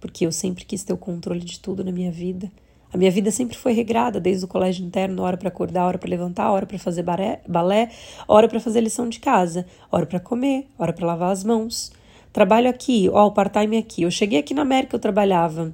Porque 0.00 0.26
eu 0.26 0.32
sempre 0.32 0.64
quis 0.64 0.82
ter 0.82 0.92
o 0.92 0.96
controle 0.96 1.44
de 1.44 1.60
tudo 1.60 1.84
na 1.84 1.92
minha 1.92 2.10
vida. 2.10 2.50
A 2.92 2.98
minha 2.98 3.10
vida 3.10 3.30
sempre 3.30 3.56
foi 3.56 3.72
regrada, 3.72 4.20
desde 4.20 4.44
o 4.44 4.48
colégio 4.48 4.84
interno, 4.84 5.22
hora 5.22 5.38
para 5.38 5.48
acordar, 5.48 5.86
hora 5.86 5.98
para 5.98 6.10
levantar, 6.10 6.50
hora 6.50 6.66
para 6.66 6.78
fazer 6.78 7.02
balé, 7.48 7.90
hora 8.28 8.48
para 8.48 8.60
fazer 8.60 8.82
lição 8.82 9.08
de 9.08 9.18
casa, 9.18 9.64
hora 9.90 10.04
para 10.04 10.20
comer, 10.20 10.66
hora 10.78 10.92
para 10.92 11.06
lavar 11.06 11.32
as 11.32 11.42
mãos. 11.42 11.90
Trabalho 12.32 12.68
aqui, 12.68 13.08
ó, 13.10 13.26
o 13.26 13.32
part-time 13.32 13.78
aqui. 13.78 14.02
Eu 14.02 14.10
cheguei 14.10 14.38
aqui 14.38 14.52
na 14.52 14.62
América, 14.62 14.94
eu 14.94 15.00
trabalhava 15.00 15.72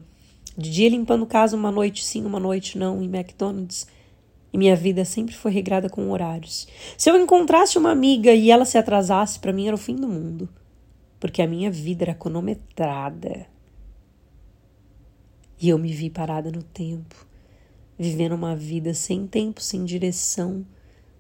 de 0.56 0.70
dia 0.70 0.88
limpando 0.88 1.26
casa 1.26 1.56
uma 1.56 1.70
noite 1.72 2.04
sim, 2.04 2.24
uma 2.24 2.38
noite 2.38 2.78
não, 2.78 3.02
em 3.02 3.06
McDonald's. 3.06 3.86
E 4.52 4.58
minha 4.58 4.74
vida 4.74 5.04
sempre 5.04 5.34
foi 5.34 5.50
regrada 5.50 5.90
com 5.90 6.10
horários. 6.10 6.66
Se 6.96 7.10
eu 7.10 7.16
encontrasse 7.20 7.78
uma 7.78 7.90
amiga 7.90 8.32
e 8.32 8.50
ela 8.50 8.64
se 8.64 8.78
atrasasse, 8.78 9.38
para 9.38 9.52
mim 9.52 9.66
era 9.66 9.74
o 9.74 9.78
fim 9.78 9.94
do 9.94 10.08
mundo. 10.08 10.48
Porque 11.20 11.42
a 11.42 11.46
minha 11.46 11.70
vida 11.70 12.04
era 12.04 12.14
cronometrada. 12.14 13.46
E 15.60 15.68
eu 15.68 15.78
me 15.78 15.92
vi 15.92 16.08
parada 16.08 16.50
no 16.50 16.62
tempo, 16.62 17.26
vivendo 17.98 18.34
uma 18.34 18.54
vida 18.54 18.94
sem 18.94 19.26
tempo, 19.26 19.60
sem 19.60 19.84
direção, 19.84 20.64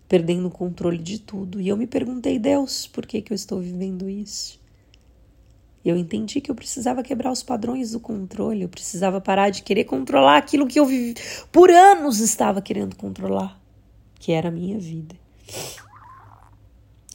perdendo 0.08 0.46
o 0.48 0.50
controle 0.50 0.98
de 0.98 1.18
tudo. 1.18 1.60
E 1.60 1.68
eu 1.68 1.76
me 1.76 1.86
perguntei, 1.86 2.38
Deus, 2.38 2.86
por 2.86 3.04
que, 3.04 3.20
que 3.20 3.32
eu 3.32 3.34
estou 3.34 3.60
vivendo 3.60 4.08
isso? 4.08 4.60
Eu 5.84 5.96
entendi 5.96 6.40
que 6.40 6.50
eu 6.50 6.54
precisava 6.54 7.02
quebrar 7.02 7.32
os 7.32 7.42
padrões 7.42 7.92
do 7.92 8.00
controle, 8.00 8.62
eu 8.62 8.68
precisava 8.68 9.20
parar 9.20 9.50
de 9.50 9.62
querer 9.62 9.84
controlar 9.84 10.36
aquilo 10.36 10.66
que 10.66 10.78
eu 10.78 10.84
vivi, 10.84 11.14
por 11.50 11.70
anos 11.70 12.20
estava 12.20 12.60
querendo 12.60 12.96
controlar, 12.96 13.60
que 14.18 14.32
era 14.32 14.48
a 14.48 14.52
minha 14.52 14.78
vida. 14.78 15.16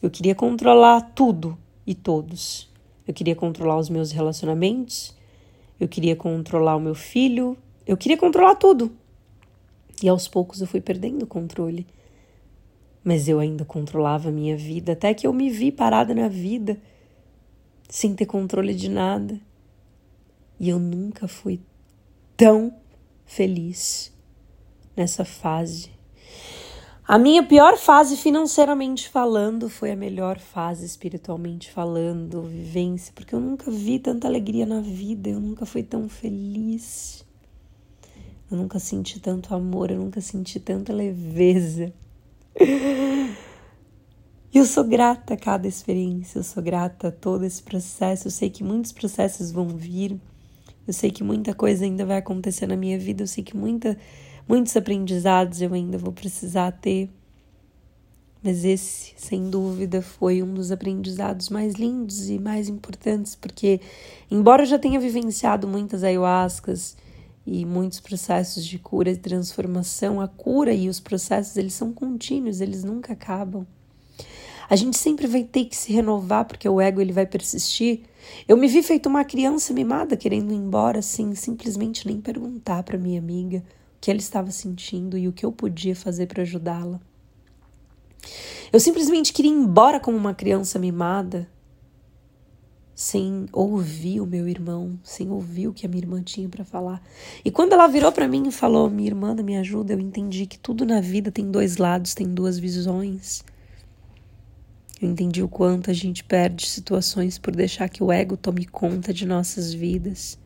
Eu 0.01 0.09
queria 0.09 0.35
controlar 0.35 1.01
tudo 1.13 1.57
e 1.85 1.93
todos. 1.93 2.69
Eu 3.07 3.13
queria 3.13 3.35
controlar 3.35 3.77
os 3.77 3.89
meus 3.89 4.11
relacionamentos, 4.11 5.15
eu 5.83 5.87
queria 5.87 6.15
controlar 6.15 6.77
o 6.77 6.79
meu 6.79 6.95
filho, 6.95 7.57
eu 7.85 7.97
queria 7.97 8.17
controlar 8.17 8.55
tudo. 8.55 8.91
E 10.01 10.07
aos 10.07 10.27
poucos 10.27 10.61
eu 10.61 10.67
fui 10.67 10.79
perdendo 10.79 11.23
o 11.23 11.27
controle. 11.27 11.85
Mas 13.03 13.27
eu 13.27 13.37
ainda 13.39 13.65
controlava 13.65 14.29
a 14.29 14.31
minha 14.31 14.55
vida, 14.55 14.93
até 14.93 15.13
que 15.13 15.27
eu 15.27 15.33
me 15.33 15.49
vi 15.49 15.71
parada 15.71 16.15
na 16.15 16.29
vida, 16.29 16.79
sem 17.89 18.15
ter 18.15 18.25
controle 18.25 18.73
de 18.73 18.89
nada. 18.89 19.37
E 20.57 20.69
eu 20.69 20.79
nunca 20.79 21.27
fui 21.27 21.59
tão 22.37 22.73
feliz 23.25 24.13
nessa 24.95 25.25
fase 25.25 25.91
a 27.05 27.19
minha 27.19 27.43
pior 27.43 27.77
fase 27.77 28.15
financeiramente 28.15 29.09
falando 29.09 29.69
foi 29.69 29.91
a 29.91 29.95
melhor 29.95 30.39
fase 30.39 30.85
espiritualmente 30.85 31.69
falando, 31.69 32.43
vivência, 32.43 33.11
porque 33.13 33.35
eu 33.35 33.41
nunca 33.41 33.69
vi 33.69 33.99
tanta 33.99 34.27
alegria 34.27 34.65
na 34.65 34.79
vida, 34.79 35.29
eu 35.29 35.39
nunca 35.39 35.65
fui 35.65 35.83
tão 35.83 36.07
feliz. 36.07 37.25
Eu 38.49 38.57
nunca 38.57 38.79
senti 38.79 39.19
tanto 39.19 39.53
amor, 39.53 39.91
eu 39.91 39.97
nunca 39.97 40.21
senti 40.21 40.59
tanta 40.59 40.93
leveza. 40.93 41.91
E 44.53 44.59
eu 44.59 44.65
sou 44.65 44.83
grata 44.83 45.33
a 45.33 45.37
cada 45.37 45.67
experiência, 45.67 46.37
eu 46.37 46.43
sou 46.43 46.61
grata 46.61 47.07
a 47.07 47.11
todo 47.11 47.43
esse 47.43 47.63
processo. 47.63 48.27
Eu 48.27 48.31
sei 48.31 48.51
que 48.51 48.63
muitos 48.63 48.91
processos 48.91 49.51
vão 49.51 49.67
vir, 49.67 50.21
eu 50.87 50.93
sei 50.93 51.09
que 51.09 51.23
muita 51.23 51.55
coisa 51.55 51.83
ainda 51.83 52.05
vai 52.05 52.17
acontecer 52.17 52.67
na 52.67 52.75
minha 52.75 52.99
vida, 52.99 53.23
eu 53.23 53.27
sei 53.27 53.43
que 53.43 53.57
muita 53.57 53.97
Muitos 54.47 54.75
aprendizados 54.75 55.61
eu 55.61 55.73
ainda 55.73 55.97
vou 55.97 56.11
precisar 56.11 56.71
ter, 56.71 57.09
mas 58.43 58.65
esse, 58.65 59.13
sem 59.15 59.49
dúvida, 59.49 60.01
foi 60.01 60.43
um 60.43 60.53
dos 60.53 60.69
aprendizados 60.69 61.47
mais 61.47 61.75
lindos 61.75 62.29
e 62.29 62.37
mais 62.37 62.67
importantes, 62.67 63.35
porque, 63.35 63.79
embora 64.29 64.63
eu 64.63 64.65
já 64.65 64.77
tenha 64.77 64.99
vivenciado 64.99 65.65
muitas 65.65 66.03
ayahuascas 66.03 66.97
e 67.47 67.65
muitos 67.65 68.01
processos 68.01 68.65
de 68.65 68.77
cura 68.77 69.11
e 69.11 69.15
transformação, 69.15 70.19
a 70.19 70.27
cura 70.27 70.73
e 70.73 70.89
os 70.89 70.99
processos 70.99 71.55
eles 71.55 71.73
são 71.73 71.93
contínuos, 71.93 72.59
eles 72.59 72.83
nunca 72.83 73.13
acabam. 73.13 73.65
A 74.69 74.75
gente 74.75 74.97
sempre 74.97 75.25
vai 75.25 75.43
ter 75.45 75.65
que 75.65 75.75
se 75.75 75.93
renovar 75.93 76.45
porque 76.45 76.67
o 76.67 76.81
ego 76.81 76.99
ele 76.99 77.13
vai 77.13 77.25
persistir. 77.25 78.01
Eu 78.47 78.57
me 78.57 78.67
vi 78.67 78.83
feito 78.83 79.07
uma 79.07 79.23
criança 79.23 79.73
mimada 79.73 80.17
querendo 80.17 80.51
ir 80.51 80.57
embora 80.57 81.01
sem 81.01 81.33
simplesmente 81.35 82.05
nem 82.05 82.19
perguntar 82.19 82.83
para 82.83 82.97
minha 82.97 83.19
amiga 83.19 83.63
que 84.03 84.11
ela 84.11 84.19
estava 84.19 84.51
sentindo 84.51 85.17
e 85.17 85.29
o 85.29 85.31
que 85.31 85.45
eu 85.45 85.51
podia 85.53 85.95
fazer 85.95 86.27
para 86.27 86.41
ajudá-la. 86.41 86.99
Eu 88.73 88.77
simplesmente 88.77 89.31
queria 89.31 89.49
ir 89.49 89.55
embora 89.55 89.97
como 89.97 90.17
uma 90.17 90.33
criança 90.33 90.77
mimada, 90.77 91.49
sem 92.93 93.45
ouvir 93.53 94.19
o 94.19 94.25
meu 94.25 94.45
irmão, 94.45 94.99
sem 95.05 95.31
ouvir 95.31 95.69
o 95.69 95.73
que 95.73 95.85
a 95.85 95.89
minha 95.89 96.03
irmã 96.03 96.21
tinha 96.21 96.49
para 96.49 96.65
falar. 96.65 97.01
E 97.45 97.49
quando 97.49 97.71
ela 97.71 97.87
virou 97.87 98.11
para 98.11 98.27
mim 98.27 98.45
e 98.45 98.51
falou: 98.51 98.89
"Minha 98.89 99.07
irmã, 99.07 99.33
me 99.35 99.55
ajuda", 99.55 99.93
eu 99.93 100.01
entendi 100.01 100.47
que 100.47 100.59
tudo 100.59 100.85
na 100.85 100.99
vida 100.99 101.31
tem 101.31 101.49
dois 101.49 101.77
lados, 101.77 102.13
tem 102.13 102.27
duas 102.27 102.59
visões. 102.59 103.41
Eu 105.01 105.09
entendi 105.09 105.41
o 105.41 105.47
quanto 105.47 105.89
a 105.89 105.93
gente 105.93 106.25
perde 106.25 106.67
situações 106.67 107.37
por 107.37 107.55
deixar 107.55 107.87
que 107.87 108.03
o 108.03 108.11
ego 108.11 108.35
tome 108.35 108.65
conta 108.65 109.13
de 109.13 109.25
nossas 109.25 109.73
vidas. 109.73 110.37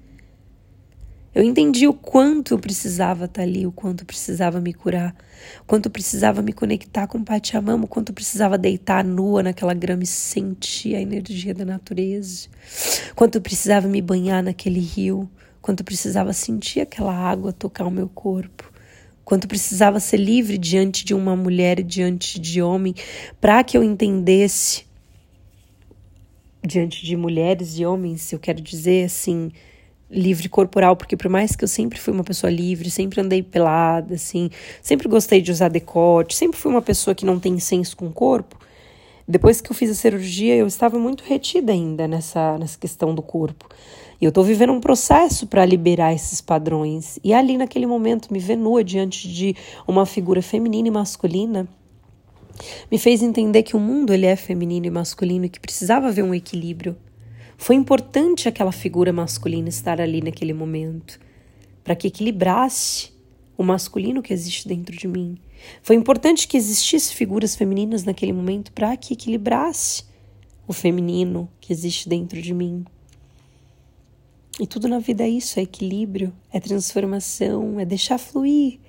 Eu 1.37 1.43
entendi 1.43 1.87
o 1.87 1.93
quanto 1.93 2.55
eu 2.55 2.57
precisava 2.57 3.25
estar 3.25 3.43
ali, 3.43 3.67
o 3.67 3.71
quanto 3.71 4.01
eu 4.01 4.07
precisava 4.07 4.59
me 4.59 4.73
curar, 4.73 5.15
o 5.61 5.65
quanto 5.65 5.85
eu 5.85 5.91
precisava 5.91 6.41
me 6.41 6.51
conectar 6.51 7.05
com 7.05 7.19
o 7.19 7.23
Pachamama, 7.23 7.85
o 7.85 7.87
quanto 7.87 8.09
eu 8.09 8.15
precisava 8.15 8.57
deitar 8.57 9.03
nua 9.03 9.43
naquela 9.43 9.75
grama 9.75 10.01
e 10.01 10.07
sentir 10.07 10.95
a 10.95 10.99
energia 10.99 11.53
da 11.53 11.63
natureza, 11.63 12.47
o 13.11 13.13
quanto 13.13 13.35
eu 13.35 13.41
precisava 13.41 13.87
me 13.87 14.01
banhar 14.01 14.41
naquele 14.41 14.79
rio, 14.79 15.29
o 15.59 15.61
quanto 15.61 15.81
eu 15.81 15.85
precisava 15.85 16.33
sentir 16.33 16.79
aquela 16.79 17.13
água 17.13 17.53
tocar 17.53 17.85
o 17.85 17.91
meu 17.91 18.09
corpo, 18.09 18.73
o 19.21 19.23
quanto 19.23 19.43
eu 19.43 19.49
precisava 19.49 19.99
ser 19.99 20.17
livre 20.17 20.57
diante 20.57 21.05
de 21.05 21.13
uma 21.13 21.35
mulher 21.35 21.79
e 21.79 21.83
diante 21.83 22.39
de 22.39 22.63
homem, 22.63 22.95
para 23.39 23.63
que 23.63 23.77
eu 23.77 23.83
entendesse 23.83 24.87
diante 26.65 27.05
de 27.05 27.15
mulheres 27.15 27.77
e 27.77 27.85
homens, 27.85 28.33
eu 28.33 28.39
quero 28.39 28.59
dizer 28.59 29.05
assim, 29.05 29.51
livre 30.09 30.47
corporal, 30.47 30.95
porque 30.95 31.17
por 31.17 31.29
mais 31.29 31.55
que 31.55 31.63
eu 31.63 31.67
sempre 31.67 31.99
fui 31.99 32.13
uma 32.13 32.23
pessoa 32.23 32.49
livre, 32.49 32.89
sempre 32.89 33.21
andei 33.21 33.43
pelada, 33.43 34.15
assim, 34.15 34.49
sempre 34.81 35.07
gostei 35.07 35.41
de 35.41 35.51
usar 35.51 35.69
decote, 35.69 36.35
sempre 36.35 36.57
fui 36.57 36.71
uma 36.71 36.81
pessoa 36.81 37.13
que 37.13 37.25
não 37.25 37.39
tem 37.39 37.59
senso 37.59 37.95
com 37.95 38.07
o 38.07 38.11
corpo. 38.11 38.57
Depois 39.27 39.59
que 39.59 39.69
eu 39.69 39.75
fiz 39.75 39.91
a 39.91 39.95
cirurgia, 39.95 40.55
eu 40.55 40.65
estava 40.65 40.97
muito 40.97 41.23
retida 41.25 41.73
ainda 41.73 42.07
nessa, 42.07 42.57
nessa 42.57 42.77
questão 42.77 43.13
do 43.13 43.21
corpo. 43.21 43.67
E 44.21 44.25
eu 44.25 44.29
estou 44.29 44.43
vivendo 44.43 44.71
um 44.71 44.79
processo 44.79 45.45
para 45.45 45.65
liberar 45.65 46.13
esses 46.13 46.39
padrões. 46.39 47.19
E 47.23 47.33
ali, 47.33 47.57
naquele 47.57 47.85
momento, 47.85 48.31
me 48.31 48.39
ver 48.39 48.55
nua 48.55 48.83
diante 48.83 49.27
de 49.27 49.53
uma 49.85 50.05
figura 50.05 50.41
feminina 50.41 50.87
e 50.87 50.91
masculina 50.91 51.67
me 52.89 52.97
fez 52.97 53.21
entender 53.21 53.63
que 53.63 53.75
o 53.75 53.79
mundo 53.79 54.13
ele 54.13 54.25
é 54.25 54.35
feminino 54.35 54.85
e 54.85 54.89
masculino 54.89 55.45
e 55.45 55.49
que 55.49 55.59
precisava 55.59 56.07
haver 56.07 56.23
um 56.23 56.33
equilíbrio. 56.33 56.95
Foi 57.57 57.75
importante 57.75 58.47
aquela 58.47 58.71
figura 58.71 59.11
masculina 59.11 59.67
estar 59.67 59.99
ali 59.99 60.21
naquele 60.21 60.53
momento, 60.53 61.19
para 61.83 61.95
que 61.95 62.07
equilibrasse 62.07 63.11
o 63.57 63.63
masculino 63.63 64.21
que 64.21 64.31
existe 64.31 64.67
dentro 64.67 64.95
de 64.95 65.07
mim. 65.07 65.37
Foi 65.81 65.95
importante 65.95 66.47
que 66.47 66.55
existisse 66.55 67.13
figuras 67.13 67.55
femininas 67.55 68.03
naquele 68.03 68.31
momento 68.31 68.71
para 68.71 68.95
que 68.95 69.13
equilibrasse 69.13 70.05
o 70.67 70.73
feminino 70.73 71.49
que 71.59 71.73
existe 71.73 72.07
dentro 72.07 72.41
de 72.41 72.53
mim. 72.53 72.85
E 74.59 74.67
tudo 74.67 74.87
na 74.87 74.99
vida 74.99 75.23
é 75.23 75.29
isso, 75.29 75.59
é 75.59 75.63
equilíbrio, 75.63 76.33
é 76.51 76.59
transformação, 76.59 77.79
é 77.79 77.85
deixar 77.85 78.17
fluir, 78.17 78.79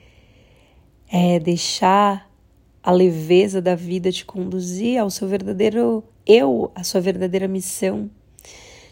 é 1.10 1.38
deixar 1.38 2.30
a 2.82 2.90
leveza 2.90 3.60
da 3.60 3.74
vida 3.74 4.10
te 4.10 4.24
conduzir 4.24 4.98
ao 4.98 5.10
seu 5.10 5.28
verdadeiro 5.28 6.02
eu, 6.26 6.70
a 6.74 6.82
sua 6.84 7.00
verdadeira 7.00 7.48
missão. 7.48 8.10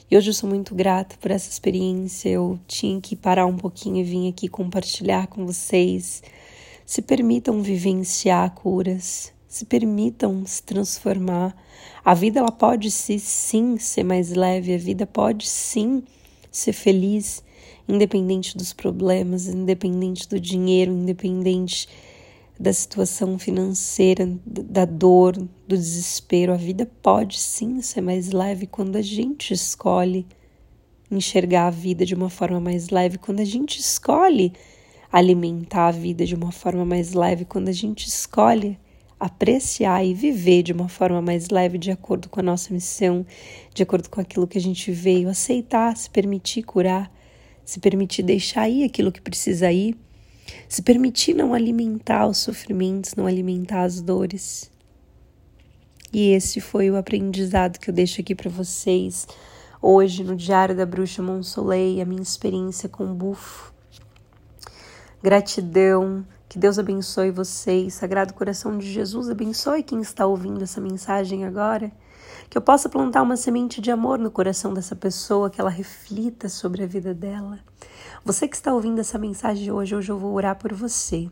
E 0.08 0.16
hoje 0.16 0.30
eu 0.30 0.34
sou 0.34 0.48
muito 0.48 0.72
grata 0.72 1.16
por 1.20 1.32
essa 1.32 1.50
experiência. 1.50 2.28
Eu 2.28 2.60
tinha 2.68 3.00
que 3.00 3.16
parar 3.16 3.44
um 3.44 3.56
pouquinho 3.56 3.96
e 3.96 4.04
vir 4.04 4.28
aqui 4.28 4.46
compartilhar 4.46 5.26
com 5.26 5.44
vocês. 5.44 6.22
Se 6.84 7.02
permitam 7.02 7.60
vivenciar 7.60 8.54
curas, 8.54 9.32
se 9.48 9.64
permitam 9.64 10.46
se 10.46 10.62
transformar. 10.62 11.56
A 12.04 12.14
vida 12.14 12.38
ela 12.38 12.52
pode 12.52 12.88
sim, 12.88 13.18
sim 13.18 13.78
ser 13.78 14.04
mais 14.04 14.30
leve, 14.30 14.72
a 14.72 14.78
vida 14.78 15.08
pode 15.08 15.48
sim 15.48 16.04
ser 16.52 16.72
feliz, 16.72 17.42
independente 17.88 18.56
dos 18.56 18.72
problemas, 18.72 19.48
independente 19.48 20.28
do 20.28 20.38
dinheiro, 20.38 20.92
independente 20.92 21.88
da 22.58 22.72
situação 22.72 23.38
financeira, 23.38 24.28
da 24.44 24.84
dor, 24.84 25.36
do 25.36 25.76
desespero. 25.76 26.52
A 26.52 26.56
vida 26.56 26.90
pode 27.02 27.38
sim 27.38 27.82
ser 27.82 28.00
mais 28.00 28.30
leve 28.30 28.66
quando 28.66 28.96
a 28.96 29.02
gente 29.02 29.52
escolhe 29.52 30.26
enxergar 31.10 31.66
a 31.66 31.70
vida 31.70 32.04
de 32.04 32.14
uma 32.14 32.30
forma 32.30 32.58
mais 32.58 32.88
leve, 32.88 33.18
quando 33.18 33.40
a 33.40 33.44
gente 33.44 33.78
escolhe 33.78 34.52
alimentar 35.12 35.88
a 35.88 35.92
vida 35.92 36.24
de 36.24 36.34
uma 36.34 36.50
forma 36.50 36.84
mais 36.84 37.12
leve, 37.12 37.44
quando 37.44 37.68
a 37.68 37.72
gente 37.72 38.08
escolhe 38.08 38.78
apreciar 39.18 40.04
e 40.04 40.12
viver 40.12 40.62
de 40.62 40.72
uma 40.72 40.88
forma 40.88 41.22
mais 41.22 41.48
leve, 41.48 41.78
de 41.78 41.90
acordo 41.90 42.28
com 42.28 42.40
a 42.40 42.42
nossa 42.42 42.72
missão, 42.72 43.24
de 43.72 43.82
acordo 43.82 44.10
com 44.10 44.20
aquilo 44.20 44.46
que 44.46 44.58
a 44.58 44.60
gente 44.60 44.90
veio, 44.90 45.28
aceitar, 45.28 45.96
se 45.96 46.10
permitir 46.10 46.62
curar, 46.64 47.10
se 47.64 47.80
permitir 47.80 48.22
deixar 48.22 48.68
ir 48.68 48.84
aquilo 48.84 49.12
que 49.12 49.20
precisa 49.20 49.70
ir 49.72 49.96
Se 50.68 50.82
permitir 50.82 51.34
não 51.34 51.54
alimentar 51.54 52.26
os 52.26 52.38
sofrimentos, 52.38 53.14
não 53.14 53.26
alimentar 53.26 53.82
as 53.82 54.00
dores. 54.00 54.70
E 56.12 56.30
esse 56.30 56.60
foi 56.60 56.90
o 56.90 56.96
aprendizado 56.96 57.78
que 57.78 57.90
eu 57.90 57.94
deixo 57.94 58.20
aqui 58.20 58.34
para 58.34 58.50
vocês 58.50 59.26
hoje 59.80 60.24
no 60.24 60.34
Diário 60.34 60.76
da 60.76 60.86
Bruxa 60.86 61.22
Monsoleil, 61.22 62.02
a 62.02 62.04
minha 62.04 62.22
experiência 62.22 62.88
com 62.88 63.04
o 63.04 63.14
bufo. 63.14 63.72
Gratidão, 65.22 66.24
que 66.48 66.58
Deus 66.58 66.78
abençoe 66.78 67.30
vocês, 67.30 67.94
Sagrado 67.94 68.34
Coração 68.34 68.78
de 68.78 68.90
Jesus 68.90 69.28
abençoe 69.28 69.82
quem 69.82 70.00
está 70.00 70.26
ouvindo 70.26 70.62
essa 70.62 70.80
mensagem 70.80 71.44
agora. 71.44 71.90
Que 72.48 72.56
eu 72.56 72.62
possa 72.62 72.88
plantar 72.88 73.22
uma 73.22 73.36
semente 73.36 73.80
de 73.80 73.90
amor 73.90 74.18
no 74.18 74.30
coração 74.30 74.72
dessa 74.72 74.94
pessoa, 74.94 75.50
que 75.50 75.60
ela 75.60 75.70
reflita 75.70 76.48
sobre 76.48 76.82
a 76.82 76.86
vida 76.86 77.12
dela. 77.12 77.58
Você 78.26 78.48
que 78.48 78.56
está 78.56 78.74
ouvindo 78.74 78.98
essa 78.98 79.20
mensagem 79.20 79.70
hoje, 79.70 79.94
hoje 79.94 80.10
eu 80.10 80.18
vou 80.18 80.34
orar 80.34 80.56
por 80.56 80.74
você. 80.74 81.30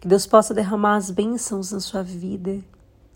Que 0.00 0.06
Deus 0.06 0.24
possa 0.24 0.54
derramar 0.54 0.94
as 0.94 1.10
bênçãos 1.10 1.72
na 1.72 1.80
sua 1.80 2.00
vida, 2.00 2.62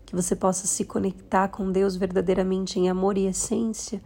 que 0.05 0.13
você 0.13 0.35
possa 0.35 0.67
se 0.67 0.83
conectar 0.83 1.47
com 1.47 1.71
Deus 1.71 1.95
verdadeiramente 1.95 2.77
em 2.77 2.89
amor 2.89 3.17
e 3.17 3.25
essência, 3.25 4.01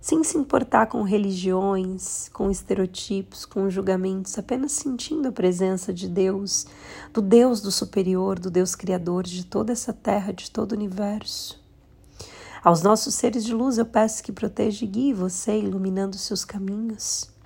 sem 0.00 0.24
se 0.24 0.38
importar 0.38 0.86
com 0.86 1.02
religiões, 1.02 2.30
com 2.32 2.50
estereotipos, 2.50 3.44
com 3.44 3.68
julgamentos, 3.68 4.38
apenas 4.38 4.72
sentindo 4.72 5.28
a 5.28 5.32
presença 5.32 5.92
de 5.92 6.08
Deus, 6.08 6.66
do 7.12 7.20
Deus 7.20 7.60
do 7.60 7.70
superior, 7.70 8.38
do 8.38 8.50
Deus 8.50 8.74
criador 8.74 9.24
de 9.24 9.44
toda 9.44 9.70
essa 9.70 9.92
terra, 9.92 10.32
de 10.32 10.50
todo 10.50 10.72
o 10.72 10.76
universo. 10.76 11.62
Aos 12.64 12.82
nossos 12.82 13.14
seres 13.14 13.44
de 13.44 13.52
luz 13.52 13.76
eu 13.76 13.84
peço 13.84 14.22
que 14.22 14.32
proteja 14.32 14.82
e 14.86 14.88
guie 14.88 15.12
você, 15.12 15.58
iluminando 15.58 16.16
seus 16.16 16.42
caminhos. 16.42 17.36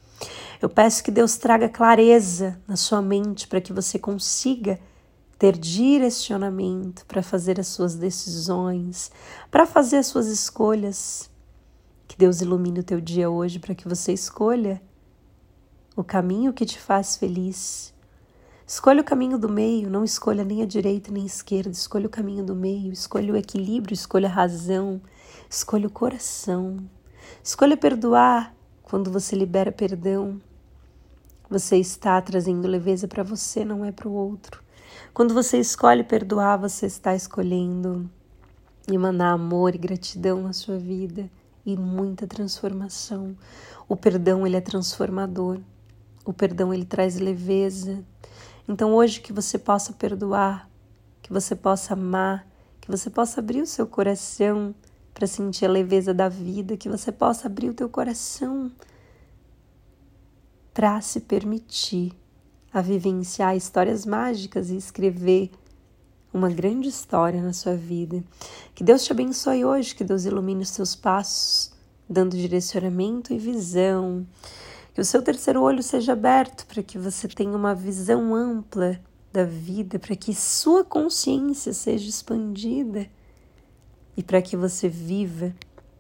Eu 0.61 0.69
peço 0.69 1.03
que 1.03 1.11
Deus 1.11 1.37
traga 1.37 1.69
clareza 1.69 2.61
na 2.67 2.77
sua 2.77 3.03
mente 3.03 3.49
para 3.49 3.61
que 3.61 3.73
você 3.73 3.99
consiga 3.99 4.79
ter 5.39 5.59
direcionamento 5.59 7.05
para 7.07 7.23
fazer 7.23 7.59
as 7.59 7.67
suas 7.67 7.97
decisões, 7.97 9.11
para 9.51 9.67
fazer 9.67 9.97
as 9.97 10.07
suas 10.07 10.29
escolhas. 10.29 11.29
Que 12.07 12.17
Deus 12.17 12.41
ilumine 12.41 12.81
o 12.81 12.85
teu 12.85 13.01
dia 13.01 13.29
hoje 13.29 13.59
para 13.59 13.75
que 13.75 13.89
você 13.89 14.13
escolha 14.13 14.81
o 15.97 16.05
caminho 16.05 16.53
que 16.53 16.65
te 16.65 16.79
faz 16.79 17.17
feliz. 17.17 17.93
Escolha 18.65 19.01
o 19.01 19.05
caminho 19.05 19.37
do 19.37 19.49
meio, 19.49 19.91
não 19.91 20.05
escolha 20.05 20.45
nem 20.45 20.63
a 20.63 20.67
direita 20.67 21.11
nem 21.11 21.25
a 21.25 21.27
esquerda, 21.27 21.71
escolha 21.71 22.07
o 22.07 22.11
caminho 22.11 22.45
do 22.45 22.55
meio, 22.55 22.93
escolha 22.93 23.33
o 23.33 23.37
equilíbrio, 23.37 23.95
escolha 23.95 24.29
a 24.29 24.33
razão, 24.33 25.01
escolha 25.51 25.89
o 25.89 25.91
coração. 25.91 26.79
Escolha 27.43 27.77
perdoar 27.77 28.55
quando 28.93 29.11
você 29.11 29.35
libera 29.35 29.73
perdão. 29.73 30.39
Você 31.49 31.79
está 31.79 32.21
trazendo 32.21 32.69
leveza 32.69 33.09
para 33.09 33.23
você, 33.23 33.65
não 33.65 33.87
é 33.87 33.91
para 33.91 34.07
o 34.07 34.13
outro. 34.13 34.63
Quando 35.15 35.33
você 35.33 35.59
escolhe 35.59 36.05
perdoar, 36.05 36.59
você 36.59 36.85
está 36.85 37.15
escolhendo 37.15 38.11
emanar 38.87 39.33
amor 39.33 39.75
e 39.75 39.79
gratidão 39.79 40.43
na 40.43 40.53
sua 40.53 40.77
vida 40.77 41.31
e 41.65 41.75
muita 41.75 42.27
transformação. 42.27 43.35
O 43.89 43.97
perdão 43.97 44.47
ele 44.47 44.59
é 44.59 44.61
transformador. 44.61 45.59
O 46.23 46.35
perdão 46.35 46.75
ele 46.75 46.85
traz 46.85 47.19
leveza. 47.19 48.05
Então 48.69 48.93
hoje 48.93 49.23
que 49.23 49.33
você 49.33 49.59
possa 49.59 49.95
perdoar, 49.95 50.69
que 51.23 51.33
você 51.33 51.57
possa 51.57 51.95
amar, 51.95 52.47
que 52.79 52.91
você 52.91 53.09
possa 53.09 53.41
abrir 53.41 53.63
o 53.63 53.67
seu 53.67 53.87
coração 53.87 54.75
para 55.15 55.27
sentir 55.27 55.67
a 55.67 55.71
leveza 55.71 56.13
da 56.13 56.29
vida, 56.29 56.77
que 56.77 56.89
você 56.89 57.13
possa 57.13 57.47
abrir 57.47 57.69
o 57.69 57.75
teu 57.75 57.89
coração 57.89 58.71
para 60.73 61.01
se 61.01 61.21
permitir 61.21 62.13
a 62.73 62.81
vivenciar 62.81 63.57
histórias 63.57 64.07
mágicas 64.07 64.71
e 64.71 64.77
escrever 64.77 65.51
uma 66.33 66.49
grande 66.49 66.89
história 66.89 67.43
na 67.43 67.53
sua 67.53 67.77
vida. 67.77 68.25
Que 68.75 68.83
Deus 68.83 69.05
te 69.05 69.13
abençoe 69.13 69.65
hoje, 69.65 69.95
que 69.95 70.03
Deus 70.03 70.25
ilumine 70.25 70.63
os 70.63 70.71
seus 70.71 70.97
passos, 70.97 71.73
dando 72.09 72.37
direcionamento 72.37 73.35
e 73.35 73.39
visão. 73.39 74.27
Que 74.95 75.01
o 75.01 75.05
seu 75.05 75.23
terceiro 75.23 75.61
olho 75.61 75.83
seja 75.83 76.15
aberto 76.15 76.67
para 76.67 76.83
que 76.83 76.99
você 76.99 77.29
tenha 77.29 77.57
uma 77.57 77.75
visão 77.75 78.35
ampla 78.35 78.99
da 79.31 79.45
vida, 79.45 79.99
para 79.99 80.17
que 80.17 80.35
sua 80.35 80.85
consciência 80.85 81.73
seja 81.75 82.09
expandida 82.09 83.09
e 84.17 84.23
para 84.23 84.43
que 84.43 84.57
você 84.57 84.89
viva 84.89 85.53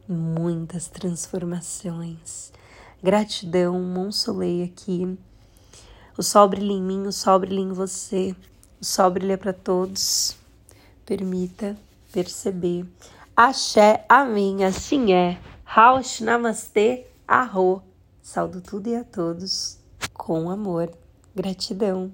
muitas 0.09 0.89
transformações. 0.89 2.53
Gratidão, 3.03 3.81
Monsolei 3.81 4.63
aqui 4.63 5.19
o 6.17 6.23
sol 6.23 6.47
brilha 6.47 6.73
em 6.73 6.83
mim, 6.83 7.07
o 7.07 7.13
sol 7.13 7.39
brilha 7.39 7.61
em 7.61 7.73
você, 7.73 8.37
o 8.81 8.85
sol 8.85 9.11
brilha 9.11 9.39
para 9.39 9.53
todos. 9.53 10.37
Permita 11.07 11.77
perceber. 12.13 12.87
Axé, 13.35 14.05
amém, 14.09 14.63
assim 14.63 15.13
é. 15.13 15.41
Raush, 15.65 16.21
namastê, 16.21 17.07
arro. 17.27 17.83
Saldo 18.21 18.61
tudo 18.61 18.89
e 18.89 18.95
a 18.95 19.05
todos 19.05 19.79
com 20.13 20.51
amor. 20.51 20.93
Gratidão. 21.35 22.13